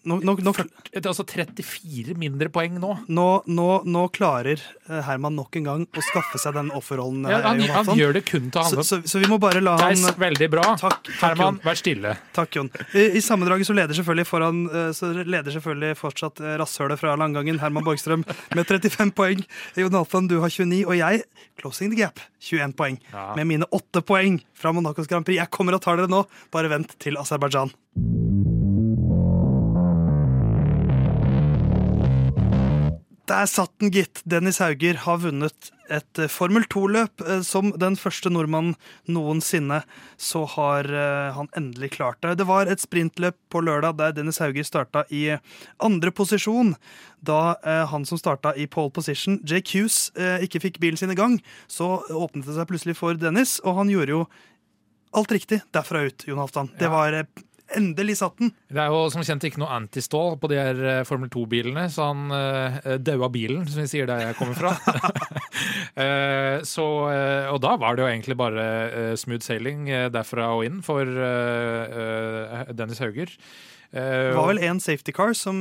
Nå, 0.04 0.18
nå, 0.20 0.34
nå, 0.44 0.52
det 0.92 1.00
altså 1.08 1.24
34 1.24 2.12
mindre 2.20 2.50
poeng 2.52 2.76
nå. 2.80 2.90
nå, 3.08 4.02
klarer 4.12 4.60
eh, 4.60 5.00
Herman 5.06 5.32
nok 5.38 5.56
en 5.56 5.68
gang 5.68 5.84
å 5.88 6.04
skaffe 6.04 6.40
seg 6.40 6.56
den 6.58 6.68
offerrollen. 6.76 7.24
Ja, 7.30 7.38
eh, 7.40 7.46
han, 7.46 7.88
han 7.88 7.98
gjør 7.98 8.18
det 8.18 8.24
kun 8.28 8.50
til 8.50 8.60
å 8.60 8.64
så, 8.64 8.74
handle 8.74 8.84
så, 8.88 8.98
så 9.08 9.22
vi 9.22 9.30
må 9.30 9.38
bare 9.40 9.62
la 9.64 9.78
han 9.80 9.96
Theis, 9.96 10.18
veldig 10.20 10.48
bra. 10.52 10.66
Takk, 10.80 10.98
takk, 11.08 11.14
Herman, 11.22 11.56
Jon. 11.56 11.60
vær 11.64 11.80
stille. 11.80 12.12
Takk, 12.36 12.58
Jon. 12.58 12.68
I, 12.92 13.06
I 13.16 13.22
sammendraget 13.24 13.70
så 13.70 13.76
leder 13.76 13.96
selvfølgelig 13.96 14.28
foran 14.28 14.60
eh, 14.68 14.90
Så 14.96 15.10
leder 15.22 15.56
selvfølgelig 15.56 16.00
fortsatt 16.02 16.44
rasshølet 16.60 17.00
fra 17.00 17.16
Langgangen, 17.20 17.62
Herman 17.62 17.86
Borgstrøm, 17.86 18.26
med 18.54 18.68
35 18.68 19.14
poeng. 19.16 19.40
Jon 19.80 19.98
Alfan, 20.02 20.28
du 20.28 20.36
har 20.44 20.52
29, 20.52 20.82
og 20.84 20.98
jeg, 21.00 21.24
closing 21.60 21.94
the 21.94 22.02
gap, 22.02 22.20
21 22.44 22.76
poeng. 22.76 23.00
Ja. 23.14 23.30
Med 23.40 23.48
mine 23.54 23.70
åtte 23.72 24.04
poeng 24.04 24.42
fra 24.52 24.74
Monacos 24.76 25.08
Grand 25.08 25.24
Prix. 25.24 25.40
Jeg 25.40 25.52
kommer 25.54 25.78
og 25.78 25.84
tar 25.86 26.00
dere 26.00 26.12
nå, 26.12 26.26
bare 26.52 26.72
vent 26.76 26.92
til 27.00 27.16
Aserbajdsjan. 27.20 27.72
Der 33.24 33.46
satt 33.48 33.72
den, 33.80 33.88
gitt. 33.88 34.20
Dennis 34.28 34.58
Hauger 34.60 34.98
har 35.06 35.22
vunnet 35.22 35.70
et 35.92 36.18
eh, 36.20 36.28
Formel 36.28 36.66
2-løp. 36.68 37.22
eh, 37.24 37.40
Som 37.40 37.70
den 37.80 37.96
første 37.96 38.28
nordmannen 38.28 38.74
noensinne, 39.08 39.80
så 40.20 40.42
har 40.56 40.84
eh, 40.84 41.32
han 41.32 41.48
endelig 41.56 41.94
klart 41.96 42.20
det. 42.20 42.34
Det 42.42 42.46
var 42.48 42.68
et 42.68 42.84
sprintløp 42.84 43.38
på 43.48 43.62
lørdag 43.64 43.96
der 43.96 44.12
Dennis 44.12 44.42
Hauger 44.44 44.68
starta 44.68 45.06
i 45.08 45.38
andre 45.80 46.12
posisjon. 46.12 46.74
Da 47.24 47.56
han 47.88 48.04
som 48.04 48.20
starta 48.20 48.52
i 48.60 48.66
pole 48.68 48.92
position, 48.92 49.38
Jake 49.48 49.72
Hughes, 49.72 50.10
ikke 50.44 50.60
fikk 50.60 50.76
bilen 50.82 51.00
sin 51.00 51.08
i 51.08 51.16
gang, 51.16 51.38
så 51.72 52.02
åpnet 52.12 52.44
det 52.44 52.52
seg 52.58 52.68
plutselig 52.68 52.98
for 52.98 53.16
Dennis, 53.16 53.54
og 53.64 53.78
han 53.78 53.88
gjorde 53.88 54.12
jo 54.12 54.18
alt 55.16 55.32
riktig 55.32 55.62
derfra 55.72 56.02
ut, 56.04 56.26
Jon 56.28 56.42
Halvdan. 56.42 56.68
Det 56.76 56.90
var 56.92 57.16
Endelig 57.74 58.18
satt 58.20 58.36
den. 58.38 58.50
Det 58.68 58.80
er 58.82 58.90
jo 58.92 59.06
som 59.10 59.24
kjent 59.24 59.44
ikke 59.48 59.60
noe 59.62 59.72
antistål 59.72 60.36
på 60.42 60.50
de 60.52 60.58
her 60.60 60.80
eh, 60.84 61.02
Formel 61.08 61.30
2-bilene, 61.32 61.86
så 61.90 62.10
han 62.10 62.26
uh, 62.28 62.76
daua 63.00 63.30
bilen, 63.32 63.64
som 63.66 63.80
vi 63.80 63.88
sier 63.88 64.06
der 64.10 64.20
jeg 64.28 64.36
kommer 64.36 64.58
fra. 64.58 64.74
uh, 65.96 66.58
så, 66.74 66.86
uh, 67.08 67.52
og 67.54 67.60
da 67.64 67.74
var 67.80 67.96
det 67.96 68.04
jo 68.04 68.10
egentlig 68.10 68.36
bare 68.38 68.66
uh, 68.92 69.14
smooth 69.18 69.44
sailing 69.46 69.88
eh, 69.88 70.08
derfra 70.12 70.50
og 70.56 70.66
inn 70.68 70.82
for 70.84 71.08
eh, 71.08 71.96
eh, 72.04 72.74
Dennis 72.76 73.00
Hauger. 73.02 73.32
Eh, 73.94 74.28
Det 74.30 74.36
var 74.36 74.50
vel 74.52 74.60
én 74.66 74.80
safety 74.82 75.12
car 75.14 75.32
som 75.38 75.56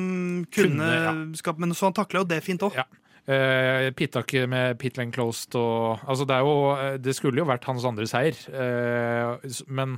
kunne, 0.52 0.76
Kunne, 0.76 0.92
ja. 1.06 1.13
skape 1.38 1.62
Men 1.62 1.74
så 1.78 1.88
han 1.89 1.94
takla 1.98 2.24
jo 2.24 2.30
det 2.30 2.42
fint 2.46 2.63
òg. 2.66 2.76
Ja. 2.78 2.86
Uh, 3.24 3.88
Pittak 3.96 4.34
med 4.52 4.76
pit 4.82 4.98
lane 5.00 5.13
closed 5.16 5.56
og 5.56 6.02
Altså, 6.12 6.26
det 6.28 6.42
jo 6.44 6.56
eh, 6.76 6.98
Det 7.00 7.13
skulle 7.16 7.39
jo 7.39 7.46
vært 7.48 7.63
hans 7.70 7.86
andre 7.88 8.04
seier, 8.10 8.36
Uh, 8.52 9.38
men 9.72 9.94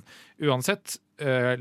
uansett 0.46 1.00
eh, 1.00 1.05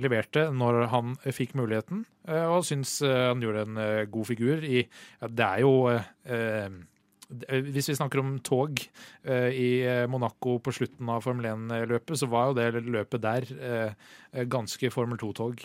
leverte 0.00 0.48
når 0.54 0.80
han 0.92 1.14
fikk 1.34 1.54
muligheten, 1.58 2.04
eh, 2.28 2.46
og 2.48 2.64
syns 2.66 2.96
eh, 3.06 3.28
han 3.30 3.44
gjorde 3.44 3.68
en 3.68 3.78
eh, 3.82 4.06
god 4.10 4.26
figur 4.32 4.64
i 4.66 4.82
ja, 4.82 5.28
Det 5.28 5.46
er 5.46 5.62
jo 5.62 5.74
eh, 5.92 6.82
hvis 7.24 7.88
vi 7.88 7.96
snakker 7.96 8.20
om 8.20 8.34
tog 8.44 8.80
eh, 9.24 9.50
i 9.50 9.68
eh, 9.86 10.06
Monaco 10.10 10.58
på 10.62 10.74
slutten 10.76 11.08
av 11.08 11.24
Formel 11.24 11.48
1-løpet, 11.54 12.18
så 12.20 12.28
var 12.30 12.50
jo 12.50 12.58
det 12.58 12.82
løpet 12.84 13.22
der 13.24 13.46
eh, 13.54 14.44
ganske 14.50 14.90
Formel 14.92 15.18
2-tog. 15.18 15.62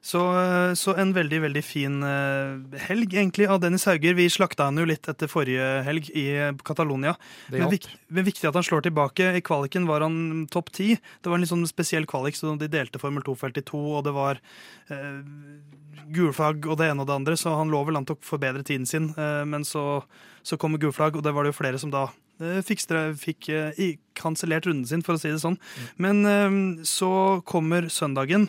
Så, 0.00 0.20
eh, 0.38 0.74
så 0.78 0.94
en 0.98 1.12
veldig 1.14 1.40
veldig 1.44 1.62
fin 1.64 2.02
eh, 2.06 2.78
helg 2.86 3.14
egentlig 3.14 3.48
av 3.50 3.60
Dennis 3.62 3.86
Hauger. 3.86 4.16
Vi 4.18 4.28
slakta 4.32 4.68
han 4.68 4.80
jo 4.80 4.86
litt 4.88 5.08
etter 5.10 5.30
forrige 5.30 5.68
helg 5.86 6.10
i 6.18 6.26
eh, 6.34 6.54
Catalonia. 6.66 7.14
Men, 7.52 7.66
hjalp. 7.66 7.88
men 8.08 8.26
viktig 8.26 8.48
at 8.48 8.58
han 8.58 8.66
slår 8.66 8.86
tilbake. 8.88 9.32
I 9.38 9.44
kvaliken 9.44 9.86
var 9.90 10.06
han 10.06 10.46
topp 10.52 10.72
ti. 10.74 10.94
Det 10.96 11.30
var 11.30 11.38
en 11.38 11.46
litt 11.46 11.52
sånn 11.52 11.68
spesiell 11.70 12.08
kvalik, 12.10 12.38
så 12.38 12.54
de 12.58 12.70
delte 12.70 13.02
Formel 13.02 13.24
2-felt 13.26 13.60
i 13.60 13.66
to, 13.68 13.80
og 13.98 14.06
det 14.06 14.16
var 14.16 14.40
eh, 14.92 15.22
gulflagg 16.12 16.66
og 16.66 16.78
det 16.80 16.90
ene 16.90 17.04
og 17.04 17.08
det 17.10 17.18
andre, 17.20 17.38
så 17.38 17.54
han 17.58 17.72
lå 17.72 17.82
vel 17.86 18.00
an 18.00 18.08
til 18.08 18.18
å 18.18 18.26
forbedre 18.26 18.64
tiden 18.66 18.88
sin. 18.88 19.12
Eh, 19.16 19.42
men 19.48 19.66
så, 19.68 20.02
så 20.46 20.58
kom 20.60 20.78
gulflagg, 20.80 21.16
og 21.18 21.26
det 21.26 21.34
var 21.34 21.46
det 21.46 21.54
jo 21.54 21.60
flere 21.62 21.80
som 21.80 21.92
da 21.94 22.08
fikk, 22.66 22.88
fikk 23.20 23.50
kansellert 24.18 24.66
runden 24.66 24.88
sin, 24.88 25.04
for 25.04 25.14
å 25.14 25.20
si 25.20 25.30
det 25.30 25.42
sånn. 25.42 25.60
Men 26.02 26.24
eh, 26.28 26.58
så 26.88 27.12
kommer 27.48 27.90
søndagen, 27.92 28.48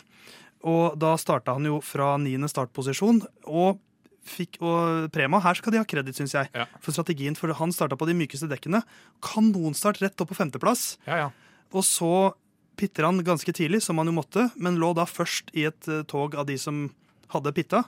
og 0.64 0.96
da 0.98 1.14
starta 1.20 1.52
han 1.56 1.66
jo 1.68 1.80
fra 1.84 2.14
niende 2.20 2.48
startposisjon. 2.50 3.22
og 3.46 3.80
Fikk, 4.24 4.56
og 4.64 5.10
Prema, 5.12 5.36
her 5.44 5.52
skal 5.58 5.74
de 5.74 5.76
ha 5.82 5.84
kreditt, 5.84 6.16
syns 6.16 6.32
jeg, 6.32 6.48
Ja. 6.56 6.64
for 6.80 6.92
strategien. 6.96 7.36
For 7.36 7.52
han 7.52 7.68
starta 7.76 7.92
på 8.00 8.06
de 8.08 8.14
mykeste 8.16 8.48
dekkene. 8.48 8.80
Kanonstart 9.20 10.00
rett 10.00 10.18
opp 10.24 10.30
på 10.32 10.38
femteplass. 10.38 10.96
Ja, 11.06 11.16
ja. 11.26 11.30
Og 11.74 11.84
så 11.84 12.32
pitter 12.74 13.04
han 13.04 13.20
ganske 13.22 13.52
tidlig, 13.52 13.82
som 13.82 13.98
han 13.98 14.06
jo 14.08 14.16
måtte, 14.16 14.50
men 14.56 14.78
lå 14.80 14.94
da 14.96 15.04
først 15.04 15.52
i 15.54 15.66
et 15.68 15.86
eh, 15.92 16.02
tog 16.08 16.34
av 16.40 16.46
de 16.48 16.56
som 16.56 16.86
hadde 17.34 17.52
pitta. 17.52 17.84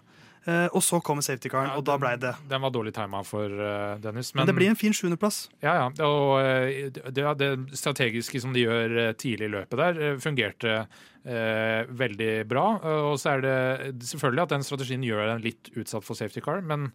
Eh, 0.47 0.69
og 0.71 0.83
så 0.85 1.01
kommer 1.03 1.25
safety 1.27 1.51
caren, 1.51 1.73
Ja, 1.73 1.79
og 1.81 1.83
da 1.89 1.97
blei 1.99 2.13
det. 2.23 2.31
Den 2.47 2.63
var 2.63 2.71
dårlig 2.71 2.93
tima 2.95 3.25
for 3.27 3.51
uh, 3.51 3.99
Dennis. 3.99 4.31
Men 4.33 4.45
men, 4.45 4.51
det 4.53 4.55
blir 4.55 4.71
en 4.71 4.79
fin 4.79 4.95
sjuendeplass. 4.95 5.49
Ja, 5.65 5.75
ja. 5.75 5.87
Og 6.07 6.39
eh, 6.39 6.87
det, 6.95 7.25
det 7.41 7.51
strategiske 7.75 8.41
som 8.45 8.55
de 8.55 8.63
gjør 8.63 9.17
tidlig 9.19 9.49
i 9.49 9.55
løpet 9.57 9.83
der, 9.83 10.21
fungerte 10.23 10.79
uh, 10.87 11.83
veldig 11.99 12.33
bra. 12.47 12.67
Og 13.11 13.19
så 13.19 13.35
er 13.35 13.43
det 13.43 13.59
selvfølgelig 14.13 14.47
at 14.47 14.55
den 14.55 14.67
strategien 14.69 15.07
gjør 15.07 15.35
en 15.35 15.43
litt 15.43 15.73
utsatt 15.75 16.07
for 16.07 16.19
safety 16.19 16.45
car, 16.45 16.63
men 16.63 16.93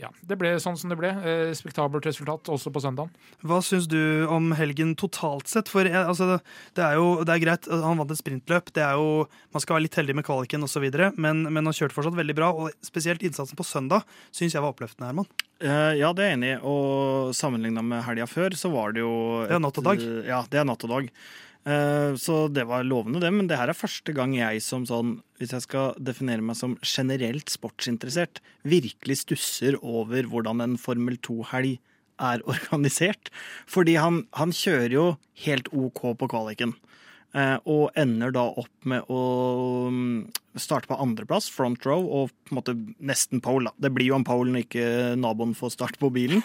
ja, 0.00 0.08
det 0.26 0.36
ble 0.40 0.54
sånn 0.62 0.78
som 0.80 0.88
det 0.92 0.96
ble. 1.00 1.10
Eh, 1.12 1.50
Spektabelt 1.56 2.06
resultat 2.08 2.48
også 2.48 2.72
på 2.72 2.80
søndagen. 2.80 3.10
Hva 3.44 3.58
syns 3.64 3.88
du 3.90 4.24
om 4.32 4.50
helgen 4.56 4.94
totalt 4.96 5.50
sett? 5.50 5.68
For 5.68 5.84
altså, 5.84 6.38
det 6.78 6.84
er 6.86 6.96
jo 6.96 7.24
det 7.24 7.34
er 7.34 7.42
greit, 7.44 7.68
han 7.68 8.00
vant 8.00 8.10
et 8.14 8.20
sprintløp. 8.22 8.72
Det 8.72 8.82
er 8.86 8.96
jo, 8.96 9.26
Man 9.52 9.60
skal 9.64 9.76
være 9.76 9.86
litt 9.88 9.98
heldig 10.00 10.16
med 10.20 10.24
kvaliken 10.24 10.64
osv., 10.64 10.86
men, 11.20 11.44
men 11.52 11.64
han 11.68 11.76
kjørte 11.76 11.96
fortsatt 11.98 12.16
veldig 12.16 12.36
bra. 12.38 12.48
Og 12.54 12.70
spesielt 12.86 13.22
innsatsen 13.26 13.58
på 13.60 13.66
søndag 13.66 14.06
syns 14.32 14.54
jeg 14.56 14.62
var 14.64 14.72
oppløftende, 14.72 15.10
Herman. 15.12 15.28
Eh, 15.60 15.98
ja, 16.00 16.14
det 16.16 16.24
er 16.24 16.30
jeg 16.32 16.38
enig 16.40 16.54
i. 16.54 16.58
Og 16.64 17.34
sammenligna 17.36 17.84
med 17.84 18.04
helga 18.06 18.24
før, 18.30 18.56
så 18.56 18.72
var 18.72 18.96
det 18.96 19.04
jo 19.04 19.12
Det 19.44 19.58
er 19.58 19.64
natt 19.66 19.78
og 19.82 19.84
dag. 19.90 20.00
eh, 20.00 20.26
Ja, 20.30 20.42
det 20.48 20.62
er 20.62 20.64
natt 20.70 20.84
og 20.88 20.94
dag. 20.96 21.12
Eh, 21.68 22.16
så 22.16 22.46
det 22.48 22.64
var 22.70 22.86
lovende, 22.88 23.20
det. 23.20 23.30
Men 23.34 23.48
det 23.50 23.58
her 23.60 23.72
er 23.72 23.76
første 23.76 24.14
gang 24.16 24.34
jeg 24.36 24.62
som 24.64 24.86
sånn, 24.88 25.18
hvis 25.40 25.52
jeg 25.56 25.66
skal 25.66 25.94
definere 26.00 26.44
meg 26.44 26.58
som 26.58 26.78
generelt 26.80 27.52
sportsinteressert, 27.52 28.40
virkelig 28.64 29.22
stusser 29.24 29.78
over 29.82 30.28
hvordan 30.30 30.64
en 30.64 30.78
Formel 30.80 31.18
2-helg 31.20 31.78
er 32.20 32.44
organisert. 32.52 33.32
Fordi 33.70 33.98
han, 34.00 34.24
han 34.36 34.54
kjører 34.56 34.96
jo 34.96 35.06
helt 35.46 35.72
OK 35.72 36.04
på 36.20 36.30
kvaliken. 36.30 36.76
Eh, 37.30 37.56
og 37.70 37.94
ender 38.00 38.32
da 38.34 38.48
opp 38.58 38.88
med 38.90 39.06
å 39.12 39.22
mm, 39.92 40.58
starte 40.58 40.90
på 40.90 40.98
andreplass, 40.98 41.46
front 41.52 41.84
row, 41.86 42.02
og 42.02 42.32
på 42.32 42.54
en 42.54 42.58
måte 42.58 42.76
nesten 42.98 43.42
pole. 43.44 43.70
Det 43.78 43.92
blir 43.94 44.10
jo 44.10 44.18
en 44.18 44.26
pole 44.26 44.50
når 44.50 44.66
ikke 44.66 44.86
naboen 45.20 45.54
får 45.58 45.76
start 45.76 46.00
på 46.00 46.10
bilen. 46.14 46.42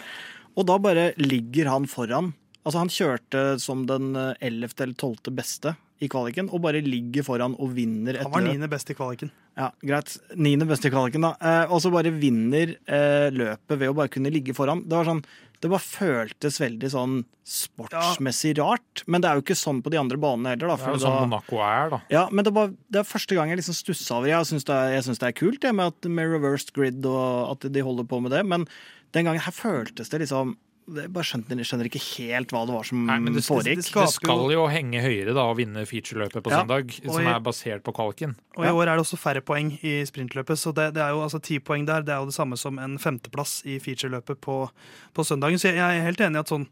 Og 0.56 0.67
da 0.69 0.78
bare 0.80 1.10
ligger 1.19 1.71
han 1.71 1.88
foran. 1.89 2.34
Altså 2.65 2.82
Han 2.82 2.89
kjørte 2.89 3.41
som 3.62 3.86
den 3.89 4.15
eh, 4.17 4.34
11. 4.41 4.73
eller 4.82 4.95
12. 4.97 5.32
beste 5.38 5.75
i 6.04 6.10
kvaliken, 6.12 6.49
og 6.51 6.60
bare 6.65 6.82
ligger 6.84 7.23
foran 7.23 7.54
og 7.62 7.69
vinner 7.78 8.17
et 8.17 8.25
Han 8.25 8.34
var 8.34 8.41
niende 8.43 8.67
best 8.67 8.89
i 8.91 8.95
kvaliken. 8.97 9.30
Ja, 9.56 9.69
greit. 9.80 10.17
Niende 10.36 10.65
best 10.67 10.84
i 10.84 10.91
kvaliken, 10.91 11.23
da. 11.23 11.30
Eh, 11.39 11.71
og 11.71 11.80
så 11.80 11.88
bare 11.93 12.12
vinner 12.12 12.73
eh, 12.84 13.30
løpet 13.32 13.78
ved 13.80 13.88
å 13.93 13.95
bare 13.95 14.12
kunne 14.12 14.34
ligge 14.34 14.51
foran. 14.58 14.82
Det 14.84 14.97
var 14.97 15.08
sånn 15.08 15.22
Det 15.63 15.70
bare 15.72 15.80
føltes 15.86 16.57
veldig 16.59 16.89
sånn 16.91 17.13
sportsmessig 17.47 18.57
rart. 18.59 19.05
Men 19.07 19.24
det 19.24 19.30
er 19.30 19.39
jo 19.39 19.45
ikke 19.45 19.55
sånn 19.57 19.80
på 19.86 19.93
de 19.93 20.01
andre 20.01 20.20
banene 20.22 20.51
heller, 20.55 20.74
da. 20.74 20.76
Det 20.82 20.89
er 20.89 20.97
jo 20.97 21.03
sånn 21.05 21.16
da 21.16 21.24
Monaco 21.30 21.61
er, 21.63 21.89
da. 21.93 21.99
ja, 22.11 22.26
men 22.32 22.45
det, 22.47 22.53
bare, 22.57 22.74
det 22.91 23.01
er 23.01 23.07
første 23.07 23.38
gang 23.38 23.53
jeg 23.53 23.61
liksom 23.61 23.78
stussa 23.78 24.18
over 24.20 24.32
Jeg 24.34 24.49
syns 24.51 24.68
det, 24.68 24.76
er- 24.76 24.93
jeg 24.97 25.05
synes 25.07 25.22
det 25.24 25.30
er 25.32 25.38
kult 25.39 25.61
det 25.63 25.72
med, 25.80 25.93
at, 25.95 26.09
med 26.11 26.32
reversed 26.36 26.74
grid 26.76 27.05
og 27.07 27.55
at 27.55 27.68
de 27.72 27.86
holder 27.88 28.03
på 28.11 28.20
med 28.26 28.36
det, 28.36 28.43
men 28.45 28.68
den 29.16 29.26
gangen 29.30 29.41
her 29.47 29.55
føltes 29.55 30.11
det 30.11 30.26
liksom 30.26 30.57
Jeg 30.86 31.09
bare 31.11 31.25
skjønte, 31.25 31.55
jeg 31.57 31.65
skjønner 31.65 31.88
ikke 31.89 32.01
helt 32.19 32.51
hva 32.53 32.59
det 32.67 32.73
var 32.75 32.83
som 32.86 33.05
Nei, 33.07 33.17
det- 33.33 33.41
foregikk. 33.43 33.75
det 33.81 33.86
skal- 33.86 34.05
Det 34.05 34.13
skal 34.13 34.51
jo 34.53 34.67
henge 34.69 35.01
høyere 35.01 35.33
da 35.33 35.41
å 35.49 35.55
vinne 35.57 35.81
featureløpet 35.89 36.43
på 36.43 36.51
Ja, 36.51 36.61
søndag, 36.63 36.91
som 37.11 37.21
i- 37.25 37.25
er 37.33 37.39
basert 37.39 37.81
på 37.81 37.91
kvaliken. 37.91 38.36
Og 38.55 38.65
i 38.65 38.69
år 38.69 38.83
er 38.88 38.95
det 38.97 39.05
også 39.05 39.17
færre 39.17 39.41
poeng 39.41 39.71
i 39.83 40.03
sprintløpet, 40.05 40.57
så 40.61 40.73
det, 40.73 40.93
det 40.93 41.01
er 41.01 41.09
jo 41.09 41.21
altså 41.25 41.41
ti 41.41 41.57
poeng 41.59 41.86
der. 41.88 42.01
Det 42.03 42.09
er 42.13 42.19
jo 42.21 42.25
det 42.25 42.36
samme 42.36 42.55
som 42.57 42.77
en 42.77 42.97
femteplass 42.99 43.63
i 43.65 43.79
featureløpet 43.79 44.38
på, 44.39 44.69
på 45.15 45.23
søndagen. 45.25 45.57
Så 45.57 45.69
jeg, 45.73 45.75
jeg 45.77 45.99
er 46.01 46.05
helt 46.05 46.19
enig 46.21 46.36
i 46.36 46.39
at 46.39 46.47
sånn 46.49 46.67
det, 46.67 46.69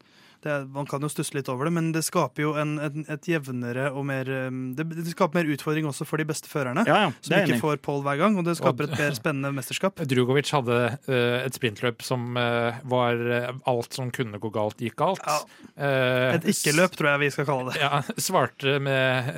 er- 0.49 0.65
Man 0.73 0.85
kan 0.89 1.01
jo 1.01 1.09
stusse 1.11 1.33
litt 1.35 1.49
over 1.51 1.65
det, 1.69 1.73
men 1.73 1.91
det 1.95 2.03
skaper 2.05 2.43
jo 2.43 2.53
en, 2.59 2.75
en, 2.79 3.05
et 3.09 3.27
jevnere 3.29 3.89
og 3.93 4.05
mer 4.09 4.29
um, 4.47 4.73
det, 4.75 4.85
det 4.95 5.05
skaper 5.13 5.39
mer 5.41 5.51
utfordring 5.53 5.85
også 5.89 6.05
for 6.09 6.17
de 6.21 6.25
beste 6.29 6.49
førerne. 6.51 6.83
Ja, 6.89 6.97
ja, 7.05 7.11
Som 7.21 7.35
ikke 7.37 7.53
enig 7.55 7.61
får 7.61 7.81
pole 7.85 8.03
hver 8.05 8.19
gang, 8.21 8.37
og 8.39 8.45
det 8.47 8.57
skaper 8.59 8.87
et 8.89 8.97
mer 8.99 9.15
spennende 9.17 9.53
mesterskap. 9.55 10.01
Drugovic 10.09 10.51
hadde 10.55 10.79
uh, 11.07 11.37
et 11.43 11.55
sprintløp 11.57 12.03
som 12.05 12.35
uh, 12.37 12.79
var 12.89 13.19
eh, 13.19 13.49
alt 13.69 13.93
som 13.95 14.11
kunne 14.13 14.39
gå 14.41 14.51
galt, 14.53 14.79
gikk 14.81 14.95
galt. 14.99 15.21
Ja. 15.25 15.39
Uh, 15.77 16.35
Et 16.37 16.49
ikke-løp, 16.53 16.95
tror 16.97 17.13
jeg 17.13 17.23
vi 17.25 17.31
skal 17.35 17.47
kalle 17.49 17.71
det. 17.73 17.79
Ja, 17.83 18.01
svarte 18.17 18.77
med 18.83 19.31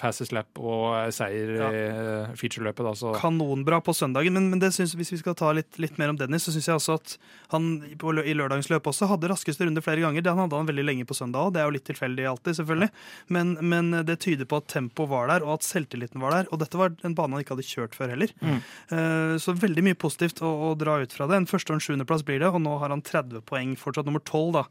fastest 0.00 0.32
lap 0.34 0.58
og 0.60 1.12
seier 1.14 1.52
i 1.56 1.60
uh, 1.60 2.34
featureløpet. 2.38 2.84
Da, 2.86 2.92
så 2.98 3.12
Kanonbra 3.18 3.80
på 3.84 3.94
søndagen, 3.96 4.34
men, 4.36 4.48
men 4.52 4.62
det 4.62 4.72
synes, 4.76 4.94
hvis 4.98 5.12
vi 5.14 5.20
skal 5.20 5.36
ta 5.38 5.52
litt, 5.56 5.78
litt 5.82 5.98
mer 6.00 6.12
om 6.12 6.18
Dennis, 6.20 6.46
så 6.46 6.54
syns 6.54 6.68
jeg 6.70 6.78
også 6.80 6.96
at 7.00 7.14
han 7.54 7.70
på, 8.00 8.12
i 8.20 8.34
lørdagens 8.36 8.70
løp 8.72 8.88
også 8.90 9.08
hadde 9.10 9.30
raskeste 9.32 9.66
runde 9.66 9.82
flere 9.84 9.99
ganger. 10.04 10.24
Den 10.24 10.36
han 10.36 10.46
hadde 10.46 10.60
han 10.60 10.70
veldig 10.70 10.86
lenge 10.86 11.06
på 11.08 11.16
søndag 11.16 11.48
òg, 11.48 11.54
det 11.54 11.62
er 11.62 11.68
jo 11.68 11.74
litt 11.76 11.86
tilfeldig 11.88 12.26
alltid, 12.30 12.58
selvfølgelig. 12.60 12.90
Men, 13.36 13.52
men 13.72 13.90
det 14.08 14.18
tyder 14.24 14.48
på 14.50 14.60
at 14.60 14.68
tempoet 14.72 15.12
var 15.12 15.30
der, 15.32 15.46
og 15.46 15.58
at 15.58 15.66
selvtilliten 15.66 16.22
var 16.22 16.36
der. 16.36 16.50
Og 16.50 16.62
dette 16.62 16.80
var 16.80 16.94
en 17.06 17.16
bane 17.18 17.36
han 17.36 17.44
ikke 17.44 17.56
hadde 17.56 17.68
kjørt 17.68 17.98
før 17.98 18.14
heller. 18.14 18.34
Mm. 18.40 18.58
Eh, 18.96 19.34
så 19.42 19.56
veldig 19.56 19.86
mye 19.90 19.98
positivt 20.00 20.42
å, 20.44 20.50
å 20.70 20.72
dra 20.78 21.00
ut 21.02 21.14
fra 21.16 21.28
det. 21.30 21.40
En 21.40 21.50
første- 21.50 21.74
og 21.74 21.78
en 21.80 21.84
sjuendeplass 21.86 22.26
blir 22.26 22.42
det, 22.42 22.50
og 22.50 22.62
nå 22.64 22.78
har 22.82 22.92
han 22.94 23.04
30 23.04 23.44
poeng, 23.48 23.76
fortsatt 23.80 24.08
nummer 24.08 24.22
12 24.24 24.52
da, 24.58 24.66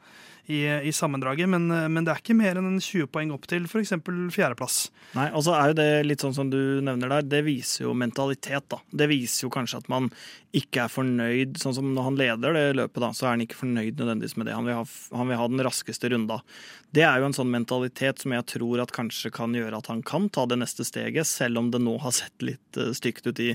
i, 0.50 0.64
i 0.90 0.94
sammendraget. 0.96 1.50
Men, 1.50 1.70
men 1.70 2.06
det 2.06 2.14
er 2.14 2.24
ikke 2.24 2.38
mer 2.38 2.60
enn 2.60 2.72
en 2.74 2.82
20 2.82 3.10
poeng 3.14 3.34
opp 3.36 3.48
til 3.50 3.70
f.eks. 3.70 3.96
fjerdeplass. 4.36 4.82
Nei, 5.16 5.30
og 5.34 5.46
så 5.46 5.56
er 5.58 5.72
jo 5.72 5.80
det 5.80 5.90
litt 6.06 6.26
sånn 6.26 6.36
som 6.38 6.52
du 6.52 6.60
nevner 6.86 7.16
der, 7.16 7.26
det 7.26 7.44
viser 7.48 7.88
jo 7.88 7.96
mentalitet, 7.98 8.68
da. 8.70 8.82
Det 8.90 9.10
viser 9.10 9.48
jo 9.48 9.54
kanskje 9.54 9.84
at 9.84 9.90
man 9.92 10.10
ikke 10.56 10.86
er 10.86 10.92
fornøyd. 10.92 11.58
Sånn 11.62 11.76
som 11.78 11.94
når 11.94 12.06
han 12.08 12.20
leder 12.20 12.58
det 12.58 12.66
løpet, 12.80 13.02
da, 13.04 13.12
så 13.14 13.28
er 13.28 13.36
han 13.36 13.46
ikke 13.46 13.60
fornøyd 13.60 14.00
nødvendigvis 14.00 14.38
med 14.40 14.50
det. 14.50 14.58
Han 14.58 14.70
vil 14.70 14.80
ha, 14.80 14.86
han 15.18 15.30
vil 15.30 15.40
ha 15.42 15.48
den 15.52 15.64
raskeste 15.66 16.10
runda. 16.14 16.40
Det 16.96 17.04
er 17.06 17.22
jo 17.22 17.28
en 17.28 17.36
sånn 17.38 17.52
mentalitet 17.54 18.24
som 18.24 18.34
jeg 18.34 18.46
tror 18.50 18.82
at 18.82 18.94
kanskje 18.96 19.30
kan 19.34 19.54
gjøre 19.54 19.78
at 19.78 19.90
han 19.92 20.02
kan 20.06 20.26
ta 20.34 20.48
det 20.50 20.58
neste 20.58 20.86
steget, 20.88 21.28
selv 21.30 21.62
om 21.62 21.70
det 21.70 21.82
nå 21.84 21.94
har 22.02 22.16
sett 22.18 22.42
litt 22.42 22.80
eh, 22.82 22.90
stygt 22.98 23.30
ut 23.30 23.42
i 23.44 23.52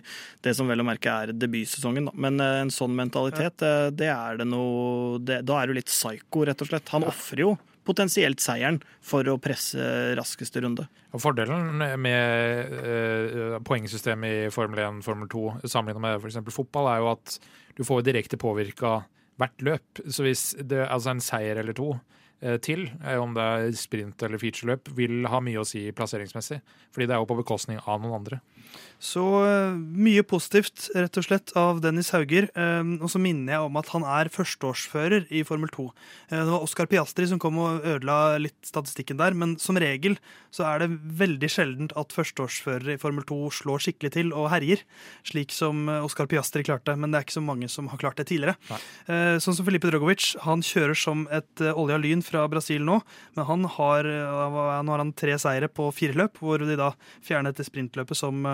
det 0.46 0.54
som 0.54 0.70
vel 0.70 0.84
å 0.84 0.86
merke 0.86 1.10
er 1.10 1.34
debutsesongen. 1.34 2.10
Da. 2.10 2.14
Men 2.26 2.38
eh, 2.42 2.60
en 2.62 2.70
sånn 2.74 2.94
mentalitet, 2.94 3.64
eh, 3.66 3.88
det 3.90 4.10
er 4.12 4.38
det 4.38 4.46
noe 4.46 5.18
det, 5.18 5.40
Da 5.48 5.58
er 5.60 5.70
du 5.70 5.78
litt 5.78 5.90
psyko, 5.90 6.44
rett 6.46 6.62
og 6.62 6.70
slett. 6.70 6.83
Han 6.92 7.06
ofrer 7.08 7.44
jo 7.44 7.54
potensielt 7.84 8.40
seieren 8.40 8.80
for 9.04 9.28
å 9.28 9.36
presse 9.42 9.80
raskeste 10.18 10.62
runde. 10.64 10.86
Og 11.14 11.22
Fordelen 11.22 11.82
med 12.00 12.78
eh, 12.80 13.58
poengsystemet 13.64 14.46
i 14.48 14.52
Formel 14.54 14.80
1 14.86 15.02
Formel 15.04 15.28
2 15.30 15.44
sammenlignet 15.68 16.04
med 16.04 16.18
f.eks. 16.22 16.40
fotball, 16.54 16.90
er 16.90 17.02
jo 17.02 17.10
at 17.12 17.36
du 17.76 17.84
får 17.86 18.06
direkte 18.06 18.40
påvirka 18.40 19.02
hvert 19.40 19.66
løp. 19.66 20.02
Så 20.08 20.26
hvis 20.26 20.52
det, 20.60 20.84
altså 20.86 21.14
en 21.14 21.24
seier 21.24 21.60
eller 21.60 21.76
to 21.76 21.92
eh, 22.40 22.56
til, 22.64 22.86
eh, 23.04 23.20
om 23.20 23.36
det 23.36 23.44
er 23.44 23.78
sprint 23.78 24.24
eller 24.24 24.40
featureløp, 24.40 24.92
vil 24.96 25.28
ha 25.30 25.42
mye 25.44 25.62
å 25.62 25.68
si 25.68 25.86
plasseringsmessig. 25.96 26.60
Fordi 26.94 27.10
det 27.10 27.16
er 27.16 27.22
jo 27.22 27.30
på 27.30 27.40
bekostning 27.42 27.82
av 27.84 28.02
noen 28.02 28.20
andre. 28.22 28.40
Så 29.04 29.22
eh, 29.44 29.74
mye 29.76 30.24
positivt, 30.24 30.88
rett 30.96 31.18
og 31.20 31.26
slett, 31.26 31.52
av 31.60 31.82
Dennis 31.84 32.08
Hauger. 32.14 32.46
Eh, 32.56 32.92
og 33.04 33.10
så 33.12 33.20
minner 33.20 33.56
jeg 33.56 33.66
om 33.66 33.76
at 33.76 33.90
han 33.92 34.06
er 34.08 34.30
førsteårsfører 34.32 35.26
i 35.34 35.42
Formel 35.44 35.68
2. 35.74 35.84
Eh, 36.30 36.38
det 36.38 36.48
var 36.48 36.64
Oskar 36.64 36.88
Piastri 36.88 37.28
som 37.28 37.40
kom 37.42 37.60
og 37.60 37.84
ødela 37.84 38.38
litt 38.40 38.56
statistikken 38.64 39.20
der, 39.20 39.36
men 39.36 39.58
som 39.60 39.76
regel 39.80 40.16
så 40.54 40.64
er 40.70 40.84
det 40.84 40.88
veldig 41.20 41.50
sjeldent 41.50 41.92
at 42.00 42.14
førsteårsførere 42.16 42.96
i 42.96 43.02
Formel 43.02 43.26
2 43.28 43.38
slår 43.58 43.84
skikkelig 43.84 44.14
til 44.16 44.32
og 44.32 44.48
herjer, 44.54 44.84
slik 45.26 45.52
som 45.52 45.84
Oskar 45.98 46.30
Piastri 46.30 46.64
klarte. 46.64 46.94
Men 46.96 47.12
det 47.12 47.20
er 47.20 47.26
ikke 47.26 47.36
så 47.36 47.44
mange 47.44 47.68
som 47.72 47.90
har 47.92 48.00
klart 48.00 48.20
det 48.20 48.28
tidligere. 48.30 48.54
Nei. 48.70 48.78
Sånn 49.42 49.56
som 49.58 49.66
Felipe 49.66 49.90
Drogovic. 49.90 50.30
Han 50.46 50.62
kjører 50.64 50.96
som 50.98 51.26
et 51.34 51.64
olja 51.74 51.98
lyn 51.98 52.22
fra 52.24 52.44
Brasil 52.50 52.86
nå, 52.86 53.00
men 53.34 53.48
han 53.48 53.66
har, 53.76 54.06
nå 54.06 54.94
har 54.94 55.02
han 55.02 55.12
tre 55.18 55.34
seire 55.42 55.68
på 55.68 55.88
fire 55.96 56.14
løp, 56.22 56.38
hvor 56.38 56.62
de 56.62 56.78
da 56.78 56.92
fjernet 57.26 57.58
det 57.58 57.66
sprintløpet 57.66 58.20
som 58.20 58.46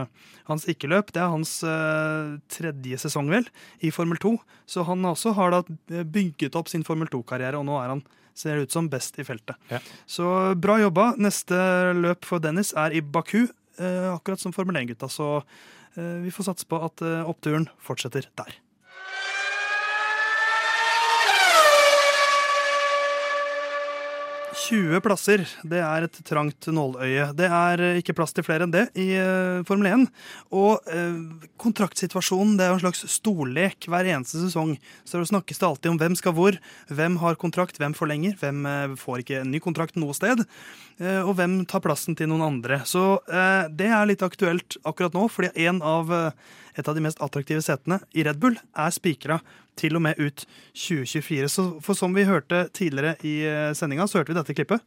hans 0.51 0.67
ikke-løp. 0.71 1.13
Det 1.15 1.23
er 1.23 1.33
hans 1.33 1.59
eh, 1.67 2.37
tredje 2.53 3.01
sesong, 3.05 3.31
vel, 3.33 3.47
i 3.85 3.93
Formel 3.95 4.21
2. 4.21 4.35
Så 4.71 4.85
han 4.89 5.07
også 5.09 5.35
har 5.39 5.55
da 5.55 5.63
eh, 5.93 6.07
bygget 6.07 6.59
opp 6.59 6.71
sin 6.73 6.87
Formel 6.87 7.11
2-karriere, 7.13 7.59
og 7.61 7.67
nå 7.69 7.79
er 7.81 7.95
han 7.95 8.05
ser 8.41 8.63
ut 8.63 8.73
som 8.73 8.89
best 8.89 9.19
i 9.21 9.27
feltet. 9.27 9.59
Ja. 9.69 9.83
Så 10.09 10.25
bra 10.61 10.79
jobba. 10.81 11.11
Neste 11.21 11.59
løp 11.99 12.25
for 12.29 12.43
Dennis 12.43 12.73
er 12.79 12.95
i 12.97 13.03
Baku, 13.05 13.43
eh, 13.81 14.09
akkurat 14.15 14.43
som 14.43 14.55
Formel 14.57 14.81
1-gutta. 14.83 15.11
Så 15.11 15.41
vi 15.91 16.31
får 16.31 16.47
satse 16.47 16.69
på 16.71 16.79
at 16.87 17.03
oppturen 17.27 17.65
fortsetter 17.83 18.29
der. 18.39 18.53
«20 24.61 25.01
plasser, 25.01 25.43
det 25.65 25.79
er 25.81 26.05
et 26.05 26.19
trangt 26.29 26.67
nåløye. 26.69 27.31
Det 27.37 27.47
er 27.49 27.81
eh, 27.81 28.01
ikke 28.03 28.13
plass 28.19 28.35
til 28.37 28.45
flere 28.45 28.67
enn 28.67 28.75
det 28.75 28.83
i 28.99 29.07
eh, 29.17 29.63
Formel 29.65 29.89
1. 29.89 30.05
Og 30.53 30.91
eh, 30.93 31.17
kontraktsituasjonen 31.61 32.59
det 32.59 32.67
er 32.67 32.75
jo 32.75 32.77
en 32.77 32.83
slags 32.83 33.01
stollek 33.09 33.89
hver 33.89 34.11
eneste 34.13 34.43
sesong. 34.43 34.75
Så 35.09 35.17
det 35.17 35.31
snakkes 35.31 35.63
det 35.63 35.69
alltid 35.71 35.93
om 35.95 36.01
hvem 36.03 36.19
skal 36.19 36.37
hvor, 36.37 36.61
hvem 36.93 37.17
har 37.23 37.41
kontrakt, 37.41 37.81
hvem 37.81 37.97
forlenger, 37.97 38.37
hvem 38.43 38.69
får 39.01 39.23
ikke 39.23 39.41
en 39.41 39.53
ny 39.55 39.63
kontrakt 39.65 39.97
noe 40.01 40.13
sted, 40.17 40.45
og 41.01 41.33
hvem 41.39 41.63
tar 41.69 41.83
plassen 41.85 42.17
til 42.19 42.29
noen 42.29 42.45
andre. 42.45 42.83
Så 42.89 43.23
det 43.73 43.89
er 43.89 44.09
litt 44.09 44.25
aktuelt 44.25 44.77
akkurat 44.85 45.17
nå, 45.17 45.25
fordi 45.33 45.53
en 45.67 45.81
av, 45.81 46.13
et 46.77 46.89
av 46.89 46.95
de 46.95 47.03
mest 47.05 47.21
attraktive 47.25 47.62
setene 47.64 48.01
i 48.14 48.23
Red 48.27 48.39
Bull 48.43 48.57
er 48.79 48.91
spikra 48.95 49.41
til 49.81 49.95
og 49.97 50.03
med 50.05 50.18
ut 50.21 50.43
2024. 50.77 51.49
Så 51.49 51.62
for 51.81 51.97
som 51.97 52.12
vi 52.12 52.27
hørte 52.29 52.66
tidligere 52.77 53.14
i 53.25 53.37
eh, 53.49 53.71
sendinga, 53.79 54.05
så 54.11 54.21
hørte 54.21 54.35
vi 54.35 54.39
dette 54.41 54.57
klippet. 54.59 54.85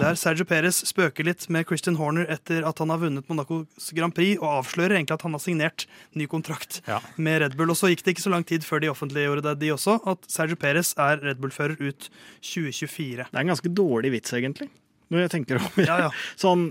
Der 0.00 0.16
Sergio 0.18 0.46
Perez 0.48 0.78
spøker 0.88 1.26
litt 1.26 1.44
med 1.52 1.66
Christian 1.68 1.98
Horner 2.00 2.26
etter 2.32 2.64
at 2.66 2.80
han 2.82 2.90
har 2.92 3.00
vunnet 3.02 3.28
Monacos 3.30 3.90
Grand 3.96 4.14
Prix, 4.16 4.38
og 4.40 4.48
avslører 4.62 4.96
egentlig 4.98 5.16
at 5.18 5.24
han 5.26 5.36
har 5.36 5.42
signert 5.44 5.86
ny 6.18 6.26
kontrakt 6.30 6.80
Ja. 6.88 7.00
med 7.16 7.42
Red 7.42 7.56
Bull. 7.58 7.70
Og 7.70 7.76
så 7.78 7.90
gikk 7.92 8.04
det 8.06 8.14
ikke 8.16 8.24
så 8.26 8.32
lang 8.34 8.46
tid 8.48 8.64
før 8.64 8.80
de 8.82 8.90
offentliggjorde 8.92 9.44
det, 9.46 9.58
de 9.62 9.72
også, 9.74 9.98
at 10.08 10.24
Sergio 10.30 10.56
Perez 10.56 10.94
er 10.96 11.20
Red 11.22 11.40
Bull-fører 11.42 11.76
ut 11.80 12.08
2024. 12.40 13.28
Det 13.28 13.36
er 13.36 13.40
en 13.44 13.52
ganske 13.54 13.74
dårlig 13.74 14.12
vits, 14.16 14.32
egentlig. 14.32 14.70
Når 15.12 15.26
jeg 15.26 15.30
tenker 15.36 15.60
over 15.60 15.84
Ja, 15.86 15.98
ja. 16.06 16.10
Sånn, 16.40 16.70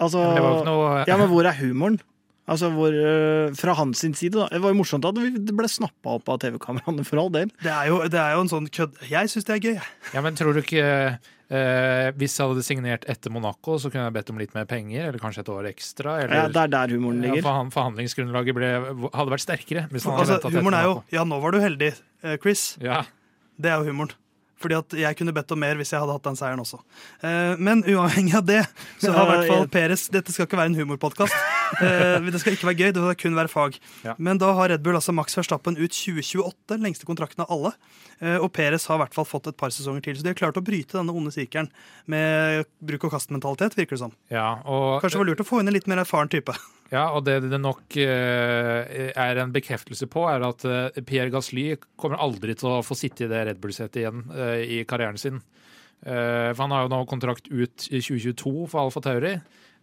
altså 0.00 0.64
noe 0.64 1.04
Ja, 1.06 1.16
men 1.16 1.28
hvor 1.28 1.44
er 1.46 1.52
humoren? 1.60 2.00
Altså, 2.48 2.68
hvor, 2.74 2.90
øh, 2.90 3.54
Fra 3.54 3.72
hans 3.78 3.98
sin 4.02 4.14
side, 4.14 4.32
da. 4.34 4.48
Det 4.50 4.60
var 4.60 4.72
jo 4.72 4.74
morsomt 4.82 5.04
at 5.06 5.14
vi- 5.16 5.30
det 5.38 5.54
ble 5.56 5.68
snappa 5.68 6.16
opp 6.18 6.28
av 6.28 6.40
TV-kameraene, 6.40 7.04
for 7.06 7.18
all 7.18 7.30
del. 7.30 7.46
Det 7.62 7.70
er 7.70 7.86
jo, 7.86 8.00
det 8.08 8.18
er 8.18 8.32
jo 8.34 8.40
en 8.40 8.48
sånn 8.48 8.66
kødd 8.68 8.98
Jeg 9.08 9.28
syns 9.30 9.44
det 9.44 9.54
er 9.54 9.60
gøy. 9.68 9.74
jeg. 9.74 9.82
Ja, 10.12 10.20
men 10.20 10.34
tror 10.34 10.52
du 10.52 10.60
ikke 10.60 11.18
eh, 11.52 12.10
Hvis 12.18 12.36
jeg 12.38 12.48
hadde 12.48 12.62
signert 12.66 13.04
etter 13.08 13.30
Monaco, 13.30 13.76
så 13.78 13.90
kunne 13.92 14.08
jeg 14.10 14.12
bedt 14.14 14.30
om 14.30 14.38
litt 14.38 14.54
mer 14.54 14.64
penger, 14.64 15.06
eller 15.08 15.18
kanskje 15.20 15.38
et 15.44 15.48
år 15.54 15.68
ekstra? 15.70 16.18
Eller, 16.24 16.34
Ja, 16.34 16.48
det 16.48 16.56
er 16.56 16.66
der 16.68 16.88
humoren 16.96 17.22
Ja, 17.22 17.30
ligger. 17.30 17.42
forhan- 17.46 17.70
forhandlingsgrunnlaget 17.72 18.54
ble, 18.54 19.10
hadde 19.14 19.30
vært 19.30 19.46
sterkere. 19.46 19.88
Hvis 19.90 20.04
han 20.04 20.18
hadde 20.18 20.40
Altså, 20.42 20.50
humoren 20.50 20.74
er 20.74 20.82
jo 20.84 21.04
Ja, 21.12 21.22
nå 21.24 21.40
var 21.40 21.50
du 21.52 21.60
heldig, 21.60 21.94
eh, 22.24 22.36
Chris. 22.38 22.76
Ja, 22.80 23.04
Det 23.60 23.70
er 23.70 23.84
jo 23.84 23.92
humoren. 23.92 24.10
Fordi 24.62 24.78
at 24.78 24.96
jeg 25.04 25.18
kunne 25.18 25.34
bedt 25.34 25.54
om 25.54 25.62
mer 25.62 25.80
hvis 25.80 25.92
jeg 25.94 26.02
hadde 26.02 26.16
hatt 26.16 26.28
den 26.30 26.38
seieren 26.38 26.62
også. 26.62 26.80
Eh, 27.26 27.58
men 27.58 27.84
uavhengig 27.84 28.36
av 28.38 28.46
det, 28.48 28.62
så 29.02 29.12
har 29.14 29.26
i 29.26 29.34
hvert 29.34 29.52
fall 29.52 29.68
Peres 29.72 30.08
Dette 30.12 30.34
skal 30.34 30.48
ikke 30.48 30.60
være 30.60 30.72
en 30.74 30.80
humorpodkast. 30.80 31.61
Eh, 31.80 32.28
det 32.28 32.40
skal 32.42 32.56
ikke 32.56 32.68
være 32.68 32.78
gøy, 32.78 32.90
det 32.94 33.02
skal 33.02 33.18
kun 33.22 33.38
være 33.38 33.50
fag. 33.52 33.78
Ja. 34.04 34.14
Men 34.22 34.40
da 34.42 34.52
har 34.58 34.72
Red 34.72 34.84
Bull 34.84 34.98
altså 34.98 35.14
Max 35.16 35.36
Verstappen 35.38 35.78
ut 35.78 35.94
2028, 35.94 36.78
lengste 36.82 37.08
kontrakten 37.08 37.44
av 37.44 37.54
alle. 37.54 37.72
Eh, 38.20 38.36
og 38.36 38.50
Peres 38.56 38.86
har 38.90 38.98
i 38.98 39.02
hvert 39.04 39.16
fall 39.16 39.28
fått 39.28 39.48
et 39.50 39.58
par 39.58 39.72
sesonger 39.74 40.04
til. 40.04 40.18
Så 40.18 40.26
de 40.26 40.32
har 40.32 40.38
klart 40.38 40.60
å 40.60 40.64
bryte 40.64 40.98
denne 40.98 41.14
onde 41.16 41.32
sirkelen 41.34 41.70
med 42.10 42.68
bruk 42.84 43.08
og 43.08 43.16
kast-mentalitet, 43.16 43.78
virker 43.78 43.96
det 43.96 44.04
som. 44.04 44.16
ja, 44.32 44.60
og, 44.66 45.00
Kanskje 45.02 45.18
det 45.18 45.24
var 45.24 45.30
lurt 45.32 45.44
å 45.44 45.48
få 45.48 45.62
inn 45.62 45.72
en 45.72 45.76
litt 45.78 45.88
mer 45.90 46.02
erfaren 46.04 46.32
type. 46.32 46.56
ja, 46.96 47.08
og 47.10 47.24
det 47.28 47.40
det 47.46 47.62
nok 47.62 47.96
eh, 48.02 49.08
er 49.12 49.42
en 49.42 49.54
bekreftelse 49.54 50.10
på, 50.12 50.26
er 50.30 50.44
at 50.50 50.66
Pierre 51.08 51.32
Gasly 51.32 51.72
kommer 52.00 52.20
aldri 52.22 52.56
til 52.58 52.76
å 52.76 52.84
få 52.86 52.98
sitte 52.98 53.26
i 53.26 53.32
det 53.32 53.46
Red 53.48 53.62
Bull-setet 53.62 54.02
igjen 54.02 54.26
i 54.62 54.84
karrieren 54.88 55.20
sin. 55.20 55.42
Eh, 56.02 56.50
for 56.50 56.64
han 56.64 56.74
har 56.74 56.86
jo 56.86 56.90
nå 56.90 57.02
kontrakt 57.10 57.48
ut 57.52 57.86
i 57.90 58.00
2022 58.02 58.66
for 58.70 58.82
Alfa 58.82 59.02
Tauri. 59.04 59.36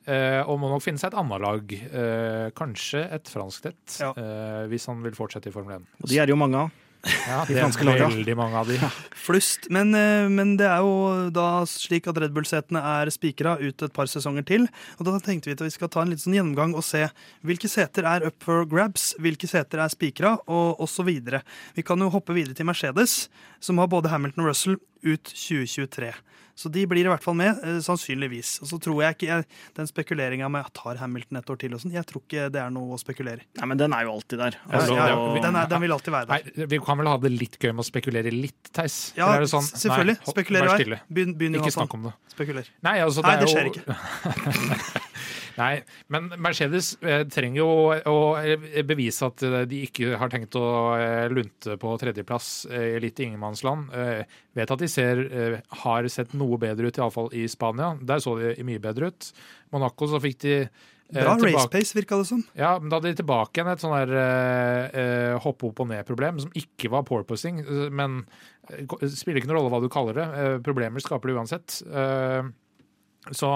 Eh, 0.07 0.41
og 0.45 0.59
må 0.61 0.69
nok 0.71 0.83
finne 0.85 1.01
seg 1.01 1.11
et 1.13 1.19
annet 1.19 1.41
lag, 1.43 1.73
eh, 1.73 2.49
kanskje 2.57 3.05
et 3.11 3.31
fransk 3.31 3.65
et, 3.71 3.97
Ja. 3.99 4.11
eh, 4.15 4.67
hvis 4.71 4.85
han 4.87 5.01
vil 5.03 5.17
fortsette 5.17 5.47
i 5.49 5.51
Formel 5.51 5.79
1. 5.79 5.87
Og 6.03 6.09
de 6.09 6.19
er 6.19 6.25
det 6.25 6.35
jo 6.35 6.39
mange 6.39 6.55
av. 6.55 6.71
Ja, 6.99 7.45
det 7.47 7.55
er 7.55 7.69
veldig 7.71 8.33
mange 8.35 8.57
av 8.59 8.67
de. 8.67 8.75
Flust. 9.15 9.69
Men, 9.71 9.91
men 10.35 10.57
det 10.59 10.65
er 10.67 10.81
jo 10.83 11.29
da 11.31 11.63
slik 11.63 12.09
at 12.11 12.17
Red 12.19 12.33
Bull-setene 12.35 12.81
er 12.83 13.07
spikra 13.07 13.53
ut 13.55 13.85
et 13.85 13.93
par 13.95 14.09
sesonger 14.11 14.43
til. 14.43 14.67
Og 14.99 15.05
da 15.07 15.13
tenkte 15.23 15.47
vi 15.47 15.55
at 15.55 15.63
vi 15.63 15.69
skal 15.71 15.87
ta 15.87 16.01
en 16.03 16.11
liten 16.11 16.25
sånn 16.25 16.35
gjennomgang 16.35 16.75
og 16.75 16.83
se 16.83 17.05
hvilke 17.47 17.71
seter 17.71 18.03
er 18.03 18.27
up 18.27 18.43
for 18.43 18.67
grabs, 18.67 19.13
hvilke 19.15 19.47
seter 19.47 19.79
er 19.79 19.87
spikra, 19.87 20.33
og 20.51 20.83
osv. 20.83 21.07
Vi 21.77 21.87
kan 21.87 22.03
jo 22.03 22.11
hoppe 22.11 22.35
videre 22.35 22.53
til 22.59 22.67
Mercedes, 22.67 23.29
som 23.63 23.79
har 23.79 23.87
både 23.87 24.11
Hamilton 24.11 24.43
og 24.43 24.51
Russell 24.51 24.75
ut 25.03 25.23
2023. 25.23 26.13
Så 26.59 26.67
de 26.67 26.81
blir 26.91 27.05
i 27.07 27.07
hvert 27.07 27.23
fall 27.23 27.37
med, 27.39 27.55
eh, 27.63 27.77
sannsynligvis. 27.79 28.57
Og 28.61 28.67
så 28.67 28.77
tror 28.83 28.97
jeg 29.05 29.15
ikke 29.15 29.27
jeg, 29.29 29.45
Den 29.77 29.87
spekuleringa 29.87 30.49
med 30.51 30.65
at 30.65 30.73
tar 30.75 30.97
Hamilton 30.99 31.37
et 31.39 31.45
år 31.53 31.57
til 31.61 31.73
og 31.73 31.79
sånn, 31.79 31.93
jeg 31.95 32.03
tror 32.05 32.19
ikke 32.25 32.49
det 32.51 32.59
er 32.59 32.69
noe 32.69 32.97
å 32.97 32.99
spekulere 32.99 33.39
i. 33.39 33.47
Nei, 33.61 33.65
men 33.71 33.77
den 33.79 33.93
er 33.95 34.03
jo 34.03 34.11
alltid 34.17 34.37
der. 34.43 34.57
Altså, 34.67 34.97
ja, 34.97 35.05
det- 35.15 35.41
den, 35.45 35.55
er, 35.55 35.67
den 35.71 35.81
vil 35.81 35.91
alltid 35.95 36.11
være 36.11 36.27
der. 36.27 36.51
Nei, 36.57 36.65
vi 36.67 36.79
kan 36.83 36.97
vel 36.97 37.07
ha 37.07 37.15
det 37.17 37.31
litt 37.31 37.57
gøy 37.59 37.71
med 37.73 37.85
å 37.85 37.87
spekulere 37.87 38.33
litt, 38.35 38.73
Theis? 38.73 39.13
Ja, 39.15 39.31
er 39.35 39.39
det 39.39 39.49
sånn, 39.53 39.63
selvfølgelig. 39.71 40.17
Spekuler 40.27 40.63
i 40.67 40.67
vei. 40.67 40.99
Begynn, 41.09 41.33
begynn 41.39 41.55
Ikke 41.55 41.71
snakk 41.71 41.93
om 41.95 42.03
det. 42.09 42.13
Spekuler. 42.35 42.67
Nei, 42.83 42.97
altså, 42.99 43.23
Nei, 43.23 43.37
det 43.37 43.47
det 43.47 43.47
jo- 43.47 43.55
skjer 43.55 43.71
ikke. 43.71 44.98
Nei, 45.57 45.81
men 46.13 46.29
Mercedes 46.41 46.93
eh, 47.01 47.23
trenger 47.31 47.61
jo 47.61 47.69
å 48.11 48.19
eh, 48.39 48.81
bevise 48.87 49.29
at 49.29 49.43
eh, 49.45 49.63
de 49.69 49.81
ikke 49.87 50.13
har 50.19 50.31
tenkt 50.31 50.57
å 50.59 50.67
lunte 51.33 51.77
på 51.79 51.95
tredjeplass 52.01 52.51
litt 53.01 53.19
i 53.19 53.27
ingenmannsland. 53.29 53.89
Vet 54.57 54.71
at 54.73 54.81
de 54.81 54.89
ser, 54.91 55.23
har 55.83 56.07
sett 56.11 56.35
noe 56.37 56.59
bedre 56.61 56.89
ut, 56.89 56.99
iallfall 56.99 57.29
i 57.37 57.45
Spania. 57.51 57.93
Der 58.01 58.23
så 58.23 58.35
de 58.39 58.55
mye 58.67 58.81
bedre 58.83 59.11
ut. 59.11 59.33
Monaco 59.73 60.09
så 60.09 60.21
fikk 60.23 60.39
de 60.45 60.55
Bra 61.09 61.33
race 61.41 61.69
pace, 61.73 61.95
virka 61.97 62.19
det 62.19 62.27
som. 62.29 62.43
ja, 62.53 62.75
men 62.79 62.89
Da 62.89 62.99
hadde 62.99 63.09
de 63.09 63.17
tilbake 63.17 63.57
igjen 63.57 63.71
et 63.71 63.81
sånn 63.81 63.95
der 63.95 64.11
eh, 64.93 65.37
hoppe 65.41 65.71
opp 65.71 65.81
og 65.81 65.89
ned-problem, 65.89 66.37
som 66.43 66.53
ikke 66.53 66.91
var 66.93 67.05
porpoising. 67.07 67.63
Men 67.89 68.21
det 68.69 69.09
spiller 69.15 69.41
ikke 69.41 69.49
noen 69.49 69.57
rolle 69.57 69.73
hva 69.73 69.81
du 69.81 69.89
kaller 69.89 70.19
det. 70.19 70.27
Problemer 70.65 71.01
skaper 71.01 71.31
det 71.31 71.39
uansett. 71.39 71.79
Eh, 71.89 72.51
så 73.35 73.49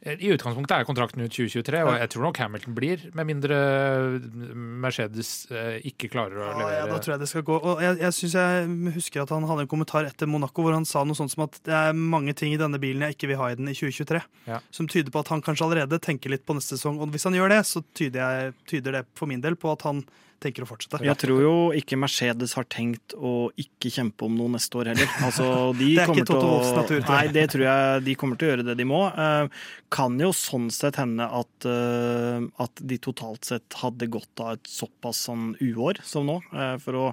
eh, 0.00 0.14
i 0.22 0.30
utgangspunktet 0.32 0.76
er 0.78 0.86
kontrakten 0.88 1.20
ut 1.24 1.32
2023, 1.34 1.80
og 1.84 1.96
jeg 1.98 2.10
tror 2.14 2.22
nok 2.28 2.38
Hamilton 2.38 2.76
blir, 2.76 3.02
med 3.18 3.26
mindre 3.28 3.56
Mercedes 4.54 5.30
eh, 5.50 5.78
ikke 5.90 6.10
klarer 6.12 6.38
å 6.38 6.46
Ja, 6.46 6.52
levere. 6.60 6.76
ja, 6.78 6.84
da 6.90 6.98
tror 7.02 7.14
jeg 7.16 7.22
det 7.24 7.28
skal 7.30 7.44
gå. 7.48 7.56
Og 7.58 7.82
jeg, 7.82 7.98
jeg 8.02 8.16
synes 8.18 8.36
jeg 8.38 8.92
husker 8.96 9.24
at 9.24 9.32
han 9.34 9.46
hadde 9.50 9.64
en 9.66 9.70
kommentar 9.70 10.08
etter 10.08 10.30
Monaco 10.30 10.64
hvor 10.64 10.76
han 10.76 10.86
sa 10.88 11.02
noe 11.06 11.18
sånt 11.18 11.34
som 11.34 11.44
at 11.48 11.58
det 11.66 11.74
er 11.74 11.98
mange 11.98 12.34
ting 12.38 12.54
i 12.54 12.60
denne 12.60 12.80
bilen 12.82 13.04
jeg 13.08 13.18
ikke 13.18 13.32
vil 13.32 13.40
ha 13.42 13.50
i 13.52 13.58
den 13.58 13.70
i 13.72 13.76
2023. 13.76 14.22
Ja. 14.48 14.60
Som 14.74 14.88
tyder 14.90 15.12
på 15.14 15.22
at 15.24 15.32
han 15.34 15.42
kanskje 15.44 15.66
allerede 15.68 16.00
tenker 16.04 16.32
litt 16.32 16.46
på 16.48 16.56
neste 16.56 16.78
sesong. 16.78 17.00
Og 17.02 17.12
hvis 17.14 17.26
han 17.28 17.36
gjør 17.36 17.52
det, 17.56 17.62
så 17.68 17.82
tyder, 17.98 18.22
jeg, 18.22 18.56
tyder 18.70 19.00
det 19.00 19.04
for 19.18 19.30
min 19.30 19.42
del 19.44 19.58
på 19.60 19.74
at 19.74 19.84
han 19.88 20.04
tenker 20.42 20.64
å 20.64 20.68
fortsette. 20.68 21.00
Jeg 21.06 21.18
tror 21.20 21.42
jo 21.42 21.54
ikke 21.78 21.98
Mercedes 22.00 22.54
har 22.58 22.66
tenkt 22.70 23.14
å 23.14 23.50
ikke 23.58 23.90
kjempe 23.92 24.26
om 24.28 24.36
noe 24.38 24.54
neste 24.54 24.80
år 24.80 24.92
heller. 24.92 25.10
Altså, 25.28 25.48
de 25.76 25.90
Det 25.96 26.04
er 26.04 26.12
ikke 26.12 26.26
Toto 26.28 26.46
Wolffs 26.46 26.74
natur, 26.76 27.02
Nei, 27.08 27.24
det 27.34 27.44
tror 27.52 27.64
jeg 27.66 28.04
de 28.06 28.14
kommer 28.20 28.38
til 28.38 28.48
å 28.48 28.52
gjøre 28.52 28.66
det 28.70 28.76
de 28.78 28.86
må. 28.88 29.02
Eh, 29.10 29.66
kan 29.94 30.16
jo 30.22 30.30
sånn 30.36 30.70
sett 30.74 31.00
hende 31.00 31.26
at, 31.26 31.68
eh, 31.68 32.46
at 32.64 32.84
de 32.92 33.00
totalt 33.02 33.50
sett 33.50 33.78
hadde 33.82 34.10
godt 34.12 34.44
av 34.44 34.54
et 34.56 34.72
såpass 34.72 35.26
sånn 35.28 35.52
uår 35.60 36.02
som 36.06 36.28
nå, 36.28 36.38
eh, 36.54 36.76
for 36.82 37.02
å 37.02 37.04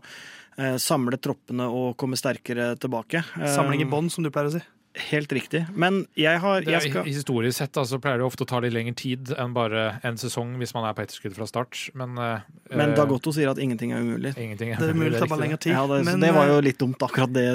eh, 0.60 0.78
samle 0.82 1.20
troppene 1.20 1.68
og 1.68 1.98
komme 2.00 2.20
sterkere 2.20 2.74
tilbake. 2.80 3.26
Samling 3.58 3.84
i 3.84 3.90
bånd, 3.90 4.14
som 4.14 4.26
du 4.26 4.32
pleier 4.32 4.54
å 4.54 4.56
si. 4.56 4.64
Helt 4.96 5.32
riktig. 5.36 5.66
Men 5.76 6.06
jeg 6.16 6.40
har 6.40 6.64
jeg 6.64 6.76
er, 6.78 6.84
skal, 6.88 7.08
Historisk 7.08 7.58
sett 7.60 7.76
altså, 7.76 7.98
så 7.98 8.02
pleier 8.04 8.22
det 8.22 8.26
ofte 8.28 8.46
å 8.46 8.50
ta 8.50 8.62
litt 8.64 8.74
lengre 8.76 8.96
tid 8.98 9.32
enn 9.36 9.56
bare 9.56 9.84
en 10.08 10.20
sesong 10.20 10.54
hvis 10.62 10.72
man 10.76 10.88
er 10.88 10.96
på 10.96 11.04
etterskudd 11.04 11.36
fra 11.36 11.48
start, 11.50 11.80
men 12.00 12.16
uh, 12.16 12.46
Men 12.72 12.94
eh, 12.94 12.96
Dagotto 12.98 13.34
sier 13.36 13.52
at 13.52 13.60
ingenting 13.62 13.92
er 13.96 14.06
umulig. 14.06 14.32
Ingenting 14.40 14.72
er 14.74 14.80
Det 14.80 14.94
er 14.94 14.98
mulig 14.98 15.18
det 15.18 15.24
tar 15.26 15.32
bare 15.32 15.44
lengre 15.44 15.60
tid. 15.60 15.76
Ja, 15.76 15.84
det, 15.92 16.00
men, 16.08 16.24
det 16.24 16.32
var 16.36 16.48
jo 16.52 16.60
eh, 16.62 16.66
litt 16.70 16.80
dumt, 16.80 17.04
akkurat 17.04 17.34
det, 17.36 17.46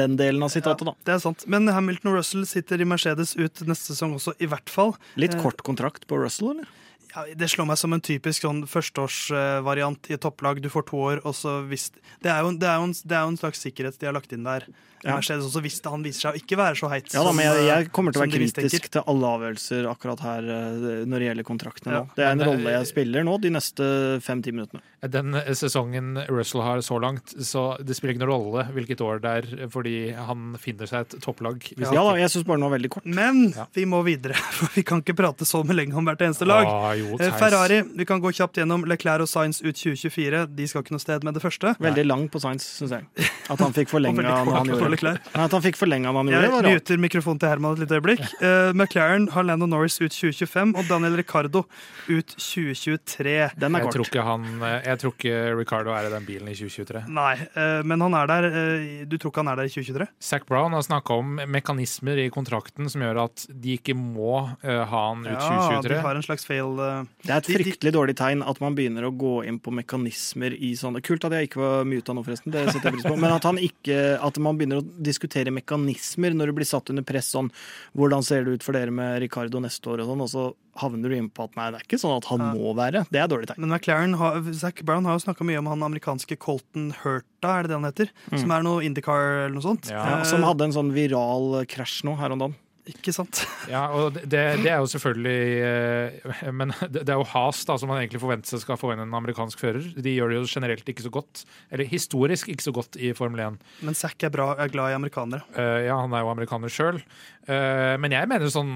den 0.00 0.18
delen 0.20 0.44
av 0.44 0.52
sitatet, 0.52 0.84
da. 0.90 0.94
det 1.08 1.16
er 1.16 1.24
sant. 1.24 1.46
Men 1.50 1.68
Hamilton 1.72 2.12
og 2.12 2.20
Russell 2.20 2.44
sitter 2.48 2.84
i 2.84 2.88
Mercedes 2.88 3.34
ut 3.40 3.64
neste 3.64 3.94
sesong 3.94 4.18
også, 4.20 4.36
i 4.38 4.50
hvert 4.50 4.72
fall. 4.72 4.94
Litt 5.20 5.38
kort 5.40 5.64
kontrakt 5.66 6.06
på 6.10 6.20
Russell, 6.20 6.54
eller? 6.54 6.76
Ja, 7.10 7.24
det 7.34 7.48
slår 7.50 7.66
meg 7.66 7.78
som 7.80 7.92
en 7.96 8.00
typisk 8.04 8.44
sånn 8.46 8.60
førsteårsvariant 8.70 10.10
i 10.10 10.14
et 10.14 10.22
topplag. 10.22 10.60
Du 10.62 10.68
får 10.70 10.84
to 10.90 11.00
år, 11.10 11.20
og 11.26 11.34
så 11.34 11.56
hvis 11.66 11.88
Det 12.22 12.30
er 12.30 12.42
jo, 12.44 12.52
det 12.54 12.68
er 12.68 12.76
jo, 12.78 12.84
en, 12.90 12.92
det 12.94 13.16
er 13.16 13.24
jo 13.26 13.32
en 13.32 13.40
slags 13.40 13.62
sikkerhet 13.64 13.98
de 13.98 14.06
har 14.06 14.14
lagt 14.14 14.32
inn 14.36 14.44
der. 14.46 14.66
Ja. 15.02 15.14
Mercedes 15.16 15.46
også 15.48 15.62
hvis 15.64 15.78
han 15.88 16.02
viser 16.04 16.20
seg 16.26 16.34
å 16.36 16.40
ikke 16.42 16.56
være 16.60 16.76
så 16.76 16.88
heit 16.92 17.06
Ja 17.14 17.22
da, 17.24 17.30
men 17.32 17.46
jeg, 17.46 17.62
jeg 17.70 17.86
kommer 17.96 18.12
til 18.12 18.20
å 18.20 18.24
være 18.26 18.40
mistenker. 18.42 18.68
kritisk 18.68 18.90
til 18.92 19.06
alle 19.08 19.30
avgjørelser 19.38 19.86
akkurat 19.88 20.20
her 20.26 20.50
eh, 20.52 20.88
når 21.08 21.22
det 21.24 21.28
gjelder 21.30 21.46
kontraktene 21.48 21.94
Ja. 21.94 22.02
nå. 22.04 22.10
Det 22.18 22.26
er 22.26 22.34
en 22.36 22.44
rolle 22.44 22.74
jeg 22.74 22.90
spiller 22.90 23.24
nå 23.24 23.38
de 23.40 23.52
neste 23.56 23.86
fem-ti 24.20 24.52
minuttene. 24.52 24.82
Den 25.02 25.32
sesongen 25.56 26.18
Russell 26.28 26.60
har 26.60 26.80
så 26.84 26.98
langt, 27.00 27.32
så 27.40 27.76
det 27.80 27.94
spiller 27.96 28.14
ikke 28.14 28.24
noen 28.26 28.32
rolle 28.34 28.64
hvilket 28.74 29.00
år 29.00 29.20
det 29.24 29.30
er, 29.30 29.68
fordi 29.72 29.94
han 30.12 30.56
finner 30.60 30.86
seg 30.90 31.06
et 31.06 31.14
topplag. 31.24 31.56
Hvis 31.76 31.88
Ja 31.94 32.02
da, 32.04 32.16
jeg 32.20 32.28
syns 32.34 32.44
bare 32.44 32.58
den 32.60 32.66
var 32.68 32.74
veldig 32.78 32.90
kort. 32.92 33.06
Men 33.08 33.52
Ja. 33.56 33.64
vi 33.72 33.86
må 33.88 34.02
videre, 34.04 34.34
for 34.58 34.68
vi 34.74 34.82
kan 34.84 35.00
ikke 35.00 35.16
prate 35.16 35.46
så 35.48 35.62
med 35.64 35.76
lenge 35.78 35.96
om 35.96 36.04
hvert 36.04 36.20
eneste 36.26 36.44
lag. 36.48 36.66
Ah, 36.68 36.92
jo, 36.98 37.16
Eh, 37.20 37.32
Ferrari, 37.40 37.80
vi 37.96 38.04
kan 38.04 38.20
gå 38.20 38.28
kjapt 38.32 38.60
gjennom 38.60 38.84
Leclerc 38.88 39.24
og 39.24 39.28
Sainz 39.28 39.62
ut 39.62 39.74
2024. 39.76 40.44
De 40.56 40.66
skal 40.68 40.82
ikke 40.84 40.92
noe 40.92 41.00
sted 41.02 41.24
med 41.24 41.34
det 41.34 41.42
første. 41.42 41.72
Veldig 41.80 42.04
lang 42.06 42.28
på 42.28 42.40
Sainz, 42.40 42.64
syns 42.78 42.92
jeg. 42.92 43.06
At 43.50 43.58
han 43.60 43.72
fikk 43.72 43.88
forlenga 43.88 44.20
når 44.44 44.52
han 44.52 44.68
gjorde 44.74 45.00
det. 45.00 45.16
At 45.34 45.50
han 45.56 45.62
fikk 45.64 45.76
forlenga 45.80 46.12
når 46.12 46.20
han 46.24 46.32
gjorde 46.34 46.60
Jeg 46.70 46.80
muter 46.80 47.00
mikrofonen 47.08 47.40
til 47.40 47.48
Herman 47.48 47.72
et 47.78 47.82
lite 47.86 47.96
øyeblikk. 48.00 48.22
Uh, 48.40 48.72
McLaren 48.76 49.28
har 49.32 49.44
Lando 49.48 49.66
Norris 49.66 49.96
ut 50.00 50.12
2025 50.12 50.76
og 50.76 50.84
Daniel 50.92 51.16
Ricardo 51.20 51.64
ut 52.08 52.36
2023. 52.36 53.50
Den 53.60 53.74
er 53.76 53.84
Jeg 53.84 53.92
tror 53.96 54.06
ikke 54.08 54.24
han 54.26 54.46
Jeg 54.60 54.89
tror 54.98 55.12
ikke 55.14 55.56
Ricardo 55.58 55.90
er 55.94 56.06
i 56.06 56.10
den 56.10 56.24
bilen 56.26 56.48
i 56.48 56.54
2023. 56.54 57.04
Nei, 57.08 57.34
eh, 57.54 57.82
men 57.86 58.00
han 58.00 58.14
er 58.14 58.26
der. 58.26 58.44
eh, 58.50 59.04
Du 59.06 59.16
tror 59.18 59.30
ikke 59.30 59.44
han 59.44 59.48
er 59.48 59.56
der 59.56 59.64
i 59.64 59.68
2023? 59.68 60.08
Zac 60.20 60.46
Brown 60.46 60.72
har 60.72 60.82
snakka 60.82 61.10
om 61.18 61.36
mekanismer 61.46 62.18
i 62.18 62.30
kontrakten 62.30 62.88
som 62.90 63.00
gjør 63.02 63.24
at 63.24 63.46
de 63.50 63.76
ikke 63.78 63.94
må 63.94 64.56
eh, 64.64 64.84
ha 64.84 65.02
han 65.10 65.20
ut 65.22 65.30
Ja, 65.30 65.38
de 65.38 65.82
2023. 65.86 66.00
har 66.02 66.14
en 66.16 66.22
slags 66.22 66.44
fail 66.46 66.76
Det 66.76 67.30
er 67.30 67.36
et 67.36 67.46
De- 67.46 67.52
de- 67.54 67.58
fryktelig 67.64 67.92
dårlig 67.92 68.16
tegn 68.16 68.42
at 68.42 68.60
man 68.60 68.74
begynner 68.74 69.04
å 69.06 69.16
gå 69.16 69.46
inn 69.46 69.58
på 69.60 69.70
mekanismer 69.72 70.52
i 70.58 70.72
sånne 70.74 71.02
Kult 71.02 71.24
at 71.24 71.32
jeg 71.32 71.48
ikke 71.50 71.60
var 71.60 71.84
muta 71.84 72.12
nå, 72.12 72.24
forresten. 72.24 72.50
Det 72.50 72.66
setter 72.72 72.90
jeg 72.90 73.00
pris 73.00 73.04
på. 73.12 73.16
Men 73.18 73.32
at, 73.32 73.42
han 73.44 73.56
ikke, 73.58 74.18
at 74.20 74.38
man 74.38 74.56
begynner 74.58 74.80
å 74.82 75.02
diskutere 75.02 75.50
mekanismer 75.52 76.34
når 76.34 76.46
du 76.46 76.52
blir 76.52 76.66
satt 76.66 76.90
under 76.90 77.02
press 77.02 77.30
sånn 77.34 77.50
Hvordan 77.96 78.22
ser 78.24 78.44
det 78.44 78.54
ut 78.58 78.62
for 78.62 78.72
dere 78.72 78.90
med 78.90 79.20
Ricardo 79.22 79.60
neste 79.60 79.86
år 79.90 80.00
og 80.02 80.06
sånn, 80.10 80.20
og 80.22 80.28
så 80.30 80.54
havner 80.80 81.12
du 81.12 81.16
inn 81.16 81.28
på 81.32 81.44
at 81.46 81.54
nei, 81.58 81.68
det 81.74 81.80
er 81.82 81.86
ikke 81.86 82.00
sånn 82.02 82.16
at 82.18 82.28
han 82.32 82.42
Ja. 82.44 82.50
må 82.56 82.72
være. 82.78 83.04
Det 83.12 83.20
er 83.22 83.28
dårlig 83.30 83.50
tegn. 83.50 83.60
Men 83.64 83.74
McLaren 83.76 84.16
har, 84.20 84.40
Zac 84.56 84.82
Brown 84.88 85.04
har 85.08 85.18
jo 85.18 85.24
snakka 85.26 85.46
mye 85.46 85.60
om 85.62 85.68
han 85.70 85.84
amerikanske 85.90 86.38
Colton 86.40 86.90
Hurta, 87.02 87.52
er 87.58 87.62
det 87.68 87.70
det 87.74 87.78
han 87.78 87.88
heter? 87.90 88.10
Som 88.34 88.50
er 88.56 88.64
noe 88.66 88.82
Indycar 88.84 89.46
eller 89.46 89.54
noe 89.56 89.64
sånt. 89.68 89.88
Ja. 89.92 90.00
Ja, 90.00 90.16
Eh, 90.20 90.26
som 90.28 90.42
hadde 90.42 90.66
en 90.66 90.74
sånn 90.74 90.90
viral 90.96 91.62
krasj 91.70 92.02
nå 92.08 92.16
her 92.18 92.32
om 92.34 92.42
dagen. 92.42 92.58
Ikke 92.90 93.12
sant? 93.14 93.44
Ja, 93.70 93.84
og 93.94 94.14
det, 94.16 94.30
det 94.64 94.70
er 94.72 94.80
jo 94.80 94.88
selvfølgelig 94.88 95.36
eh, 95.62 96.50
Men 96.58 96.72
det, 96.90 97.04
er 97.04 97.20
jo 97.20 97.26
Has 97.28 97.60
da, 97.68 97.76
som 97.78 97.90
man 97.92 98.00
egentlig 98.00 98.18
forventer 98.22 98.48
seg 98.50 98.62
skal 98.64 98.78
få 98.80 98.94
inn 98.94 99.02
en 99.04 99.14
amerikansk 99.14 99.60
fører. 99.60 99.84
De 99.94 100.14
gjør 100.16 100.32
det 100.32 100.38
jo 100.40 100.48
generelt 100.48 100.88
ikke 100.88 101.04
så 101.04 101.12
godt, 101.12 101.44
eller 101.70 101.86
historisk 101.86 102.48
ikke 102.50 102.66
så 102.66 102.72
godt 102.74 102.96
i 102.98 103.12
Formel 103.14 103.44
1. 103.44 103.60
Men 103.86 103.94
Zac 103.94 104.16
er, 104.26 104.32
bra, 104.34 104.54
er 104.58 104.72
glad 104.72 104.90
i 104.90 104.96
amerikanere. 104.98 105.44
Uh, 105.54 105.84
ja, 105.86 106.00
han 106.00 106.16
er 106.16 106.24
jo 106.24 106.32
amerikaner 106.32 106.72
sjøl. 106.72 106.98
men 107.46 108.10
jeg 108.16 108.28
mener 108.32 108.50
sånn 108.50 108.74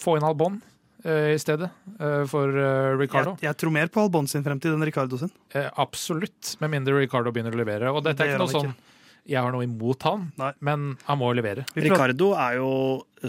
Få 0.00 0.16
inn 0.18 0.24
Albon 0.26 0.56
eh, 0.58 0.79
i 1.04 1.38
stedet 1.40 1.70
eh, 1.98 2.24
for 2.30 2.52
eh, 2.52 2.92
Ricardo. 3.00 3.36
Jeg, 3.40 3.48
jeg 3.48 3.60
tror 3.62 3.74
mer 3.74 3.88
på 3.92 4.04
Albon 4.04 4.28
sin 4.30 4.44
fremtid 4.46 4.74
enn 4.74 4.84
Ricardo 4.84 5.20
sin. 5.20 5.32
Eh, 5.56 5.68
absolutt, 5.80 6.56
med 6.60 6.74
mindre 6.76 6.98
Ricardo 6.98 7.32
begynner 7.32 7.56
å 7.56 7.60
levere. 7.62 7.92
Og 7.94 8.04
dette 8.04 8.20
Det 8.20 8.34
er 8.34 8.36
det 8.36 8.40
ikke 8.40 8.46
noe 8.46 8.70
sånn 8.70 8.74
jeg 9.30 9.38
har 9.38 9.52
noe 9.52 9.66
imot 9.66 10.02
han, 10.08 10.30
Nei. 10.40 10.50
men 10.64 10.94
han 11.06 11.18
må 11.20 11.28
levere. 11.36 11.66
Ricardo 11.76 12.32
er 12.40 12.56
jo, 12.58 12.70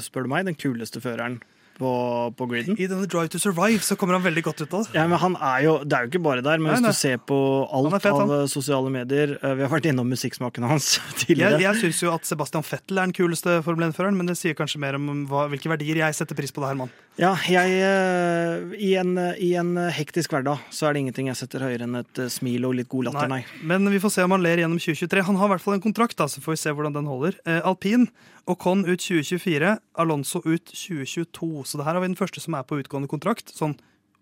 spør 0.02 0.26
du 0.26 0.32
meg, 0.32 0.48
den 0.48 0.56
kuleste 0.58 1.02
føreren 1.04 1.42
på, 1.82 1.92
på 2.38 2.48
griden. 2.50 2.78
I 2.78 2.88
denne 2.90 3.08
Drive 3.10 3.32
to 3.34 3.40
Survive 3.42 3.82
så 3.86 3.98
kommer 4.00 4.18
han 4.18 4.24
veldig 4.26 4.44
godt 4.46 4.62
ut 4.64 4.74
av 4.78 4.86
det. 4.86 4.96
Ja, 4.98 5.06
men 5.10 5.20
han 5.22 5.38
er 5.38 5.64
jo, 5.66 5.74
Det 5.84 5.98
er 5.98 6.06
jo 6.06 6.12
ikke 6.12 6.24
bare 6.24 6.44
der, 6.46 6.62
men 6.62 6.74
Nei, 6.76 6.80
hvis 6.84 6.98
du 6.98 7.00
ser 7.00 7.22
på 7.26 7.38
alt 7.74 7.96
fett, 7.98 8.10
han. 8.12 8.22
av 8.28 8.34
eh, 8.38 8.46
sosiale 8.52 8.92
medier 8.94 9.34
eh, 9.40 9.56
Vi 9.58 9.66
har 9.66 9.72
vært 9.72 9.88
innom 9.90 10.10
musikksmaken 10.12 10.68
hans 10.70 10.94
Jeg, 11.00 11.16
tidligere. 11.24 11.62
jeg 11.64 11.82
syns 11.82 12.04
jo 12.06 12.14
at 12.14 12.28
Sebastian 12.30 12.66
Fettel 12.68 13.02
er 13.02 13.10
den 13.10 13.16
kuleste 13.18 13.60
Formel 13.66 13.90
1-føreren, 13.90 14.18
men 14.20 14.30
det 14.30 14.38
sier 14.40 14.58
kanskje 14.58 14.82
mer 14.84 15.00
om 15.00 15.26
hva, 15.32 15.48
hvilke 15.52 15.72
verdier 15.74 16.04
jeg 16.04 16.18
setter 16.18 16.38
pris 16.38 16.54
på 16.54 16.64
det, 16.64 16.74
Herman. 16.74 16.94
Ja, 17.20 17.34
jeg, 17.44 17.74
eh, 17.84 18.72
i, 18.80 18.94
en, 18.96 19.18
I 19.20 19.50
en 19.60 19.76
hektisk 19.92 20.32
hverdag 20.32 20.62
så 20.72 20.88
er 20.88 20.96
det 20.96 21.02
ingenting 21.04 21.28
jeg 21.28 21.40
setter 21.42 21.66
høyere 21.66 21.84
enn 21.84 22.00
et 22.00 22.22
eh, 22.24 22.30
smil 22.32 22.64
og 22.70 22.78
litt 22.78 22.90
god 22.92 23.10
latter, 23.10 23.30
nei. 23.32 23.42
Men 23.68 23.90
vi 23.92 24.00
får 24.02 24.14
se 24.16 24.26
om 24.26 24.32
han 24.32 24.44
ler 24.46 24.62
gjennom 24.64 24.80
2023. 24.80 25.26
Han 25.28 25.40
har 25.42 25.52
i 25.52 25.54
hvert 25.54 25.66
fall 25.66 25.76
en 25.76 25.84
kontrakt, 25.84 26.16
da, 26.22 26.30
så 26.32 26.44
får 26.44 26.56
vi 26.56 26.62
se 26.64 26.74
hvordan 26.78 26.96
den 26.96 27.10
holder. 27.12 27.38
Eh, 27.44 27.60
Alpin, 27.68 28.08
Ocon 28.50 28.86
ut 28.88 29.04
2024, 29.04 29.76
Alonso 30.02 30.42
ut 30.48 30.72
2022. 30.72 31.52
Så 31.68 31.82
det 31.82 31.88
her 31.90 32.00
har 32.00 32.06
vi 32.06 32.14
den 32.14 32.20
første 32.20 32.44
som 32.44 32.56
er 32.58 32.66
på 32.68 32.80
utgående 32.80 33.12
kontrakt, 33.12 33.52
sånn 33.60 33.76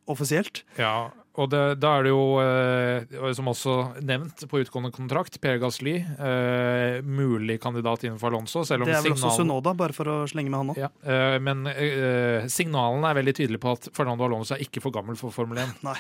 offisielt. 0.10 0.64
Ja, 0.82 1.12
og 1.40 1.50
det, 1.52 1.60
da 1.80 1.92
er 2.00 2.04
det 2.08 2.12
jo, 2.12 2.24
eh, 2.42 3.34
som 3.38 3.48
også 3.52 3.76
nevnt 4.02 4.42
på 4.50 4.60
utgående 4.64 4.92
kontrakt, 4.92 5.38
Per 5.42 5.60
Gasly. 5.62 5.94
Eh, 6.02 7.00
mulig 7.06 7.60
kandidat 7.62 8.04
innenfor 8.04 8.32
Alonso, 8.34 8.64
Det 8.66 8.76
er 8.90 9.04
vel 9.06 9.14
også 9.14 9.36
Sunoda, 9.38 9.74
bare 9.78 9.94
for 9.94 10.10
å 10.10 10.16
slenge 10.28 10.50
med 10.50 10.60
han 10.60 10.72
nå. 10.72 10.78
ja, 10.80 10.90
eh, 11.04 11.38
Men 11.40 11.68
eh, 11.68 12.48
signalene 12.52 13.12
er 13.12 13.20
veldig 13.22 13.36
tydelige 13.38 13.62
på 13.64 13.76
at 13.78 13.90
Fernando 13.94 14.26
Alonso 14.26 14.56
er 14.58 14.64
ikke 14.66 14.82
for 14.82 14.92
gammel 14.92 15.16
for 15.20 15.32
Formel 15.32 15.62
1. 15.64 15.78
Nei. 15.88 15.98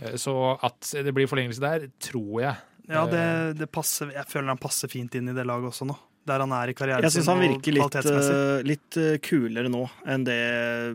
Eh, 0.00 0.14
så 0.20 0.36
at 0.62 0.94
det 1.04 1.12
blir 1.14 1.28
forlengelse 1.28 1.60
der, 1.60 1.88
tror 2.00 2.40
jeg. 2.44 2.56
Ja, 2.88 3.04
det, 3.06 3.58
det 3.60 3.68
passer, 3.70 4.10
jeg 4.14 4.26
føler 4.28 4.54
han 4.54 4.58
passer 4.62 4.90
fint 4.90 5.14
inn 5.14 5.28
i 5.30 5.36
det 5.36 5.44
laget 5.46 5.70
også 5.70 5.86
nå. 5.90 5.94
Der 6.28 6.44
han 6.44 6.52
er 6.54 6.70
i 6.70 6.74
karrieren 6.78 7.02
Jeg 7.02 7.16
syns 7.16 7.30
han 7.32 7.42
virker 7.42 7.74
litt, 7.74 7.96
eh, 7.98 8.60
litt 8.66 8.98
eh, 9.00 9.16
kulere 9.24 9.70
nå 9.72 9.82
enn 10.06 10.26
det 10.28 10.38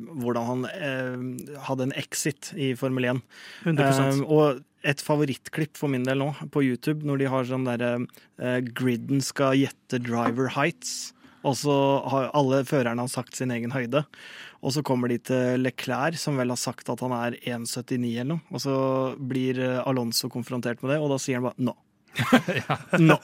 hvordan 0.08 0.48
han 0.48 0.64
eh, 0.72 1.60
hadde 1.68 1.90
en 1.90 1.96
exit 2.00 2.54
i 2.56 2.72
Formel 2.80 3.12
1. 3.12 3.22
100 3.66 3.86
Um, 3.98 4.24
og 4.30 4.64
et 4.88 5.02
favorittklipp 5.04 5.78
for 5.80 5.92
min 5.92 6.06
del 6.08 6.22
nå 6.22 6.32
på 6.54 6.64
YouTube, 6.64 7.06
når 7.08 7.22
de 7.22 7.30
har 7.32 7.48
sånn 7.50 7.68
derre 7.68 7.92
eh, 8.40 8.60
Gridden 8.78 9.24
skal 9.26 9.58
gjette 9.58 10.00
driver 10.04 10.52
heights. 10.56 11.14
Og 11.48 11.56
så 11.60 11.76
har 12.12 12.32
alle 12.36 12.64
førerne 12.68 13.04
har 13.06 13.12
sagt 13.12 13.38
sin 13.38 13.54
egen 13.54 13.72
høyde. 13.72 14.04
Og 14.66 14.74
så 14.74 14.84
kommer 14.86 15.12
de 15.12 15.20
til 15.22 15.62
Leclerc, 15.62 16.18
som 16.20 16.40
vel 16.40 16.52
har 16.52 16.60
sagt 16.60 16.90
at 16.92 17.04
han 17.06 17.14
er 17.16 17.38
1,79 17.40 17.94
eller 18.10 18.32
noe. 18.36 18.46
Og 18.52 18.64
så 18.64 18.78
blir 19.18 19.62
eh, 19.64 19.82
Alonso 19.88 20.32
konfrontert 20.34 20.82
med 20.84 20.96
det, 20.96 21.02
og 21.02 21.14
da 21.14 21.20
sier 21.22 21.40
han 21.40 21.50
bare 21.50 21.68
no. 21.70 21.76
no. 23.10 23.18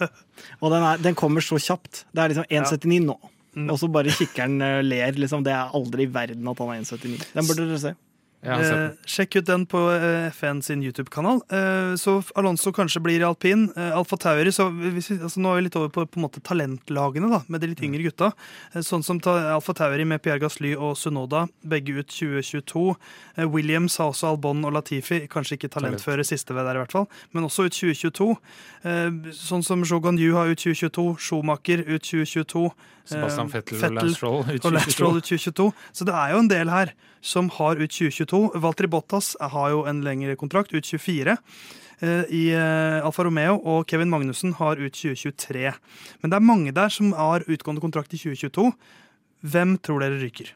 Og 0.60 0.74
den, 0.74 0.84
er, 0.84 1.04
den, 1.04 1.18
kommer 1.18 1.44
så 1.46 1.60
kjapt. 1.62 2.06
Det 2.14 2.24
er 2.24 2.34
liksom 2.34 2.50
1,79 2.50 3.06
nå. 3.08 3.18
Mm. 3.54 3.68
Og 3.70 3.78
så 3.80 3.90
bare 3.94 4.14
kikkeren 4.14 4.58
eh, 4.66 4.80
ler. 4.86 5.20
liksom. 5.20 5.44
Det 5.46 5.54
er 5.54 5.76
aldri 5.78 6.08
i 6.08 6.14
verden 6.14 6.50
at 6.50 6.64
han 6.64 6.74
er 6.74 6.82
1,79. 6.82 7.28
Den 7.36 7.50
burde 7.50 7.68
dere 7.68 7.82
se. 7.82 7.94
Eh, 8.44 8.92
sjekk 9.08 9.38
ut 9.40 9.48
den 9.48 9.64
på 9.70 9.80
eh, 9.94 10.28
FN 10.34 10.62
sin 10.62 10.84
YouTube-kanal. 10.84 11.42
Eh, 11.48 11.96
så 12.00 12.18
Alonso 12.36 12.74
kanskje 12.76 13.02
blir 13.04 13.22
i 13.22 13.28
alpin. 13.28 13.70
Eh, 13.78 13.96
Alfa 13.96 14.18
Tauri 14.20 14.52
så 14.52 14.68
hvis 14.72 15.12
vi, 15.12 15.18
altså, 15.24 15.40
Nå 15.40 15.54
er 15.54 15.62
vi 15.62 15.66
litt 15.68 15.78
over 15.80 15.92
på, 15.94 16.06
på 16.06 16.20
en 16.20 16.26
måte 16.26 16.44
talentlagene, 16.44 17.30
da, 17.32 17.42
med 17.48 17.64
de 17.64 17.72
litt 17.72 17.84
yngre 17.86 18.04
gutta. 18.04 18.34
Eh, 18.74 18.84
sånn 18.84 19.06
som 19.06 19.22
ta, 19.24 19.38
Alfa 19.56 19.76
Tauri 19.78 20.06
med 20.10 20.22
Pierre 20.24 20.42
Gasly 20.44 20.74
og 20.76 20.98
Sunoda, 21.00 21.46
begge 21.64 21.96
ut 22.02 22.12
2022. 22.12 22.86
Eh, 23.38 23.48
Williams 23.48 23.98
har 24.02 24.12
også 24.12 24.34
Albon 24.34 24.66
og 24.68 24.76
Latifi, 24.76 25.24
kanskje 25.32 25.60
ikke 25.60 25.72
talentføre 25.78 26.28
siste 26.28 26.56
ved 26.56 26.68
der, 26.68 26.82
i 26.82 26.84
hvert 26.84 26.98
fall, 26.98 27.08
men 27.32 27.48
også 27.48 27.70
ut 27.70 27.78
2022. 27.80 28.34
sånn 29.40 29.64
som 29.64 29.84
Jogan 29.88 30.20
Yu 30.20 30.34
har 30.36 30.52
ut 30.52 30.60
2022, 30.60 31.16
Schumacher 31.24 31.86
ut 31.88 32.04
2022. 32.04 32.68
Sebastian 33.08 33.50
Fettel, 33.52 33.80
Fettel 33.80 34.14
og 34.24 34.72
Lance 34.72 34.94
Stroll 34.96 35.18
ut 35.20 35.28
2022. 35.28 35.72
Så 35.92 36.08
det 36.08 36.16
er 36.16 36.34
jo 36.34 36.44
en 36.44 36.52
del 36.52 36.72
her 36.72 36.94
som 37.24 37.50
har 37.58 37.80
ut 37.80 37.92
2022. 37.92 38.42
Valtteri 38.62 38.90
Bottas 38.92 39.34
har 39.40 39.72
jo 39.72 39.86
en 39.88 40.04
lengre 40.06 40.36
kontrakt, 40.40 40.74
ut 40.76 40.86
24 40.86 41.38
eh, 42.04 42.26
i 42.30 42.44
eh, 42.52 43.00
Alfa 43.00 43.24
Romeo, 43.24 43.60
og 43.64 43.88
Kevin 43.90 44.12
Magnussen 44.12 44.56
har 44.60 44.82
ut 44.82 44.98
2023. 45.00 45.72
Men 46.22 46.34
det 46.34 46.40
er 46.40 46.52
mange 46.52 46.76
der 46.76 46.92
som 46.92 47.14
har 47.16 47.48
utgående 47.48 47.84
kontrakt 47.84 48.14
i 48.14 48.20
2022. 48.20 48.68
Hvem 49.54 49.78
tror 49.84 50.04
dere 50.04 50.20
ryker? 50.20 50.52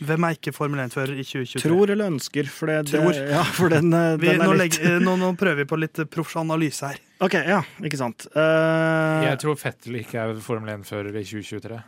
Hvem 0.00 0.24
er 0.24 0.36
ikke 0.36 0.52
Formel 0.56 0.80
1-fører 0.86 1.18
i 1.18 1.24
2023? 1.26 1.60
Tror 1.60 1.90
eller 1.92 2.08
ønsker. 2.08 2.46
For 2.48 2.70
det, 2.70 2.78
Tror. 2.88 3.10
Det, 3.12 3.24
ja, 3.34 3.42
for 3.44 3.72
den, 3.72 3.92
eh, 3.92 4.12
den 4.16 4.20
vi, 4.22 4.34
nå, 4.40 4.52
litt... 4.54 4.78
legger, 4.80 5.00
nå, 5.04 5.16
nå, 5.20 5.32
prøver 5.38 5.62
vi 5.62 5.68
på 5.68 5.78
litt 5.78 6.02
proffanalyse 6.08 6.86
analyse 6.88 6.92
her. 6.92 7.00
Ok, 7.26 7.36
ja, 7.44 7.60
ikke 7.84 8.00
sant. 8.00 8.26
Uh... 8.34 9.26
Jeg 9.28 9.40
tror 9.42 9.58
Fettel 9.60 10.00
ikke 10.00 10.22
er 10.22 10.38
Formel 10.42 10.72
1-fører 10.78 11.12
i 11.20 11.26
2023. 11.26 11.82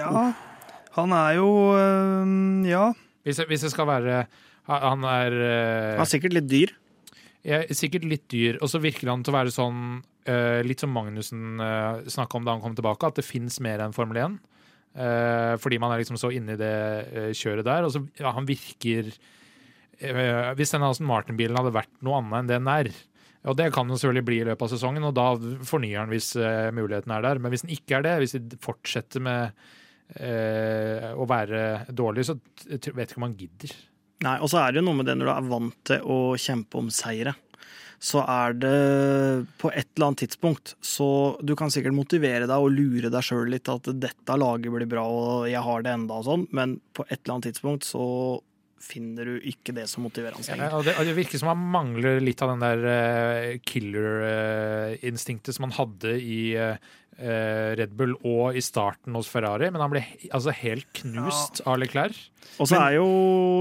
Ja, 0.00 0.32
han 0.96 1.14
er 1.16 1.38
jo 1.38 1.48
øh, 1.76 2.68
Ja. 2.68 2.92
Hvis 3.22 3.38
jeg, 3.38 3.48
hvis 3.48 3.62
jeg, 3.64 3.72
skal 3.72 3.86
være 3.86 4.24
Han 4.68 5.04
er 5.04 5.32
øh, 5.32 5.90
Han 5.96 6.04
er 6.04 6.10
sikkert 6.10 6.34
litt 6.36 6.48
dyr. 6.50 6.72
Ja, 7.44 7.62
sikkert 7.70 8.04
litt 8.06 8.26
dyr. 8.30 8.58
Og 8.62 8.70
så 8.70 8.80
virker 8.82 9.10
han 9.10 9.22
til 9.24 9.32
å 9.32 9.38
være 9.38 9.54
sånn 9.54 10.02
øh, 10.28 10.60
Litt 10.66 10.82
som 10.82 10.92
Magnussen 10.94 11.58
uh, 11.58 12.02
snakka 12.06 12.38
om 12.38 12.46
da 12.46 12.54
han 12.54 12.62
kom 12.62 12.76
tilbake, 12.78 13.08
at 13.08 13.18
det 13.18 13.26
fins 13.26 13.58
mer 13.64 13.82
enn 13.82 13.94
Formel 13.96 14.20
1. 14.22 14.36
Uh, 14.92 15.54
fordi 15.58 15.78
man 15.80 15.94
er 15.94 16.02
liksom 16.02 16.18
så 16.20 16.30
inne 16.34 16.54
i 16.54 16.60
det 16.60 17.32
kjøret 17.38 17.66
der. 17.66 17.88
Og 17.88 17.94
så 17.94 18.04
ja, 18.20 18.34
han 18.36 18.46
virker 18.46 19.10
Hvis 20.58 20.74
den 20.74 20.82
Aston 20.82 21.06
Martin-bilen 21.06 21.56
hadde 21.58 21.74
vært 21.74 21.92
noe 22.02 22.20
annet 22.20 22.38
enn 22.40 22.48
det 22.50 22.56
den 22.58 22.70
er, 22.70 22.88
og 23.46 23.56
det 23.58 23.68
kan 23.74 23.86
den 23.86 23.98
selvfølgelig 23.98 24.26
bli 24.26 24.38
i 24.42 24.46
løpet 24.46 24.64
av 24.66 24.70
sesongen, 24.70 25.04
og 25.06 25.14
da 25.14 25.26
fornyer 25.66 26.00
han 26.00 26.10
hvis 26.10 26.32
muligheten 26.74 27.14
er 27.14 27.22
der. 27.22 27.38
Men 27.42 27.50
hvis 27.50 27.62
den 27.62 27.74
ikke 27.74 27.98
er 27.98 28.04
det, 28.06 28.16
hvis 28.22 28.34
de 28.34 28.58
fortsetter 28.62 29.22
med 29.22 29.54
eh, 30.16 31.08
å 31.14 31.26
være 31.28 31.86
dårlig, 31.90 32.26
så 32.28 32.36
vet 32.68 32.90
ikke 32.90 33.20
om 33.20 33.26
man 33.28 33.38
gidder. 33.38 33.74
Nei, 34.22 34.36
og 34.38 34.50
så 34.50 34.60
er 34.62 34.72
det 34.72 34.82
jo 34.82 34.86
noe 34.86 35.00
med 35.00 35.08
det 35.10 35.16
når 35.18 35.28
du 35.28 35.32
er 35.34 35.48
vant 35.50 35.80
til 35.88 36.04
å 36.06 36.18
kjempe 36.38 36.78
om 36.78 36.92
seire. 36.94 37.34
Så 38.02 38.18
er 38.26 38.54
det 38.58 38.76
på 39.62 39.70
et 39.70 39.86
eller 39.94 40.08
annet 40.08 40.24
tidspunkt 40.24 40.72
Så 40.82 41.06
du 41.38 41.52
kan 41.54 41.70
sikkert 41.70 41.94
motivere 41.94 42.48
deg 42.50 42.64
og 42.64 42.72
lure 42.74 43.12
deg 43.14 43.22
sjøl 43.22 43.52
litt 43.52 43.70
at 43.70 43.86
dette 43.94 44.38
laget 44.42 44.74
blir 44.74 44.88
bra 44.90 45.04
og 45.06 45.44
jeg 45.46 45.62
har 45.62 45.84
det 45.86 45.92
enda 45.94 46.16
og 46.18 46.26
sånn, 46.26 46.48
men 46.50 46.80
på 46.98 47.06
et 47.06 47.20
eller 47.20 47.36
annet 47.36 47.52
tidspunkt 47.52 47.86
så 47.86 48.02
finner 48.82 49.28
du 49.30 49.46
ikke 49.46 49.74
det 49.76 49.84
som 49.90 50.02
motiverer 50.02 50.34
han 50.34 50.58
Ja, 50.58 50.80
det, 50.82 50.96
det, 50.98 51.14
virker 51.14 51.38
som 51.38 51.52
han 51.52 51.62
mangler 51.74 52.18
litt 52.22 52.42
av 52.42 52.50
den 52.56 52.64
der 52.64 52.82
uh, 52.82 53.60
killer-instinktet 53.70 55.52
uh, 55.52 55.56
som 55.56 55.68
han 55.68 55.76
hadde 55.76 56.16
i 56.18 56.40
uh, 56.58 56.74
Red 57.78 57.94
Bull 57.98 58.16
og 58.26 58.58
i 58.58 58.62
starten 58.64 59.14
hos 59.18 59.30
Ferrari, 59.30 59.70
men 59.70 59.82
han 59.84 59.92
ble 59.92 60.04
altså 60.30 60.54
helt 60.62 60.88
knust 60.98 61.62
ja. 61.62 61.72
av 61.72 61.80
Leclerc. 61.82 62.18
Og 62.60 62.68
så 62.68 62.78
er 62.78 62.96
jo 62.98 63.06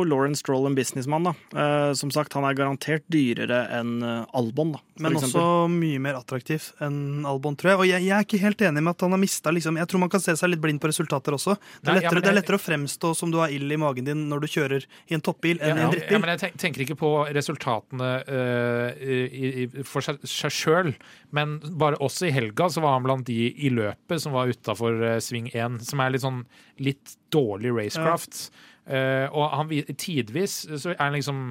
Lauren 0.07 0.36
Stroll 0.36 0.68
en 0.68 0.76
businessmann. 0.76 1.30
da. 1.30 1.34
Eh, 1.55 1.93
som 1.93 2.12
sagt, 2.12 2.34
Han 2.34 2.43
er 2.43 2.57
garantert 2.57 3.03
dyrere 3.07 3.64
enn 3.80 4.01
eh, 4.03 4.26
Albon. 4.38 4.74
da. 4.74 4.82
Men 5.01 5.16
også 5.18 5.68
mye 5.72 5.99
mer 5.99 6.20
attraktiv 6.20 6.72
enn 6.84 7.26
Albon, 7.26 7.55
tror 7.55 7.72
jeg. 7.72 7.80
Og 7.80 7.88
jeg, 7.88 8.05
jeg, 8.05 8.16
er 8.18 8.28
ikke 8.28 8.41
helt 8.41 8.62
enig 8.62 8.84
med 8.84 8.91
at 8.91 9.05
han 9.05 9.16
har 9.16 9.22
mista 9.22 9.53
liksom, 9.53 9.80
Jeg 9.80 9.88
tror 9.88 10.03
man 10.03 10.12
kan 10.12 10.24
se 10.24 10.36
seg 10.38 10.51
litt 10.51 10.62
blind 10.62 10.82
på 10.82 10.91
resultater 10.91 11.38
også. 11.38 11.55
Det 11.55 11.88
er, 11.88 11.93
Nei, 11.93 11.95
lettere, 12.01 12.20
ja, 12.20 12.26
det 12.26 12.32
er 12.32 12.38
lettere, 12.39 12.59
å 12.59 12.66
fremstå 12.66 13.14
som 13.18 13.32
du 13.32 13.39
har 13.41 13.53
ild 13.53 13.72
i 13.72 13.80
magen 13.80 14.07
din 14.07 14.28
når 14.30 14.43
du 14.43 14.49
kjører 14.51 14.88
i 15.07 15.18
en 15.18 15.24
toppbil 15.24 15.62
enn 15.62 15.72
ja, 15.72 15.78
i 15.78 15.86
en 15.86 15.95
drittbil. 15.95 16.18
Ja, 16.18 16.24
men 16.26 16.34
jeg 16.36 16.59
tenker 16.62 16.86
ikke 16.86 16.99
på 16.99 17.14
resultatene 17.32 18.12
uh, 18.28 19.01
i, 19.01 19.51
i, 19.64 19.68
for 19.88 20.03
seg 20.03 20.51
sjøl, 20.51 20.93
men 21.36 21.59
bare 21.80 21.99
også 22.03 22.28
i 22.28 22.34
helga 22.36 22.68
så 22.72 22.84
var 22.84 22.97
han 22.97 23.07
blant 23.07 23.28
de 23.30 23.51
i 23.56 23.72
løpet 23.74 24.24
som 24.24 24.36
var 24.36 24.52
utafor 24.52 24.97
uh, 25.04 25.18
sving 25.24 25.49
1, 25.52 25.82
som 25.88 26.04
er 26.04 26.14
litt 26.14 26.26
sånn 26.26 26.43
litt 26.82 27.16
dårlig 27.34 27.74
racecraft. 27.76 28.47
Ja. 28.49 28.68
Uh, 28.91 29.28
og 29.38 29.52
han, 29.56 29.72
tidvis 29.99 30.64
så 30.82 30.91
er 30.95 31.02
han 31.04 31.16
liksom 31.16 31.41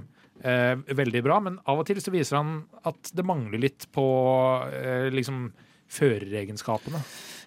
uh, 0.44 0.74
veldig 0.98 1.24
bra, 1.24 1.40
men 1.44 1.60
av 1.70 1.80
og 1.80 1.88
til 1.88 2.00
så 2.02 2.12
viser 2.12 2.40
han 2.40 2.64
at 2.88 3.12
det 3.14 3.26
mangler 3.26 3.62
litt 3.62 3.86
på 3.94 4.06
uh, 4.66 5.08
liksom 5.14 5.50
føreregenskapene. 5.90 7.00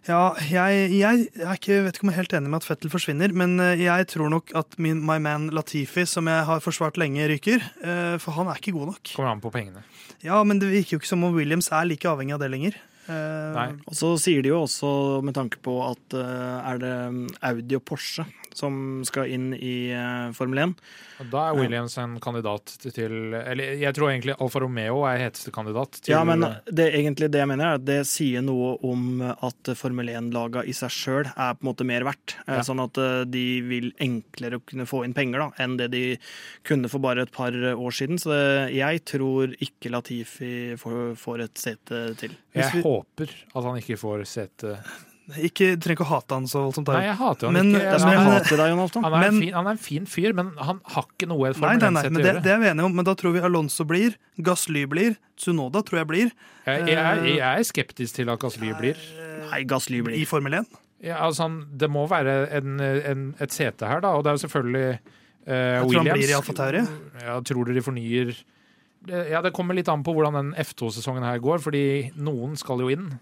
Ja, 0.03 0.33
jeg, 0.51 0.87
jeg 0.97 1.27
ikke, 1.39 1.77
vet 1.85 1.95
ikke 1.95 2.03
om 2.03 2.09
jeg 2.11 2.17
er 2.17 2.21
helt 2.25 2.33
enig 2.35 2.49
med 2.51 2.59
at 2.59 2.65
Fettel 2.67 2.91
forsvinner, 2.91 3.31
men 3.31 3.53
jeg 3.79 4.09
tror 4.11 4.33
nok 4.33 4.51
at 4.59 4.75
min 4.75 4.99
my 4.99 5.15
man 5.23 5.45
Latifi, 5.55 6.03
som 6.03 6.27
jeg 6.27 6.43
har 6.49 6.59
forsvart 6.59 6.99
lenge, 6.99 7.23
ryker. 7.31 7.63
For 8.19 8.35
han 8.35 8.51
er 8.51 8.59
ikke 8.59 8.73
god 8.75 8.91
nok. 8.91 9.13
Kommer 9.13 9.31
an 9.31 9.43
på 9.45 9.53
pengene. 9.53 9.85
Ja, 10.19 10.41
men 10.43 10.59
det 10.59 10.73
virker 10.73 10.97
jo 10.97 10.99
ikke 10.99 11.13
som 11.13 11.23
om 11.23 11.37
Williams 11.37 11.71
er 11.71 11.87
like 11.87 12.11
avhengig 12.11 12.35
av 12.35 12.43
det 12.43 12.51
lenger. 12.51 12.75
Nei. 13.07 13.69
Og 13.89 13.97
så 13.97 14.13
sier 14.21 14.45
de 14.45 14.53
jo 14.53 14.61
også, 14.63 15.21
med 15.25 15.35
tanke 15.35 15.59
på 15.63 15.75
at 15.85 16.15
er 16.15 16.79
det 16.81 16.95
Audi 17.43 17.79
og 17.79 17.85
Porsche 17.87 18.25
som 18.57 19.03
skal 19.07 19.31
inn 19.33 19.51
i 19.57 19.91
uh, 19.93 20.31
Formel 20.37 20.61
1. 20.67 20.75
Da 21.31 21.47
er 21.49 21.57
Williams 21.57 21.95
en 22.01 22.17
kandidat 22.21 22.73
til 22.81 23.33
Eller 23.37 23.77
jeg 23.79 23.95
tror 23.95 24.11
egentlig 24.11 24.35
Alfa 24.41 24.61
Romeo 24.63 25.03
er 25.07 25.21
heteste 25.21 25.53
kandidat. 25.55 25.99
Til, 26.01 26.13
ja, 26.15 26.23
men 26.27 26.43
det 26.67 26.89
egentlig 26.97 27.31
det 27.33 27.41
jeg 27.43 27.49
mener, 27.49 27.73
er 27.73 27.79
at 27.79 27.85
det 27.87 27.99
sier 28.09 28.43
noe 28.45 28.75
om 28.85 29.23
at 29.23 29.73
Formel 29.79 30.11
1-laga 30.13 30.65
i 30.67 30.75
seg 30.75 30.93
sjøl 30.93 31.29
er 31.31 31.55
på 31.57 31.63
en 31.63 31.69
måte 31.69 31.87
mer 31.87 32.05
verdt. 32.07 32.35
Eh, 32.45 32.57
ja. 32.57 32.65
Sånn 32.65 32.83
at 32.83 32.99
eh, 33.01 33.23
de 33.29 33.45
vil 33.67 33.91
enklere 34.03 34.61
kunne 34.67 34.87
få 34.89 35.03
inn 35.07 35.15
penger 35.15 35.45
da, 35.45 35.49
enn 35.63 35.77
det 35.79 35.89
de 35.93 36.03
kunne 36.67 36.91
for 36.91 37.03
bare 37.03 37.25
et 37.25 37.33
par 37.33 37.55
år 37.55 37.95
siden. 37.95 38.19
Så 38.21 38.35
jeg 38.73 39.03
tror 39.09 39.55
ikke 39.63 39.93
Latifi 39.93 40.53
får, 40.79 41.15
får 41.19 41.47
et 41.47 41.63
sete 41.63 42.03
til. 42.19 42.35
Jeg 42.53 42.69
vi... 42.75 42.83
håper 42.93 43.33
at 43.33 43.65
han 43.65 43.81
ikke 43.81 43.99
får 43.99 44.23
sete 44.29 44.77
ikke, 45.23 45.77
du 45.77 45.83
trenger 45.85 45.95
ikke 45.95 46.03
å 46.03 46.09
hate 46.09 46.35
han 46.35 46.47
så 46.51 46.61
voldsomt. 46.65 46.89
Nei, 46.91 47.05
jeg 47.05 47.15
hater 47.15 47.47
han 47.47 47.55
men, 47.55 47.69
ikke. 47.71 47.83
Jeg, 47.85 47.99
men, 48.03 48.11
jeg 48.11 48.23
hater 48.27 48.59
deg, 48.59 48.71
Jon 48.73 48.81
Han 49.05 49.05
er, 49.07 49.13
men, 49.23 49.37
fin, 49.39 49.53
han 49.55 49.69
er, 49.69 49.77
en 49.77 49.81
fin, 49.85 50.07
fyr, 50.09 50.33
men 50.35 50.49
han 50.59 50.81
har 50.95 51.05
ikke 51.07 51.29
noe 51.31 51.51
Formel 51.55 51.79
1-sett 51.79 52.09
å 52.09 52.19
gjøre. 52.19 52.25
Det, 52.25 52.43
det 52.43 52.51
er 52.51 52.59
vi 52.59 52.69
enige 52.73 52.89
om, 52.89 52.97
men 52.99 53.07
da 53.07 53.13
tror 53.15 53.35
vi 53.37 53.43
Alonso 53.47 53.85
blir, 53.87 54.17
Gasly 54.43 54.83
blir, 54.91 55.15
Tsunoda 55.39 55.79
tror 55.87 56.01
jeg 56.01 56.09
blir. 56.11 56.33
Jeg, 56.67 56.83
jeg, 56.91 56.97
er, 56.99 57.23
jeg 57.29 57.63
er 57.63 57.67
skeptisk 57.69 58.19
til 58.19 58.33
at 58.33 58.43
Gasly 58.43 58.73
blir. 58.81 58.99
Nei, 59.47 59.61
Gasly 59.69 60.03
blir. 60.03 60.17
I 60.19 60.27
Formel 60.27 60.59
1? 60.59 60.79
Ja, 61.07 61.21
altså, 61.23 61.47
det 61.71 61.87
må 61.91 62.03
være 62.11 62.35
en, 62.59 62.75
en, 62.83 63.29
et 63.43 63.55
sete 63.55 63.87
her, 63.87 64.03
da, 64.03 64.17
og 64.17 64.27
det 64.27 64.33
er 64.33 64.41
jo 64.41 64.43
selvfølgelig 64.43 64.89
uh, 64.91 65.55
jeg 65.55 65.87
tror 65.87 66.01
han 66.01 66.11
blir 66.11 66.33
i 66.33 66.35
Alfa 66.41 66.57
Tauri. 66.59 66.83
Ja, 67.23 67.39
tror 67.47 67.69
dere 67.69 67.79
de 67.79 67.87
fornyer 67.87 68.35
Ja, 69.07 69.41
Det 69.43 69.53
kommer 69.55 69.75
litt 69.75 69.91
an 69.91 70.03
på 70.05 70.13
hvordan 70.15 70.37
den 70.39 70.51
F2-sesongen 70.63 71.25
her 71.25 71.41
går, 71.43 71.63
fordi 71.63 71.85
noen 72.15 72.57
skal 72.59 72.83
jo 72.83 72.91
inn. 72.93 73.13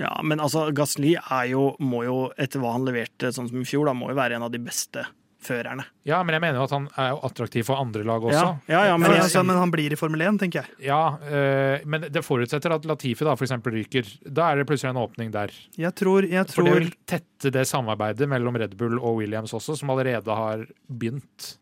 Ja, 0.00 0.14
men 0.24 0.40
altså, 0.40 0.70
Gasly 0.72 1.16
er 1.20 1.48
jo, 1.52 1.72
må 1.84 2.04
jo, 2.06 2.20
etter 2.40 2.62
hva 2.62 2.76
han 2.76 2.86
leverte 2.88 3.32
sånn 3.34 3.50
som 3.50 3.60
i 3.60 3.68
fjor, 3.68 3.90
da, 3.90 3.96
må 3.96 4.08
jo 4.12 4.16
være 4.18 4.38
en 4.38 4.46
av 4.46 4.54
de 4.54 4.60
beste 4.62 5.04
førerne. 5.42 5.84
Ja, 6.06 6.20
men 6.22 6.36
jeg 6.36 6.42
mener 6.44 6.60
jo 6.60 6.66
at 6.66 6.74
han 6.74 6.86
er 7.00 7.08
jo 7.12 7.20
attraktiv 7.26 7.66
for 7.66 7.82
andre 7.82 8.04
lag 8.06 8.24
også. 8.24 8.42
Ja, 8.70 8.74
ja, 8.74 8.82
ja 8.92 8.98
men, 8.98 9.10
men, 9.10 9.22
altså, 9.24 9.42
men, 9.46 9.58
han 9.58 9.72
blir 9.74 9.94
i 9.94 9.98
Formel 9.98 10.22
1, 10.24 10.38
tenker 10.42 10.62
jeg. 10.62 10.76
Ja, 10.86 11.00
øh, 11.18 11.86
men 11.90 12.06
det 12.14 12.22
forutsetter 12.26 12.76
at 12.76 12.86
Latifi 12.88 13.26
da 13.26 13.34
for 13.38 13.46
eksempel 13.48 13.74
ryker. 13.76 14.08
Da 14.22 14.50
er 14.50 14.62
det 14.62 14.68
plutselig 14.70 14.92
en 14.92 15.02
åpning 15.02 15.32
der. 15.34 15.54
Jeg 15.78 15.94
tror, 15.98 16.28
jeg 16.28 16.46
tror... 16.50 16.60
For 16.60 16.70
det 16.70 16.76
vil 16.78 16.92
tette 17.10 17.52
det 17.54 17.66
samarbeidet 17.70 18.30
mellom 18.30 18.58
Red 18.62 18.78
Bull 18.78 19.00
og 19.00 19.18
Williams 19.22 19.54
også, 19.58 19.76
som 19.78 19.92
allerede 19.94 20.38
har 20.38 20.64
begynt. 20.86 21.56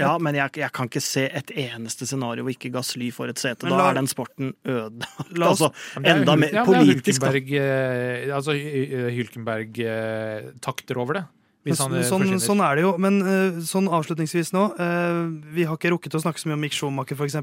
Ja, 0.00 0.14
men 0.22 0.36
jeg, 0.38 0.54
jeg, 0.62 0.72
kan 0.72 0.88
ikke 0.88 1.02
se 1.04 1.26
et 1.28 1.52
eneste 1.66 2.06
scenario 2.08 2.46
hvor 2.46 2.54
ikke 2.54 2.70
Gasly 2.72 3.10
får 3.12 3.34
et 3.34 3.42
sete. 3.42 3.68
Da 3.68 3.90
er 3.90 3.98
den 3.98 4.08
sporten 4.08 4.54
øde. 4.64 5.08
altså, 5.36 5.68
enda 6.00 6.36
mer 6.40 6.56
ja, 6.62 6.64
politisk, 6.68 7.20
da. 7.20 7.34
Eh, 7.36 8.32
altså, 8.32 8.56
Hylkenberg 8.56 9.82
eh, 9.84 10.50
takter 10.64 11.00
over 11.02 11.20
det. 11.20 11.24
Hvis 11.66 11.78
han 11.78 11.94
eh, 11.94 12.06
sånn, 12.06 12.26
sånn 12.42 12.62
er 12.64 12.78
det 12.78 12.84
jo. 12.84 12.92
Men 13.02 13.20
eh, 13.22 13.58
sånn 13.66 13.90
avslutningsvis 13.92 14.52
nå 14.54 14.64
eh, 14.82 15.20
Vi 15.54 15.66
har 15.68 15.78
ikke 15.78 15.92
rukket 15.94 16.16
å 16.18 16.22
snakke 16.24 16.42
så 16.42 16.50
mye 16.50 16.58
om 16.58 16.64
Mick 16.66 16.76
Schumacher, 16.76 17.18
f.eks. 17.18 17.38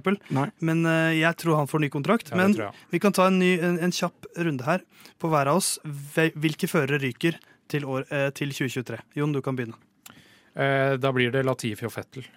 Men 0.66 0.84
jeg 1.16 1.40
tror 1.40 1.62
han 1.62 1.70
får 1.72 1.86
ny 1.86 1.92
kontrakt. 1.94 2.34
Ja, 2.34 2.40
men 2.42 2.58
vi 2.92 3.02
kan 3.02 3.16
ta 3.16 3.30
en, 3.30 3.40
ny, 3.42 3.56
en, 3.64 3.80
en 3.88 3.96
kjapp 3.96 4.28
runde 4.40 4.68
her 4.68 4.84
på 5.20 5.32
hver 5.32 5.52
av 5.52 5.62
oss. 5.62 5.78
Hvilke 5.86 6.70
førere 6.72 7.00
ryker 7.02 7.40
til, 7.72 7.86
år, 7.88 8.08
til 8.36 8.52
2023? 8.56 9.04
Jon, 9.20 9.36
du 9.36 9.44
kan 9.46 9.58
begynne. 9.60 9.80
Eh, 10.60 10.96
da 11.00 11.12
blir 11.16 11.32
det 11.34 11.46
Latifi 11.48 11.88
og 11.88 11.94
Fettel. 11.96 12.28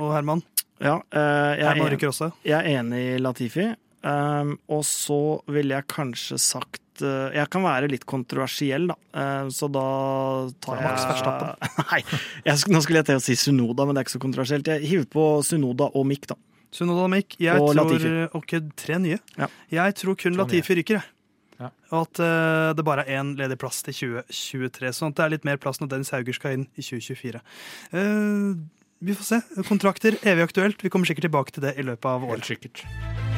Og 0.00 0.10
Herman. 0.14 0.42
Ja, 0.80 0.96
eh, 1.12 1.60
jeg, 1.60 1.66
Herman 1.68 1.92
er, 1.92 2.08
også. 2.08 2.30
jeg 2.46 2.56
er 2.58 2.80
enig 2.80 3.00
i 3.14 3.16
Latifi. 3.20 3.68
Um, 4.00 4.54
og 4.72 4.80
så 4.88 5.16
ville 5.52 5.74
jeg 5.76 5.84
kanskje 5.92 6.38
sagt 6.40 7.02
eh, 7.04 7.34
Jeg 7.36 7.50
kan 7.52 7.60
være 7.66 7.90
litt 7.92 8.06
kontroversiell, 8.08 8.86
da. 8.88 8.96
Eh, 9.12 9.50
så 9.52 9.68
da 9.68 9.82
tar 10.64 10.78
jeg 10.80 10.86
Max 10.86 11.04
Verstappen. 11.10 11.68
Nei, 11.90 12.00
jeg, 12.46 12.62
nå 12.72 12.80
skulle 12.80 13.02
jeg 13.02 13.10
til 13.10 13.20
å 13.20 13.24
si 13.26 13.36
Sunoda, 13.36 13.84
men 13.84 13.92
det 13.92 14.00
er 14.00 14.08
ikke 14.08 14.16
så 14.16 14.22
kontroversielt. 14.24 14.72
Jeg 14.72 14.88
hiver 14.88 15.10
på 15.12 15.26
Sunoda 15.44 15.90
og 15.92 16.08
Mick, 16.08 16.24
da. 16.32 16.38
Sunoda 16.72 17.10
Mick. 17.12 17.36
Jeg 17.42 17.60
Og 17.60 17.74
tror 17.74 17.82
Latifi. 17.82 18.14
Ok, 18.40 18.56
tre 18.80 18.98
nye. 19.04 19.20
Ja. 19.36 19.50
Jeg 19.76 19.98
tror 20.00 20.16
kun 20.24 20.40
Latifi 20.40 20.80
ryker, 20.80 21.02
jeg. 21.02 21.16
Ja. 21.60 21.70
Og 21.92 22.06
at 22.06 22.20
uh, 22.24 22.72
det 22.76 22.86
bare 22.86 23.04
er 23.04 23.20
én 23.20 23.34
ledig 23.38 23.58
plass 23.60 23.82
til 23.86 23.96
2023. 23.96 24.92
Sånn 24.96 25.12
at 25.12 25.18
det 25.20 25.26
er 25.26 25.34
litt 25.36 25.48
mer 25.48 25.60
plass 25.60 25.82
når 25.82 25.94
Dennis 25.94 26.12
Hauger 26.14 26.36
skal 26.36 26.56
inn 26.58 26.68
i 26.74 26.84
2024. 26.84 27.42
Uh, 27.94 28.54
vi 29.00 29.16
får 29.16 29.28
se. 29.30 29.42
Kontrakter, 29.68 30.16
evig 30.28 30.48
aktuelt. 30.50 30.84
Vi 30.84 30.92
kommer 30.92 31.08
sikkert 31.08 31.30
tilbake 31.30 31.56
til 31.56 31.68
det 31.68 31.76
i 31.80 31.86
løpet 31.86 32.08
av 32.10 32.24
året. 32.24 32.44
Helt 32.44 32.54
sikkert. 32.56 33.29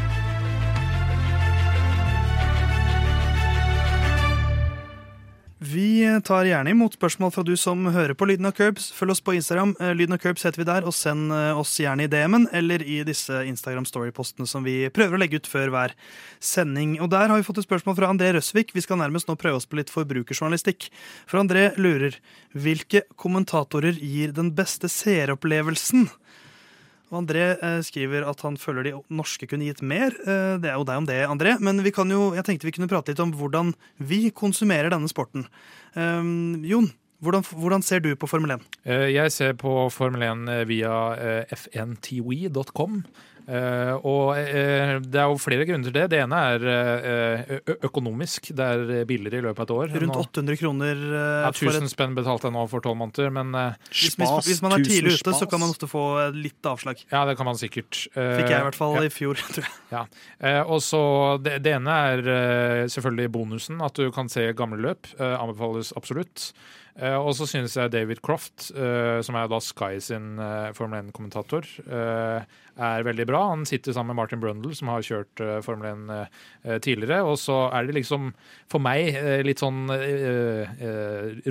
Vi 5.73 6.21
tar 6.27 6.45
gjerne 6.45 6.73
imot 6.75 6.99
spørsmål 6.99 7.31
fra 7.33 7.43
du 7.47 7.53
som 7.57 7.87
hører 7.95 8.13
på 8.19 8.27
Lyden 8.29 8.49
av 8.49 8.53
Curbs. 8.57 8.91
Følg 8.93 9.15
oss 9.15 9.23
på 9.25 9.33
Instagram. 9.39 9.71
Eh, 9.81 9.93
Lyden 9.97 10.17
av 10.17 10.21
Curbs 10.21 10.45
heter 10.45 10.61
vi 10.61 10.67
der, 10.69 10.85
og 10.85 10.93
send 10.93 11.33
eh, 11.33 11.57
oss 11.57 11.73
gjerne 11.81 12.05
i 12.05 12.11
DM-en 12.13 12.45
eller 12.53 12.83
i 12.85 12.99
disse 13.09 13.39
Instagram 13.49 13.87
Story-postene 13.89 14.49
som 14.51 14.67
vi 14.67 14.91
prøver 14.93 15.17
å 15.17 15.23
legge 15.23 15.41
ut 15.41 15.49
før 15.49 15.73
hver 15.73 15.95
sending. 16.43 16.99
Og 17.01 17.09
der 17.15 17.33
har 17.33 17.41
vi 17.41 17.47
fått 17.47 17.63
et 17.63 17.69
spørsmål 17.69 17.97
fra 17.97 18.11
André 18.13 18.35
Røsvik. 18.37 18.75
Vi 18.77 18.85
skal 18.85 19.01
nærmest 19.01 19.31
nå 19.31 19.39
prøve 19.41 19.63
oss 19.63 19.69
på 19.71 19.79
litt 19.79 19.93
forbrukerjournalistikk. 19.95 20.91
For 21.31 21.41
André 21.41 21.71
lurer 21.81 22.19
hvilke 22.53 23.07
kommentatorer 23.17 23.97
gir 23.97 24.37
den 24.37 24.53
beste 24.59 24.93
seeropplevelsen? 24.93 26.11
André 27.19 27.45
eh, 27.55 27.81
skriver 27.85 28.25
at 28.29 28.41
han 28.47 28.57
føler 28.61 28.87
de 28.87 28.95
norske 29.13 29.47
kunne 29.51 29.69
gitt 29.69 29.83
mer. 29.85 30.15
Eh, 30.25 30.57
det 30.63 30.71
er 30.71 30.79
jo 30.79 30.87
deg 30.89 31.03
om 31.03 31.09
det, 31.09 31.21
André. 31.29 31.57
Men 31.61 31.83
jo, 31.85 32.23
jeg 32.37 32.47
tenkte 32.47 32.69
vi 32.69 32.75
kunne 32.79 32.91
prate 32.91 33.13
litt 33.13 33.23
om 33.23 33.35
hvordan 33.37 33.75
vi 33.99 34.31
konsumerer 34.31 34.93
denne 34.93 35.11
sporten. 35.13 35.47
Eh, 35.95 36.23
Jon, 36.71 36.89
hvordan, 37.23 37.45
hvordan, 37.53 37.85
ser 37.87 38.01
du 38.03 38.15
på 38.17 38.27
Formel 38.27 38.57
1? 38.57 38.65
Jeg 39.13 39.35
ser 39.35 39.53
på 39.61 39.91
Formel 39.95 40.25
1 40.27 40.65
via 40.67 40.95
f1twe.com. 41.55 43.03
Uh, 43.43 43.97
og 44.07 44.37
uh, 44.39 44.93
Det 45.03 45.19
er 45.19 45.27
jo 45.27 45.39
flere 45.41 45.67
grunner 45.67 45.89
til 45.89 45.97
det. 45.97 46.05
Det 46.13 46.21
ene 46.23 46.41
er 46.53 46.67
uh, 46.67 47.73
økonomisk. 47.89 48.53
Det 48.55 48.69
er 48.75 49.07
billigere 49.09 49.41
i 49.41 49.47
løpet 49.49 49.63
av 49.63 49.67
et 49.67 49.75
år. 49.77 49.95
Rundt 50.05 50.19
800 50.21 50.61
kroner. 50.61 51.03
ja, 51.47 51.51
1000 51.51 51.91
spenn 51.93 52.17
betalte 52.19 52.49
jeg 52.49 52.57
nå 52.57 52.67
for 52.71 52.85
tolv 52.85 53.01
måneder, 53.01 53.33
men 53.35 53.55
hvis, 53.91 54.17
hvis, 54.17 54.63
man 54.65 54.77
er 54.77 54.85
tidlig 54.87 55.17
ute, 55.19 55.35
så 55.37 55.49
kan 55.51 55.63
man 55.63 55.73
ofte 55.75 55.89
få 55.91 56.05
litt 56.37 56.69
avslag. 56.69 57.03
Ja, 57.13 57.25
det 57.29 57.37
kan 57.41 57.49
man 57.49 57.59
sikkert. 57.61 58.05
Fikk 58.13 58.47
jeg 58.47 58.59
i 58.61 58.67
hvert 58.69 58.79
fall 58.79 58.99
ja. 59.01 59.07
i 59.09 59.13
fjor, 59.13 59.41
tror 59.57 59.67
jeg. 59.67 59.75
Ja. 59.93 60.05
og 60.63 60.79
så 60.85 61.03
det, 61.43 61.59
det, 61.67 61.75
ene 61.81 61.97
er 62.13 62.87
selvfølgelig 62.93 63.33
bonusen, 63.35 63.83
at 63.85 63.99
du 63.99 64.13
kan 64.15 64.31
se 64.33 64.51
gamle 64.57 64.81
løp. 64.83 65.11
anbefales 65.19 65.93
absolutt. 65.99 66.53
Eh, 67.01 67.17
og 67.17 67.33
så 67.39 67.47
synes 67.49 67.73
jeg 67.77 67.93
David 67.93 68.21
Croft, 68.25 68.67
eh, 68.77 69.21
som 69.25 69.37
er 69.39 69.49
da 69.49 69.61
Sky 69.65 69.97
sin 70.05 70.37
eh, 70.43 70.73
Formel 70.77 71.07
1-kommentator, 71.07 71.65
eh, 71.89 72.59
er 72.83 73.07
veldig 73.07 73.27
bra. 73.29 73.41
Han 73.51 73.65
sitter 73.69 73.97
sammen 73.97 74.13
med 74.13 74.21
Martin 74.21 74.43
Brundle, 74.43 74.75
som 74.77 74.91
har 74.93 75.05
kjørt 75.07 75.43
Formel 75.65 75.89
1 75.93 76.13
eh, 76.13 76.79
tidligere. 76.85 77.23
Og 77.25 77.39
så 77.41 77.57
er 77.73 77.89
det 77.89 77.97
liksom, 77.97 78.31
for 78.73 78.85
meg, 78.85 79.17
litt 79.45 79.61
sånn 79.65 79.87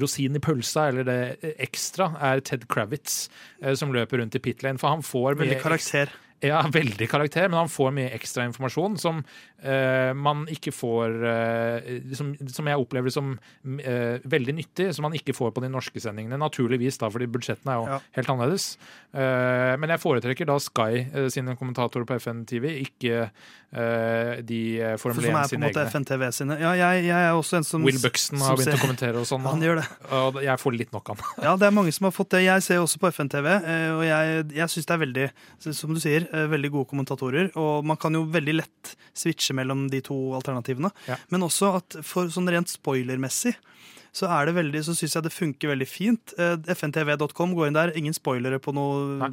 rosin 0.02 0.38
i 0.38 0.42
pølsa, 0.42 0.89
eller 0.89 1.08
det 1.10 1.54
ekstra, 1.62 2.12
er 2.22 2.42
Ted 2.46 2.68
Kravitz, 2.70 3.24
som 3.78 3.94
løper 3.94 4.22
rundt 4.22 4.38
i 4.38 4.44
pit 4.44 4.66
lane. 4.66 4.82
For 4.82 4.94
han 4.94 5.06
får 5.06 5.36
mye 5.36 5.46
Veldig 5.46 5.62
karakter. 5.62 6.14
Ja, 6.42 6.62
veldig 6.74 7.08
karakter, 7.12 7.48
men 7.52 7.60
han 7.62 7.70
får 7.70 7.92
mye 7.94 8.12
ekstra 8.18 8.46
informasjon 8.50 8.98
som 9.02 9.20
uh, 9.22 10.12
man 10.18 10.44
ikke 10.50 10.74
får 10.74 11.18
uh, 11.22 11.92
som, 12.18 12.32
som 12.50 12.70
jeg 12.72 12.82
opplever 12.82 13.14
som 13.14 13.34
uh, 13.38 14.18
veldig 14.26 14.56
nyttig, 14.58 14.89
som 14.98 15.06
man 15.06 15.14
ikke 15.18 15.36
får 15.38 15.54
på 15.56 15.62
de 15.66 15.70
norske 15.74 16.02
sendingene. 16.02 16.39
Naturligvis, 16.42 16.98
da, 17.02 17.12
fordi 17.14 17.30
budsjettene 17.32 17.76
er 17.76 17.82
jo 17.82 17.88
Ja. 17.92 18.00
helt 18.18 18.30
annerledes. 18.34 18.68
Men 19.12 19.92
jeg 19.92 20.00
foretrekker 20.00 20.48
da 20.48 20.56
Sky 20.64 21.02
sine 21.34 21.58
kommentatorer 21.60 22.06
på 22.08 22.16
FN 22.24 22.46
TV, 22.48 22.70
ikke 22.86 23.26
de 24.48 24.60
For 25.00 25.12
Formel 25.12 25.26
som 25.26 25.36
er 25.36 25.36
1 25.36 25.36
på 25.36 25.42
en 25.42 25.50
sine 25.52 25.68
egne. 25.70 25.84
FNTV 25.92 26.24
sine. 26.36 26.58
Ja, 26.62 26.72
jeg, 26.80 27.06
jeg 27.08 27.26
er 27.28 27.36
også 27.36 27.60
en 27.60 27.68
som 27.68 27.84
Will 27.88 28.00
Buxton 28.00 28.39
har 28.44 28.56
begynt 28.56 28.72
ser- 28.72 28.80
å 28.80 28.84
kommentere 28.86 29.20
og 29.22 29.28
sånn. 29.28 29.44
Han 29.52 29.64
gjør 29.64 29.82
det. 29.82 29.86
Og 30.18 30.39
jeg 30.44 30.62
får 30.64 30.78
litt 30.78 30.96
nok 30.96 31.12
av 31.14 31.22
han. 31.26 31.44
Ja, 31.44 31.54
det 31.60 31.68
er 31.70 31.76
mange 31.76 31.92
som 31.96 32.08
har 32.08 32.16
fått 32.16 32.32
det. 32.36 32.44
Jeg 32.46 32.64
ser 32.66 32.80
også 32.84 33.00
på 33.04 33.12
FNTV, 33.12 33.48
og 33.98 34.04
jeg, 34.08 34.42
jeg 34.62 34.74
syns 34.76 34.88
det 34.89 34.96
er 34.96 35.02
veldig, 35.06 35.28
som 35.82 35.96
du 35.96 36.02
sier, 36.04 36.28
veldig 36.32 36.71
gode 36.73 36.89
kommentatorer. 36.91 37.51
Og 37.59 37.86
man 37.88 37.99
kan 38.01 38.15
jo 38.15 38.23
veldig 38.32 38.55
lett 38.59 38.95
switche 39.17 39.55
mellom 39.57 39.88
de 39.91 40.01
to 40.05 40.17
alternativene. 40.38 40.91
Ja. 41.09 41.17
Men 41.34 41.47
også 41.47 41.75
at 41.82 41.99
for 42.07 42.32
sånn 42.34 42.49
rent 42.51 42.71
spoilermessig 42.71 43.55
så 44.11 44.27
er 44.27 44.49
det 44.49 44.57
veldig, 44.57 44.82
så 44.84 44.95
syns 44.95 45.15
jeg 45.15 45.23
det 45.23 45.32
funker 45.32 45.71
veldig 45.71 45.88
fint. 45.88 46.34
Eh, 46.36 46.57
FNTV.com, 46.75 47.53
gå 47.55 47.67
inn 47.67 47.77
der. 47.77 47.93
Ingen 47.95 48.15
spoilere 48.15 48.59
på 48.59 48.73
noe 48.75 49.17
Nei. 49.21 49.29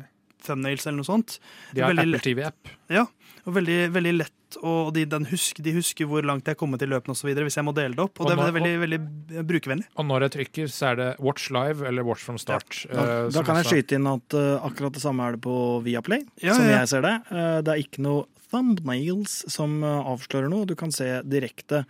thumbnails 0.47 0.87
eller 0.87 1.01
noe 1.01 1.09
sånt. 1.09 1.39
De 1.75 1.83
har 1.83 1.91
veldig 1.91 2.05
Apple 2.15 2.23
TV-app. 2.29 2.71
Ja, 2.95 3.07
og 3.49 3.55
veldig, 3.57 3.79
veldig 3.95 4.13
lett. 4.19 4.35
Og 4.65 4.93
de, 4.97 5.03
den 5.09 5.27
husk, 5.29 5.59
de 5.65 5.73
husker 5.77 6.07
hvor 6.09 6.25
langt 6.25 6.47
jeg 6.49 6.55
er 6.57 6.61
kommet 6.61 6.81
i 6.85 6.89
løpene 6.89 7.13
osv. 7.17 7.29
hvis 7.37 7.57
jeg 7.59 7.65
må 7.67 7.73
dele 7.77 7.97
det 7.97 8.05
opp. 8.05 8.21
Og, 8.21 8.29
Og 8.29 8.31
det 8.33 8.47
er 8.47 8.55
veldig, 8.57 8.75
veldig 8.85 9.43
brukervennlig. 9.49 9.87
Og 10.01 10.07
når 10.09 10.25
jeg 10.27 10.35
trykker, 10.39 10.71
så 10.73 10.87
er 10.93 10.97
det 11.01 11.09
Watch 11.25 11.51
Live 11.53 11.85
eller 11.89 12.07
Watch 12.09 12.25
from 12.25 12.39
Start. 12.41 12.85
Da, 12.89 13.03
eh, 13.03 13.29
da 13.35 13.43
kan 13.45 13.57
jeg 13.61 13.67
også- 13.67 13.75
skyte 13.77 13.99
inn 13.99 14.07
at 14.09 14.37
uh, 14.39 14.61
akkurat 14.69 14.93
det 14.97 15.03
samme 15.05 15.27
er 15.27 15.37
det 15.37 15.43
på 15.45 15.57
Viaplay, 15.85 16.25
Ja, 16.41 16.55
som 16.55 16.65
ja. 16.69 16.79
jeg 16.81 16.89
ser 16.95 17.03
det. 17.05 17.15
Uh, 17.33 17.61
det 17.61 17.75
er 17.75 17.83
ikke 17.85 18.05
noe 18.07 18.25
thumbnails 18.49 19.43
som 19.53 19.83
avslører 19.85 20.49
noe. 20.49 20.65
Du 20.65 20.75
kan 20.75 20.91
se 20.93 21.21
direkte, 21.29 21.85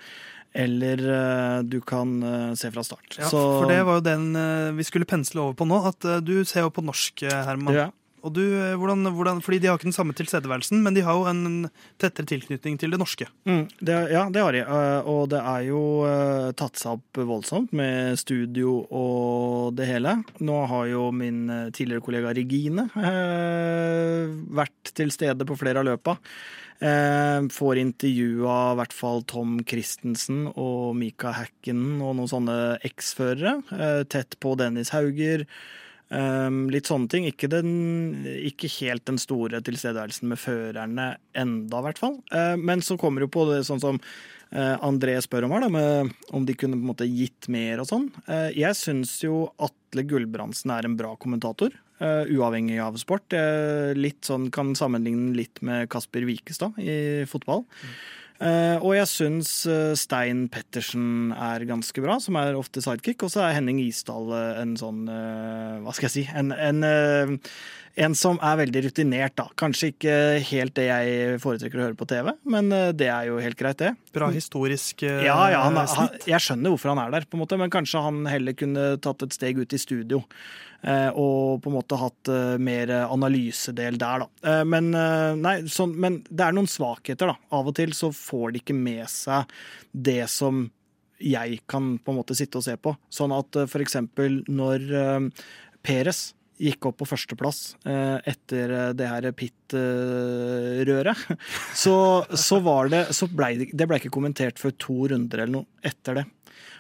eller 0.59 1.63
du 1.63 1.79
kan 1.87 2.17
se 2.59 2.71
fra 2.75 2.83
start. 2.83 3.15
Ja, 3.21 3.29
Så- 3.31 3.61
For 3.63 3.69
det 3.71 3.85
var 3.87 4.01
jo 4.01 4.01
den 4.01 4.33
vi 4.77 4.83
skulle 4.83 5.07
pensle 5.07 5.39
over 5.41 5.55
på 5.55 5.67
nå. 5.69 5.79
At 5.87 6.01
du 6.25 6.45
ser 6.45 6.63
jo 6.67 6.71
på 6.71 6.83
norsk, 6.83 7.23
Herman. 7.31 7.75
Ja. 7.75 7.91
Og 8.27 8.33
du, 8.35 8.43
eh, 8.43 8.75
hvordan, 8.79 9.07
hvordan, 9.15 9.41
fordi 9.45 9.59
de 9.63 9.69
har 9.71 9.79
ikke 9.79 9.89
den 9.91 9.97
samme 9.97 10.15
tilstedeværelsen, 10.19 10.81
men 10.83 10.95
de 10.97 11.05
har 11.07 11.15
jo 11.19 11.27
en 11.31 11.69
tettere 12.01 12.27
tilknytning 12.29 12.79
til 12.81 12.91
det 12.95 12.99
norske. 13.01 13.29
Mm, 13.49 13.65
det, 13.81 13.97
ja, 14.13 14.25
det 14.35 14.43
har 14.43 14.53
de. 14.57 14.63
eh, 14.65 15.09
Og 15.09 15.29
det 15.33 15.41
er 15.41 15.67
jo 15.69 15.83
eh, 16.09 16.51
tatt 16.59 16.77
seg 16.81 16.99
opp 16.99 17.21
voldsomt 17.29 17.73
med 17.77 18.19
studio 18.21 18.81
og 18.91 19.75
det 19.79 19.87
hele. 19.91 20.17
Nå 20.41 20.61
har 20.71 20.87
jo 20.91 21.09
min 21.15 21.47
tidligere 21.75 22.05
kollega 22.05 22.33
Regine 22.37 22.89
vært 24.59 24.93
til 24.97 25.11
stede 25.15 25.47
på 25.49 25.57
flere 25.59 25.83
av 25.83 25.89
løpa. 25.89 26.17
Får 26.79 27.81
intervjua 27.81 28.57
i 28.73 28.79
hvert 28.79 28.95
fall 28.95 29.25
Tom 29.29 29.57
Christensen 29.67 30.45
og 30.53 30.95
Mika 30.99 31.33
Hacken 31.35 31.99
og 31.99 32.15
noen 32.21 32.31
sånne 32.31 32.59
eksførere. 32.87 33.57
Tett 34.11 34.39
på 34.43 34.55
Dennis 34.61 34.93
Hauger. 34.95 35.43
Um, 36.09 36.71
litt 36.73 36.89
sånne 36.89 37.11
ting. 37.13 37.27
Ikke, 37.29 37.51
den, 37.53 38.25
ikke 38.49 38.71
helt 38.79 39.05
den 39.09 39.21
store 39.21 39.61
tilstedeværelsen 39.65 40.31
med 40.31 40.41
førerne 40.41 41.09
enda, 41.37 41.81
i 41.83 41.87
hvert 41.89 42.01
fall. 42.01 42.19
Uh, 42.33 42.57
men 42.57 42.85
så 42.85 42.97
kommer 43.01 43.25
jo 43.25 43.33
på 43.33 43.45
det 43.51 43.61
sånn 43.69 43.83
som 43.83 43.99
uh, 44.01 44.77
André 44.87 45.19
spør 45.25 45.49
om 45.49 45.57
her, 45.57 45.67
da, 45.67 45.73
med, 45.75 46.15
om 46.33 46.47
de 46.49 46.57
kunne 46.57 46.79
på 46.79 46.87
en 46.87 46.93
måte 46.95 47.11
gitt 47.11 47.51
mer 47.53 47.85
og 47.85 47.91
sånn. 47.91 48.09
Uh, 48.25 48.49
jeg 48.57 48.79
syns 48.79 49.19
jo 49.25 49.51
Atle 49.61 50.07
Gulbrandsen 50.09 50.73
er 50.73 50.89
en 50.89 50.97
bra 50.97 51.13
kommentator. 51.21 51.77
uh, 52.01 52.25
uavhengig 52.31 52.79
av 52.83 52.97
sport. 53.01 53.35
Litt 53.99 54.25
sånn, 54.29 54.49
kan 54.55 54.75
sammenligne 54.79 55.35
litt 55.37 55.61
med 55.67 55.89
Kasper 55.93 56.25
Wikestad 56.29 56.79
i 56.81 57.27
fotball. 57.29 57.67
Eh, 57.67 58.18
og 58.85 58.93
jeg 58.95 59.09
syns 59.11 59.51
eh, 59.67 59.97
Stein 59.99 60.45
Pettersen 60.53 61.33
er 61.35 61.65
ganske 61.67 62.03
bra, 62.05 62.21
som 62.23 62.37
er 62.39 62.55
ofte 62.59 62.83
sidekick. 62.85 63.25
Og 63.27 63.33
så 63.35 63.43
er 63.49 63.57
Henning 63.57 63.81
Isdal 63.83 64.31
eh, 64.31 64.61
en 64.63 64.77
sånn 64.79 65.09
eh, 65.11 65.81
Hva 65.83 65.95
skal 65.97 66.07
jeg 66.07 66.15
si? 66.15 66.25
En, 66.39 66.53
en, 66.55 66.85
eh, 66.87 67.33
en 67.99 68.15
som 68.15 68.39
er 68.47 68.61
veldig 68.61 68.85
rutinert, 68.87 69.35
da. 69.41 69.49
Kanskje 69.59 69.91
ikke 69.91 70.15
helt 70.53 70.77
det 70.79 70.87
jeg 70.87 71.41
foretrekker 71.43 71.81
å 71.81 71.87
høre 71.89 71.99
på 71.99 72.07
TV, 72.13 72.31
men 72.55 72.71
eh, 72.71 72.93
det 72.95 73.11
er 73.11 73.33
jo 73.33 73.41
helt 73.43 73.59
greit, 73.59 73.81
det. 73.83 73.91
Bra 74.15 74.31
historisk 74.35 75.03
eh, 75.09 75.25
Ja, 75.27 75.41
ja, 75.51 75.65
han, 75.67 75.81
han, 75.83 75.91
snitt. 75.91 76.29
jeg 76.31 76.45
skjønner 76.47 76.77
hvorfor 76.77 76.95
han 76.95 77.03
er 77.09 77.17
der, 77.19 77.27
på 77.27 77.35
en 77.39 77.43
måte, 77.43 77.59
men 77.59 77.75
kanskje 77.75 78.07
han 78.07 78.23
heller 78.31 78.55
kunne 78.59 78.93
tatt 79.03 79.27
et 79.27 79.35
steg 79.35 79.59
ut 79.59 79.75
i 79.75 79.83
studio. 79.83 80.23
Eh, 80.83 81.11
Og 81.19 81.61
på 81.63 81.71
en 81.71 81.77
måte 81.79 81.99
hatt 82.01 82.31
eh, 82.33 82.57
mer 82.63 82.93
analysedel 83.09 83.99
der, 84.01 84.25
da. 84.25 84.29
Eh, 84.53 84.65
Men, 84.69 84.91
nei, 85.43 85.59
sånn, 85.71 85.95
men 85.99 86.23
det 86.29 86.47
er 86.47 86.57
noen 86.57 86.71
svakheter, 86.71 87.33
da. 87.33 87.37
Av 87.59 87.69
og 87.69 87.77
til 87.79 87.95
så 87.97 88.13
får 88.15 88.53
de 88.55 88.63
ikke 88.63 88.77
med 88.77 89.07
seg 89.13 89.49
det 89.93 90.25
som 90.31 90.67
jeg 91.19 91.63
kan 91.67 91.97
på 91.99 92.13
en 92.13 92.21
måte 92.21 92.37
sitte 92.39 92.61
og 92.61 92.67
se 92.69 92.77
på. 92.79 92.93
Sånn 93.11 93.35
at 93.35 93.57
f.eks. 93.67 93.97
når 94.47 94.85
Peres 95.83 96.29
gikk 96.59 96.89
opp 96.91 96.97
på 97.01 97.07
førsteplass 97.07 97.59
etter 97.87 98.95
det 98.99 99.07
her 99.07 99.27
pit-røret, 99.35 101.21
så, 101.83 101.97
så 102.35 102.59
var 102.63 102.91
det 102.91 103.03
så 103.15 103.29
ble 103.31 103.51
det, 103.61 103.69
det 103.75 103.87
ble 103.91 103.99
ikke 103.99 104.15
kommentert 104.15 104.63
før 104.63 104.75
to 104.79 104.97
runder 105.11 105.43
eller 105.43 105.55
noe 105.61 105.87
etter 105.87 106.21
det. 106.21 106.25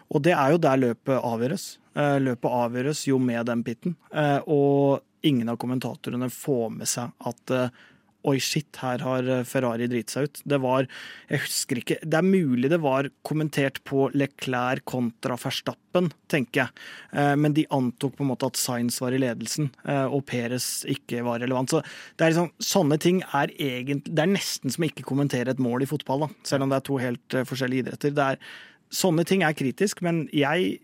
Og 0.08 0.24
det 0.24 0.34
er 0.36 0.54
jo 0.54 0.62
der 0.62 0.80
løpet 0.80 1.18
avgjøres. 1.18 1.68
Eh, 1.98 2.16
løpet 2.22 2.56
avgjøres 2.62 3.04
jo 3.08 3.18
med 3.22 3.48
den 3.50 3.66
pitten. 3.66 3.98
Eh, 4.14 4.40
og 4.46 5.04
ingen 5.26 5.50
av 5.50 5.58
kommentatorene 5.60 6.30
får 6.32 6.74
med 6.78 6.90
seg 6.90 7.30
at 7.30 7.54
eh, 7.54 7.86
Oi, 8.28 8.34
shit, 8.42 8.66
her 8.82 8.98
har 9.06 9.28
Ferrari 9.46 9.86
driti 9.88 10.10
seg 10.12 10.26
ut. 10.26 10.40
Det 10.42 10.56
var 10.60 10.88
Jeg 11.30 11.38
husker 11.44 11.78
ikke 11.78 11.96
Det 12.02 12.16
er 12.18 12.26
mulig 12.26 12.68
det 12.68 12.80
var 12.82 13.06
kommentert 13.24 13.78
på 13.86 14.08
Leclerc 14.10 14.82
kontra 14.90 15.36
Verstappen, 15.38 16.10
tenker 16.28 16.64
jeg. 16.64 17.38
Men 17.38 17.54
de 17.56 17.64
antok 17.72 18.18
på 18.18 18.26
en 18.26 18.32
måte 18.32 18.50
at 18.50 18.58
Sainz 18.58 18.98
var 19.00 19.14
i 19.14 19.22
ledelsen, 19.22 19.70
og 20.10 20.26
Perez 20.28 20.82
ikke 20.90 21.22
var 21.24 21.40
relevant. 21.40 21.72
Så 21.72 21.80
det 22.18 22.26
er 22.26 22.34
liksom, 22.34 22.50
sånne 22.58 22.98
ting 23.00 23.22
er 23.22 23.54
egentlig 23.54 24.10
Det 24.10 24.26
er 24.26 24.34
nesten 24.34 24.74
som 24.74 24.84
å 24.84 24.90
ikke 24.90 25.06
kommentere 25.08 25.54
et 25.54 25.62
mål 25.62 25.86
i 25.86 25.90
fotball, 25.94 26.26
da. 26.26 26.30
Selv 26.50 26.66
om 26.66 26.74
det 26.74 26.82
er 26.82 26.88
to 26.90 26.98
helt 27.00 27.38
forskjellige 27.48 27.86
idretter. 27.86 28.18
Det 28.18 28.28
er, 28.34 28.42
sånne 28.90 29.24
ting 29.28 29.42
er 29.46 29.52
kritisk, 29.56 30.02
men 30.02 30.26
jeg 30.32 30.78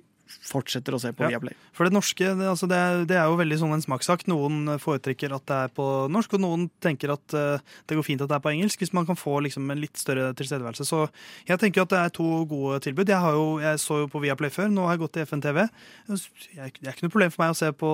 fortsetter 0.48 0.94
å 0.96 0.98
se 0.98 1.10
på 1.14 1.22
Ja. 1.22 1.34
Viaplay. 1.36 1.52
For 1.76 1.84
det 1.86 1.92
norske, 1.94 2.24
det, 2.24 2.46
altså 2.48 2.66
det, 2.66 2.74
er- 2.80 3.04
det 3.06 3.16
er 3.20 3.28
jo 3.28 3.36
veldig 3.38 3.58
sånn 3.60 3.74
en 3.76 3.82
smakssak. 3.84 4.24
Noen 4.26 4.64
foretrekker 4.82 5.34
at 5.36 5.44
det 5.46 5.58
er 5.66 5.68
på 5.76 5.84
norsk, 6.10 6.32
og 6.34 6.40
noen 6.42 6.64
tenker 6.82 7.12
at 7.12 7.36
uh, 7.36 7.58
det 7.86 7.94
går 7.98 8.02
fint 8.06 8.24
at 8.24 8.28
det 8.32 8.38
er 8.38 8.42
på 8.42 8.50
engelsk, 8.54 8.80
hvis 8.82 8.92
man 8.96 9.06
kan 9.06 9.16
få 9.20 9.36
liksom 9.44 9.68
en 9.70 9.78
litt 9.84 9.96
større 10.00 10.32
tilstedeværelse. 10.34 10.86
Så 10.88 11.04
jeg 11.46 11.60
tenker 11.60 11.84
at 11.84 11.92
det 11.92 12.00
er 12.00 12.08
to 12.16 12.44
gode 12.50 12.80
tilbud. 12.88 13.06
Jeg, 13.12 13.20
har 13.20 13.36
jo, 13.36 13.60
jeg 13.62 13.78
så 13.84 14.00
jo 14.02 14.10
på 14.10 14.24
Viaplay 14.24 14.50
før, 14.50 14.72
nå 14.72 14.88
har 14.88 14.96
jeg 14.96 15.04
gått 15.04 15.12
til 15.20 15.26
FNTV. 15.28 15.62
Det 16.08 16.18
er 16.58 16.72
ikke 16.72 17.06
noe 17.06 17.14
problem 17.14 17.30
for 17.36 17.44
meg 17.44 17.54
å 17.54 17.60
se 17.60 17.70
på 17.84 17.92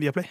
Viaplay, 0.00 0.30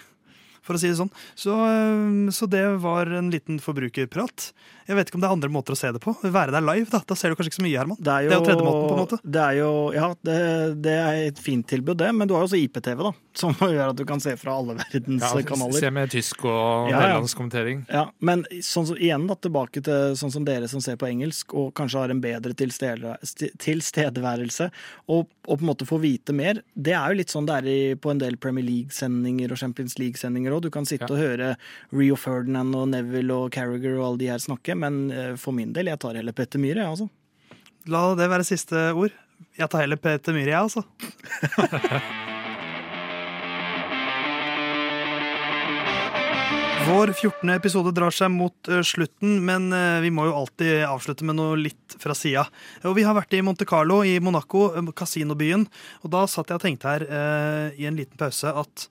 for 0.65 0.77
å 0.77 0.81
si 0.81 0.89
det 0.91 0.97
sånn. 0.99 1.13
Så, 1.37 1.53
eh, 1.53 2.31
så 2.35 2.49
det 2.49 2.63
var 2.83 3.11
en 3.21 3.29
liten 3.33 3.61
forbrukerprat. 3.63 4.49
Jeg 4.85 4.95
vet 4.99 5.07
ikke 5.09 5.17
om 5.17 5.23
det 5.23 5.27
er 5.29 5.33
andre 5.33 5.49
måter 5.49 5.73
å 5.73 5.77
se 5.79 5.89
det 5.95 5.99
på. 6.03 6.11
Være 6.21 6.51
der 6.53 6.61
live, 6.61 6.85
da. 6.93 6.99
Da 7.09 7.15
ser 7.17 7.29
du 7.33 7.37
kanskje 7.39 7.49
ikke 7.53 7.57
så 7.61 7.65
mye, 7.65 7.77
Herman. 7.79 7.97
Det 7.97 8.11
er 8.13 8.21
jo, 8.27 8.29
Det 8.29 8.35
er 8.35 8.39
jo 8.41 8.45
tredjemåten, 8.49 8.83
på 8.85 8.93
en 8.93 9.01
måte. 9.01 9.17
Det 9.25 9.41
er 9.45 9.53
jo, 9.57 9.69
ja, 9.95 10.07
det, 10.29 10.35
det 10.85 10.93
er 11.01 11.13
et 11.31 11.39
fint 11.41 11.65
tilbud, 11.69 11.97
det. 12.01 12.09
Men 12.13 12.27
du 12.29 12.33
har 12.35 12.41
jo 12.43 12.47
også 12.51 12.59
IPTV, 12.61 12.99
da. 13.07 13.11
Som 13.35 13.51
gjør 13.75 13.89
at 13.91 13.97
du 13.97 14.05
kan 14.07 14.21
se 14.21 14.35
fra 14.37 14.51
alle 14.59 14.73
verdens 14.81 15.23
Ja, 15.25 15.41
kanaler. 15.49 15.79
Se 15.81 15.89
med 15.93 16.11
tysk 16.13 16.45
og 16.45 16.91
Ja, 16.93 16.99
ja. 17.15 17.19
kommentering. 17.35 17.77
Ja, 17.89 18.03
Men 18.21 18.45
sånn 18.61 18.85
som, 18.91 18.97
igjen 19.01 19.25
da, 19.29 19.35
tilbake 19.41 19.79
til 19.85 19.99
sånn 20.21 20.33
som 20.35 20.45
dere 20.47 20.67
som 20.71 20.81
ser 20.85 20.97
på 21.01 21.09
engelsk, 21.09 21.45
og 21.57 21.73
kanskje 21.77 22.01
har 22.05 22.09
en 22.13 22.21
bedre 22.23 22.53
tilstedeværelse, 22.53 24.65
og, 25.09 25.25
og 25.47 25.57
på 25.57 25.61
en 25.65 25.69
måte 25.71 25.87
får 25.89 25.99
vite 26.03 26.31
mer. 26.37 26.61
Det 26.77 26.93
er 26.95 27.05
jo 27.11 27.19
litt 27.23 27.33
sånn 27.33 27.47
det 27.49 27.55
er 27.57 27.65
i, 27.73 27.79
på 27.99 28.07
en 28.13 28.21
del 28.21 28.37
Premier 28.41 28.65
League-sendinger 28.65 29.49
og 29.55 29.59
Champions 29.61 29.97
League-sendinger 30.01 30.51
òg. 30.55 30.63
Du 30.65 30.71
kan 30.73 30.85
sitte 30.87 31.05
Ja. 31.09 31.13
og 31.13 31.21
høre 31.21 31.51
Rio 31.93 32.15
Ferdinand 32.19 32.75
og 32.75 32.87
Neville 32.93 33.35
og 33.35 33.51
Carriager 33.55 33.99
og 33.99 34.05
alle 34.13 34.17
de 34.23 34.31
her 34.31 34.41
snakke, 34.41 34.75
men 34.77 35.11
eh, 35.11 35.35
for 35.35 35.51
min 35.55 35.73
del, 35.75 35.85
jeg 35.91 35.99
tar 35.99 36.15
heller 36.17 36.33
Petter 36.35 36.59
Myhre, 36.59 36.81
jeg, 36.83 36.87
altså. 36.95 37.09
La 37.87 38.07
det 38.17 38.29
være 38.31 38.43
siste 38.47 38.87
ord. 38.95 39.11
Jeg 39.59 39.69
tar 39.69 39.83
heller 39.85 39.99
Petter 40.01 40.33
Myhre, 40.33 40.55
jeg, 40.55 40.61
altså. 40.63 40.83
Vår 46.85 47.09
14. 47.17 47.49
episode 47.49 47.89
drar 47.97 48.13
seg 48.13 48.29
mot 48.29 48.69
eh, 48.69 48.83
slutten, 48.85 49.39
men 49.47 49.71
eh, 49.73 50.03
vi 50.03 50.11
må 50.13 50.27
jo 50.27 50.35
alltid 50.37 50.83
avslutte 50.85 51.25
med 51.25 51.39
noe 51.39 51.55
litt 51.57 51.95
fra 52.01 52.13
sida. 52.17 52.43
Og 52.85 52.93
vi 52.99 53.05
har 53.07 53.15
vært 53.17 53.33
i 53.33 53.41
Monte 53.45 53.65
Carlo 53.65 54.03
i 54.05 54.19
Monaco, 54.21 54.67
kasinobyen, 54.93 55.65
og 56.05 56.13
da 56.13 56.25
satt 56.29 56.53
jeg 56.53 56.59
og 56.59 56.65
tenkte 56.67 56.91
her 56.91 57.07
eh, 57.09 57.79
i 57.81 57.87
en 57.89 57.97
liten 57.97 58.19
pause 58.21 58.53
at 58.61 58.85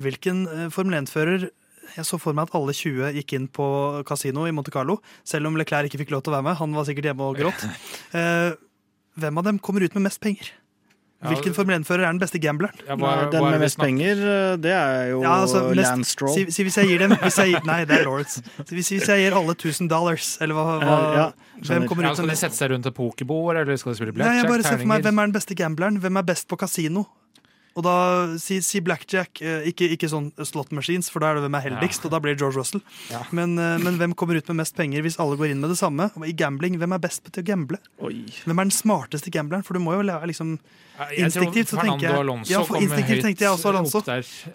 hvilken 0.00 0.46
eh, 0.48 0.68
Formel 0.72 1.02
1-fører 1.02 1.50
jeg 1.92 2.08
så 2.08 2.16
for 2.20 2.32
meg 2.36 2.48
at 2.48 2.56
alle 2.56 2.72
20 2.72 3.12
gikk 3.18 3.34
inn 3.36 3.48
på 3.52 3.66
kasino 4.08 4.46
i 4.48 4.54
Monte 4.54 4.72
Carlo, 4.72 5.00
selv 5.28 5.50
om 5.50 5.58
Leclerc 5.60 5.90
ikke 5.90 6.00
fikk 6.04 6.14
lov 6.14 6.22
til 6.24 6.32
å 6.32 6.38
være 6.38 6.46
med. 6.48 6.56
Han 6.62 6.72
var 6.76 6.86
sikkert 6.88 7.10
hjemme 7.10 7.28
og 7.28 7.40
gråt. 7.40 7.66
Eh, 8.16 8.52
hvem 9.20 9.38
av 9.40 9.44
dem 9.44 9.58
kommer 9.60 9.84
ut 9.84 9.94
med 9.96 10.06
mest 10.06 10.20
penger? 10.24 10.48
Hvilken 11.22 11.54
Formel 11.54 11.76
1-fører 11.78 12.02
er 12.02 12.14
den 12.14 12.18
beste 12.18 12.40
gambleren? 12.42 12.74
Ja, 12.82 12.96
hva, 12.98 13.12
Nei, 13.14 13.26
Den 13.30 13.44
med 13.46 13.62
mest 13.62 13.78
penger, 13.78 14.18
eh, 14.26 14.54
det 14.58 14.72
er 14.74 15.12
jo 15.12 15.20
Ja, 15.22 15.36
altså, 15.44 15.62
mest-. 15.70 16.24
Si, 16.34 16.44
si 16.50 16.66
hvis 16.66 16.78
jeg 16.80 16.90
gir 16.90 17.04
dem 17.04 17.14
hvis 17.20 17.38
jeg, 17.38 17.60
Nei, 17.68 17.78
det 17.86 18.00
er 18.00 18.08
Lawrence. 18.08 18.42
Si 18.42 18.74
Hvis, 18.74 18.90
hvis 18.96 19.06
jeg 19.12 19.22
gir 19.22 19.36
alle 19.38 19.54
1000 19.54 19.90
dollars, 19.92 20.32
eller 20.42 20.58
hva, 20.58 20.64
hva 20.82 20.96
Ja, 20.96 21.14
ja, 21.20 21.26
Hvem 21.68 21.86
kommer 21.90 22.08
Ja, 22.08 22.12
ut 22.12 22.18
skal 22.18 22.32
de 22.32 22.38
sette 22.40 22.58
seg 22.58 22.72
rundt 22.74 22.88
et 22.90 22.96
pokerbord, 22.96 23.60
eller 23.60 23.78
skal 23.78 23.94
de 23.94 24.00
spille 24.00 24.16
Nei, 24.18 24.34
jeg 24.40 24.50
bare 24.50 24.66
ser 24.66 24.80
for 24.82 24.90
meg? 24.90 25.06
Hvem 25.06 25.22
er 25.22 25.30
den 25.30 25.36
beste 25.38 25.58
gambleren? 25.58 26.00
Hvem 26.02 26.18
er 26.18 26.26
best 26.32 26.48
på 26.50 26.58
kasino? 26.58 27.06
Og 27.74 27.84
da 27.86 27.92
si, 28.42 28.58
si 28.60 28.80
blackjack, 28.84 29.40
eh, 29.40 29.68
ikke, 29.70 29.86
ikke 29.96 30.08
sånn 30.12 30.30
slot 30.44 30.72
machines, 30.76 31.08
for 31.08 31.20
da 31.24 31.30
er 31.30 31.38
det 31.38 31.46
hvem 31.46 31.56
er 31.56 31.64
heldigst, 31.70 32.04
og 32.04 32.12
da 32.12 32.20
blir 32.20 32.36
George 32.36 32.58
Russell. 32.60 32.82
Ja. 33.10 33.22
Men, 33.32 33.56
eh, 33.58 33.78
men 33.80 33.96
hvem 34.00 34.14
kommer 34.18 34.36
ut 34.36 34.48
med 34.52 34.60
mest 34.60 34.76
penger 34.76 35.00
hvis 35.06 35.16
alle 35.22 35.38
går 35.40 35.54
inn 35.54 35.60
med 35.64 35.72
det 35.72 35.78
samme? 35.80 36.10
Og 36.18 36.26
I 36.28 36.34
gambling, 36.36 36.76
hvem 36.78 36.92
er 36.92 37.02
best 37.02 37.24
til 37.32 37.42
å 37.42 37.46
gamble? 37.46 37.80
Oi. 38.04 38.26
Hvem 38.44 38.58
er 38.58 38.68
den 38.68 38.76
smarteste 38.76 39.32
gambleren? 39.32 39.64
For 39.64 39.74
du 39.74 39.80
må 39.80 39.96
jo 39.96 40.04
liksom 40.04 40.58
Ja, 40.92 41.06
Instinktivt 41.24 41.68
så 41.72 41.80
tenker 41.80 42.02
jeg- 42.04 42.50
Ja, 42.50 42.62
for 42.62 42.76
instinktivt 42.76 43.22
tenkte 43.24 43.38
jeg 43.40 43.48
også 43.48 43.70
Alonso. 43.72 43.98
opp. 43.98 44.04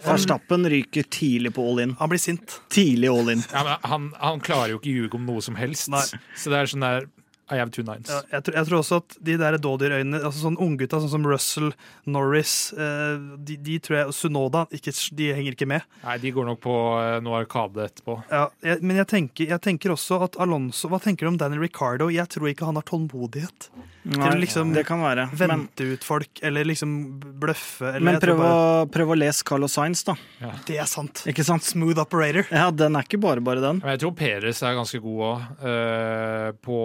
Verstappen 0.06 0.64
ryker 0.70 1.02
tidlig 1.02 1.52
på 1.52 1.68
all 1.68 1.80
in. 1.80 1.96
Han 1.98 2.08
blir 2.08 2.18
sint. 2.20 2.60
Tidlig 2.70 3.10
all 3.10 3.28
in. 3.28 3.44
Ja, 3.52 3.64
men 3.64 3.76
han, 3.82 4.12
han 4.20 4.40
klarer 4.40 4.70
jo 4.70 4.78
ikke 4.78 4.94
ljuge 4.94 5.14
om 5.14 5.26
noe 5.26 5.42
som 5.42 5.56
helst. 5.56 5.88
Nei. 5.88 6.00
Så 6.36 6.44
det 6.48 6.54
er 6.54 6.66
sånn 6.70 6.80
der 6.86 7.08
I 7.50 7.56
have 7.56 7.70
two 7.70 7.82
nines. 7.82 8.10
Ja, 8.10 8.20
jeg, 8.36 8.44
tror, 8.44 8.56
jeg 8.58 8.68
tror 8.68 8.78
også 8.82 9.00
at 9.02 9.16
de 9.24 9.36
der 9.40 9.56
dådyrøynene, 9.62 10.20
altså 10.20 10.44
sånn 10.44 10.58
unggutta 10.60 11.00
sånn 11.00 11.12
som 11.12 11.26
Russell, 11.26 11.70
Norris, 12.10 12.54
eh, 12.76 13.16
de, 13.48 13.56
de 13.64 13.78
tror 13.84 14.00
jeg, 14.02 14.16
Sunoda, 14.18 14.66
ikke, 14.74 14.92
de 15.16 15.30
henger 15.36 15.56
ikke 15.56 15.70
med. 15.70 15.86
Nei, 16.04 16.18
de 16.20 16.32
går 16.36 16.48
nok 16.50 16.60
på 16.64 16.76
eh, 17.00 17.18
noe 17.24 17.42
Arkade 17.42 17.86
etterpå. 17.88 18.18
Ja, 18.28 18.46
jeg, 18.64 18.82
men 18.84 19.00
jeg 19.00 19.08
tenker, 19.14 19.48
jeg 19.54 19.64
tenker 19.64 19.94
også 19.94 20.20
at 20.26 20.36
Alonso 20.42 20.90
Hva 20.92 21.00
tenker 21.02 21.26
du 21.26 21.32
om 21.32 21.38
Danny 21.40 21.60
Ricardo? 21.60 22.10
Jeg 22.12 22.28
tror 22.34 22.50
ikke 22.50 22.68
han 22.68 22.76
har 22.80 22.86
tålmodighet 22.88 23.70
Nei, 24.08 24.30
liksom 24.40 24.70
det 24.72 24.86
kan 24.88 25.02
være. 25.02 25.26
Men, 25.36 25.50
vente 25.50 25.84
ut 25.92 26.04
folk, 26.06 26.40
eller 26.42 26.64
liksom 26.64 26.92
bløffe. 27.40 27.90
Eller 27.90 28.06
men 28.06 28.20
prøv, 28.22 28.38
bare, 28.40 28.60
å, 28.84 28.86
prøv 28.92 29.12
å 29.12 29.18
lese 29.18 29.44
Carlos 29.44 29.74
Sainz, 29.76 30.00
da. 30.06 30.14
Ja. 30.40 30.52
Det 30.64 30.78
er 30.80 30.88
sant. 30.88 31.24
Ikke 31.28 31.44
sant? 31.44 31.66
Smooth 31.66 32.00
operator. 32.00 32.48
Ja, 32.48 32.70
den 32.72 32.96
er 32.96 33.04
ikke 33.04 33.20
bare 33.20 33.44
bare 33.44 33.60
den. 33.60 33.82
Men 33.84 33.96
jeg 33.96 34.04
tror 34.06 34.14
Peres 34.16 34.62
er 34.64 34.78
ganske 34.78 35.02
god 35.04 35.24
òg. 35.28 35.42
på 36.64 36.78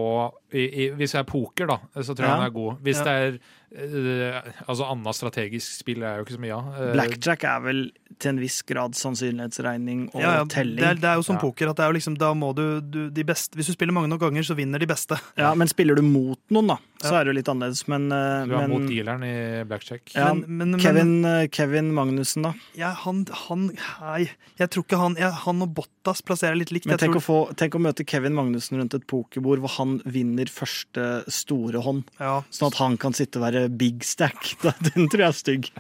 i, 0.54 0.86
i, 0.86 0.90
Hvis 0.90 1.12
det 1.12 1.20
er 1.20 1.24
poker, 1.24 1.66
da, 1.66 2.02
så 2.02 2.14
tror 2.14 2.24
jeg 2.26 2.30
Ja. 2.32 2.36
han 2.36 2.46
er 2.46 2.50
god. 2.54 2.74
Hvis 2.82 3.00
Ja. 3.00 3.04
det 3.04 3.14
er 3.36 3.38
Altså 3.74 4.86
annet 4.86 5.18
strategisk 5.18 5.80
spill 5.82 6.04
er 6.06 6.20
jo 6.20 6.26
ikke 6.28 6.36
så 6.38 6.42
mye 6.44 6.56
av. 6.58 6.68
Eh, 6.78 6.92
Blackjack 6.94 7.44
er 7.50 7.62
vel 7.66 7.82
til 8.22 8.30
en 8.30 8.40
viss 8.44 8.60
grad 8.70 8.94
sannsynlighetsregning 8.96 10.04
og 10.14 10.22
Ja, 10.22 10.36
ja, 10.38 10.44
telling. 10.46 10.78
det, 10.78 10.86
er, 10.86 11.00
det 11.02 11.10
er 11.10 11.16
jo 11.18 11.24
som 11.26 11.36
Ja. 11.38 11.42
poker. 11.42 11.70
at 11.72 11.76
det 11.78 11.84
er 11.84 11.90
jo 11.92 11.98
liksom, 11.98 12.18
da 12.18 12.34
må 12.38 12.54
du, 12.56 12.80
du 12.82 13.10
de 13.10 13.24
beste, 13.24 13.56
Hvis 13.58 13.68
du 13.68 13.74
spiller 13.74 13.92
mange 13.94 14.08
nok 14.10 14.20
ganger, 14.22 14.44
så 14.46 14.56
vinner 14.56 14.78
de 14.80 14.86
beste. 14.86 15.18
Ja, 15.38 15.54
Men 15.56 15.68
spiller 15.68 15.96
du 15.96 16.04
mot 16.04 16.38
noen, 16.52 16.68
da, 16.68 16.78
så 17.02 17.12
Ja. 17.14 17.20
er 17.22 17.24
det 17.26 17.34
jo 17.34 17.38
litt 17.42 17.50
annerledes. 17.50 17.88
Men, 17.88 18.12
eh, 18.12 18.46
Du 18.46 18.54
er 18.56 18.68
mot 18.68 18.82
dealeren 18.88 19.24
i 19.24 19.64
blackjack. 19.64 20.14
Ja, 20.16 20.34
Men- 20.34 20.46
men- 20.58 20.72
men- 20.72 20.80
Kevin, 20.80 21.26
eh, 21.26 21.48
Kevin 21.48 21.92
Magnussen, 21.94 22.44
da. 22.44 22.54
Ja, 22.76 22.94
han, 22.94 23.26
han 23.32 23.72
Nei, 24.02 24.30
jeg 24.60 24.70
tror 24.70 24.84
ikke 24.86 24.98
han 25.00 25.16
Han 25.16 25.62
og 25.64 25.74
Bottas 25.74 26.22
plasserer 26.22 26.56
litt 26.56 26.70
likt. 26.72 26.86
Men 26.86 26.98
Jeg 26.98 27.10
tenk, 27.10 27.16
tror, 27.22 27.48
å 27.48 27.50
få, 27.50 27.56
tenk 27.56 27.72
å 27.74 27.82
møte 27.82 28.06
Kevin 28.06 28.34
Magnussen 28.34 28.78
rundt 28.78 28.94
et 28.94 29.08
pokerbord 29.08 29.60
hvor 29.60 29.70
han 29.78 30.00
vinner 30.06 30.46
første 30.46 31.24
store 31.32 31.82
hånd. 31.82 32.04
ja, 32.20 32.42
Sånn 32.52 32.68
at 32.68 32.76
han 32.76 32.98
kan 32.98 33.14
sitte 33.14 33.38
og 33.38 33.44
være 33.52 33.63
big 33.70 34.04
stack. 34.04 34.56
Da- 34.64 34.74
Den 34.94 35.10
tror 35.10 35.20
jeg 35.26 35.30
er 35.30 35.40
stygg. 35.40 35.72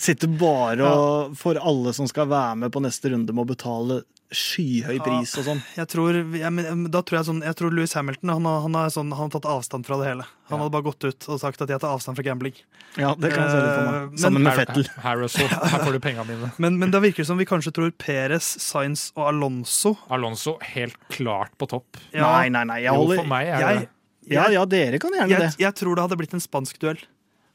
Sitter 0.00 0.28
bare 0.40 0.86
og 0.88 1.34
For 1.36 1.58
alle 1.60 1.92
som 1.96 2.08
skal 2.08 2.28
være 2.30 2.56
med 2.64 2.72
på 2.72 2.80
neste 2.84 3.10
runde, 3.12 3.34
må 3.36 3.44
betale 3.48 4.02
skyhøy 4.28 4.98
pris 5.00 5.30
og 5.40 5.44
sånn. 5.46 5.60
jeg 5.72 5.88
tror, 5.88 6.12
jeg, 6.36 6.64
da 6.92 7.00
tror 7.00 7.16
jeg 7.16 7.24
sånn 7.30 7.38
Jeg 7.46 7.56
tror 7.56 7.72
Louis 7.72 7.94
Hamilton 7.96 8.28
han 8.34 8.44
har, 8.44 8.58
han 8.66 8.74
har, 8.76 8.90
sånn, 8.92 9.08
han 9.16 9.30
har 9.30 9.32
tatt 9.32 9.46
avstand 9.48 9.86
fra 9.88 9.96
det 10.02 10.10
hele. 10.10 10.26
Han 10.50 10.60
hadde 10.60 10.74
bare 10.74 10.84
gått 10.84 11.06
ut 11.08 11.28
og 11.32 11.40
sagt 11.40 11.62
at 11.64 11.72
jeg 11.72 11.80
tar 11.80 11.94
avstand 11.96 12.18
fra 12.18 12.26
gambling. 12.26 12.52
Ja, 13.00 13.14
det 13.16 13.30
kan 13.32 13.46
jeg 13.46 13.54
se 13.54 13.62
litt 13.62 13.72
for 13.72 13.80
Eh, 13.80 13.88
meg. 13.88 14.10
men- 14.12 14.20
Sammen 14.20 14.44
med 14.44 14.58
Fettel. 14.60 14.84
her, 15.00 15.24
her 15.72 15.84
får 15.86 15.96
du 15.96 16.00
pengene 16.04 16.28
dine. 16.28 16.50
Men, 16.60 16.76
men 16.78 16.92
da 16.92 17.00
virker 17.00 17.24
det 17.24 17.30
som 17.30 17.40
vi 17.40 17.48
kanskje 17.48 17.72
tror 17.72 17.90
Perez, 17.96 18.44
Sainz 18.60 19.12
og 19.16 19.30
Alonso. 19.32 19.94
Alonso 20.12 20.58
helt 20.74 20.96
klart 21.08 21.56
på 21.56 21.68
topp. 21.72 21.96
Ja, 22.12 22.28
Nei, 22.28 22.48
nei, 22.52 22.64
nei. 22.68 22.82
Jeg 22.84 22.92
Jo, 23.00 23.08
for 23.16 23.32
meg 23.32 23.48
er 23.48 23.64
jeg, 23.64 23.80
det 23.86 23.88
Ja, 24.28 24.48
ja, 24.52 24.64
dere 24.68 25.00
kan 25.02 25.14
gjerne 25.14 25.32
jeg, 25.32 25.40
det. 25.40 25.62
jeg 25.62 25.76
tror 25.80 25.96
det 25.96 26.04
hadde 26.04 26.18
blitt 26.20 26.34
en 26.36 26.44
spansk 26.44 26.80
duell 26.82 27.00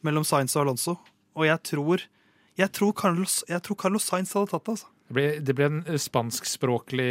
mellom 0.06 0.26
Sainz 0.28 0.56
og 0.58 0.66
Alonso. 0.66 0.98
Og 1.38 1.48
jeg 1.48 1.62
tror 1.70 2.06
jeg 2.60 2.70
tror 2.70 2.94
Carlos, 2.94 3.42
jeg 3.50 3.62
tror 3.66 3.78
Carlos 3.82 4.06
Sainz 4.06 4.34
hadde 4.38 4.52
tatt 4.52 4.66
det. 4.66 4.76
altså. 4.76 4.90
Det 5.14 5.20
ble, 5.20 5.26
det 5.46 5.54
ble 5.54 5.66
en 5.70 6.00
spanskspråklig 6.02 7.10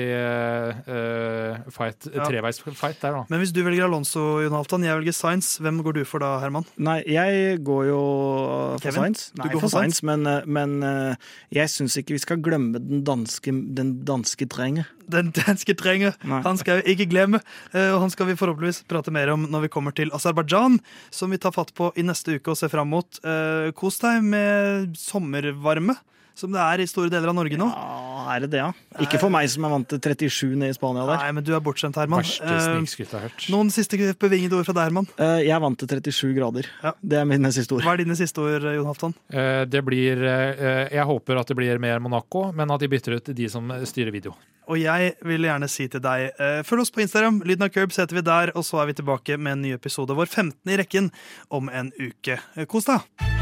uh, 0.91 1.61
fight, 1.71 2.09
Ja. 2.11 2.25
treveisfight 2.27 2.99
der, 3.01 3.13
da. 3.15 3.21
Men 3.31 3.39
hvis 3.43 3.53
du 3.55 3.61
velger 3.63 3.87
Alonso, 3.87 4.41
Jon 4.43 4.57
Halvdan, 4.57 4.83
jeg 4.89 4.99
velger 4.99 5.15
Science, 5.15 5.63
hvem 5.63 5.79
går 5.87 6.01
du 6.01 6.03
for 6.09 6.19
da, 6.23 6.33
Herman? 6.43 6.67
Nei, 6.83 6.99
jeg 7.07 7.61
går 7.63 7.85
jo 7.93 8.01
for 8.03 8.83
Kevin? 8.83 8.99
Science. 9.15 9.31
Du 9.37 9.43
Nei, 9.45 9.53
går 9.53 9.61
for 9.63 9.69
for? 9.69 9.77
Science, 9.79 10.03
men, 10.09 10.27
eh, 10.27 10.43
men 10.47 10.75
eh, 10.83 11.31
jeg 11.55 11.71
syns 11.71 11.97
ikke 12.01 12.17
vi 12.17 12.23
skal 12.25 12.43
glemme 12.43 12.81
den 12.83 13.05
danske, 13.07 13.55
den 13.79 13.95
danske 14.09 14.49
trenger. 14.51 14.89
Den 15.13 15.31
danske 15.37 15.75
trenger. 15.79 16.15
Nei. 16.27 16.43
Han 16.47 16.59
skal 16.61 16.81
vi 16.83 16.95
ikke 16.97 17.09
glemme, 17.13 17.41
eh, 17.73 17.91
og 17.95 18.01
han 18.07 18.11
skal 18.15 18.27
vi 18.31 18.37
forhåpentligvis 18.39 18.83
prate 18.91 19.15
mer 19.15 19.31
om 19.35 19.47
når 19.53 19.67
vi 19.69 19.73
kommer 19.79 19.95
til 19.95 20.11
Aserbajdsjan, 20.17 20.81
som 21.15 21.31
vi 21.31 21.39
tar 21.43 21.55
fatt 21.55 21.71
på 21.79 21.93
i 21.99 22.03
neste 22.07 22.39
uke 22.41 22.51
og 22.55 22.59
ser 22.59 22.73
fram 22.73 22.91
mot. 22.93 23.23
Eh, 23.23 23.71
Kos 23.79 23.99
deg 24.03 24.23
med 24.27 24.97
sommervarme, 24.99 25.99
som 26.35 26.53
det 26.55 26.61
er 26.61 26.83
i 26.83 26.87
store 26.91 27.11
deler 27.13 27.29
av 27.33 27.37
Norge 27.37 27.59
nå. 27.61 27.67
Ja, 27.69 28.35
er 28.37 28.45
det 28.45 28.51
det, 28.55 28.61
ja? 28.63 28.71
Ikke 29.03 29.19
for 29.21 29.33
meg 29.35 29.49
som 29.53 29.65
er 29.67 29.73
vant 29.75 29.89
til 29.91 29.99
37 30.01 30.55
nede 30.57 30.71
i 30.73 30.77
Spania 30.77 31.05
der. 31.09 31.19
Nei, 31.23 31.33
men 31.37 31.45
du 31.45 31.53
er 31.57 31.61
bortskjemt, 31.65 31.97
Herman. 31.99 32.25
Eh. 32.25 33.51
Noen 33.53 33.71
siste 33.75 33.99
bevingede 34.21 34.57
ord 34.59 34.67
fra 34.69 34.75
deg, 34.79 34.89
Herman? 34.89 35.09
Eh, 35.19 35.43
Jeg 35.47 35.55
er 35.57 35.61
vant 35.65 35.79
til 35.79 35.89
37 35.89 36.33
grader. 36.39 36.69
Ja. 36.83 36.93
Det 37.03 37.19
er 37.21 37.29
mine 37.29 37.53
siste 37.53 37.77
ord. 37.77 37.83
Hva 37.87 37.95
er 37.97 38.03
dine 38.05 38.17
siste 38.19 38.41
ord, 38.45 38.63
Jon 38.63 38.89
Halvdan? 38.89 39.15
Eh, 39.33 39.65
Det 39.67 39.85
blir 39.85 40.23
eh, 40.23 40.89
Jeg 40.93 41.05
håper 41.09 41.41
at 41.43 41.47
det 41.53 41.57
blir 41.59 41.79
mer 41.83 41.99
Monaco, 42.01 42.53
men 42.53 42.71
at 42.71 42.81
de 42.81 42.89
bytter 42.89 43.19
ut 43.19 43.33
de 43.35 43.49
som 43.53 43.69
styrer 43.85 44.13
video. 44.15 44.35
Og 44.71 44.79
jeg 44.79 45.17
vil 45.27 45.43
gjerne 45.43 45.69
si 45.69 45.89
til 45.91 46.01
deg, 46.01 46.31
eh, 46.39 46.63
følg 46.63 46.85
oss 46.87 46.91
på 46.95 47.03
Instagram. 47.03 47.43
Lyden 47.45 47.67
av 47.67 47.73
Curbs 47.75 47.99
heter 47.99 48.15
vi 48.15 48.23
der, 48.23 48.53
og 48.55 48.63
så 48.65 48.81
er 48.83 48.87
vi 48.93 48.95
tilbake 49.03 49.37
med 49.37 49.53
en 49.59 49.63
ny 49.67 49.73
episode, 49.75 50.15
vår 50.15 50.31
15. 50.31 50.55
i 50.71 50.77
rekken, 50.79 51.11
om 51.51 51.69
en 51.69 51.91
uke. 51.99 52.39
Eh, 52.57 52.65
Kos 52.71 52.85
deg! 52.87 53.42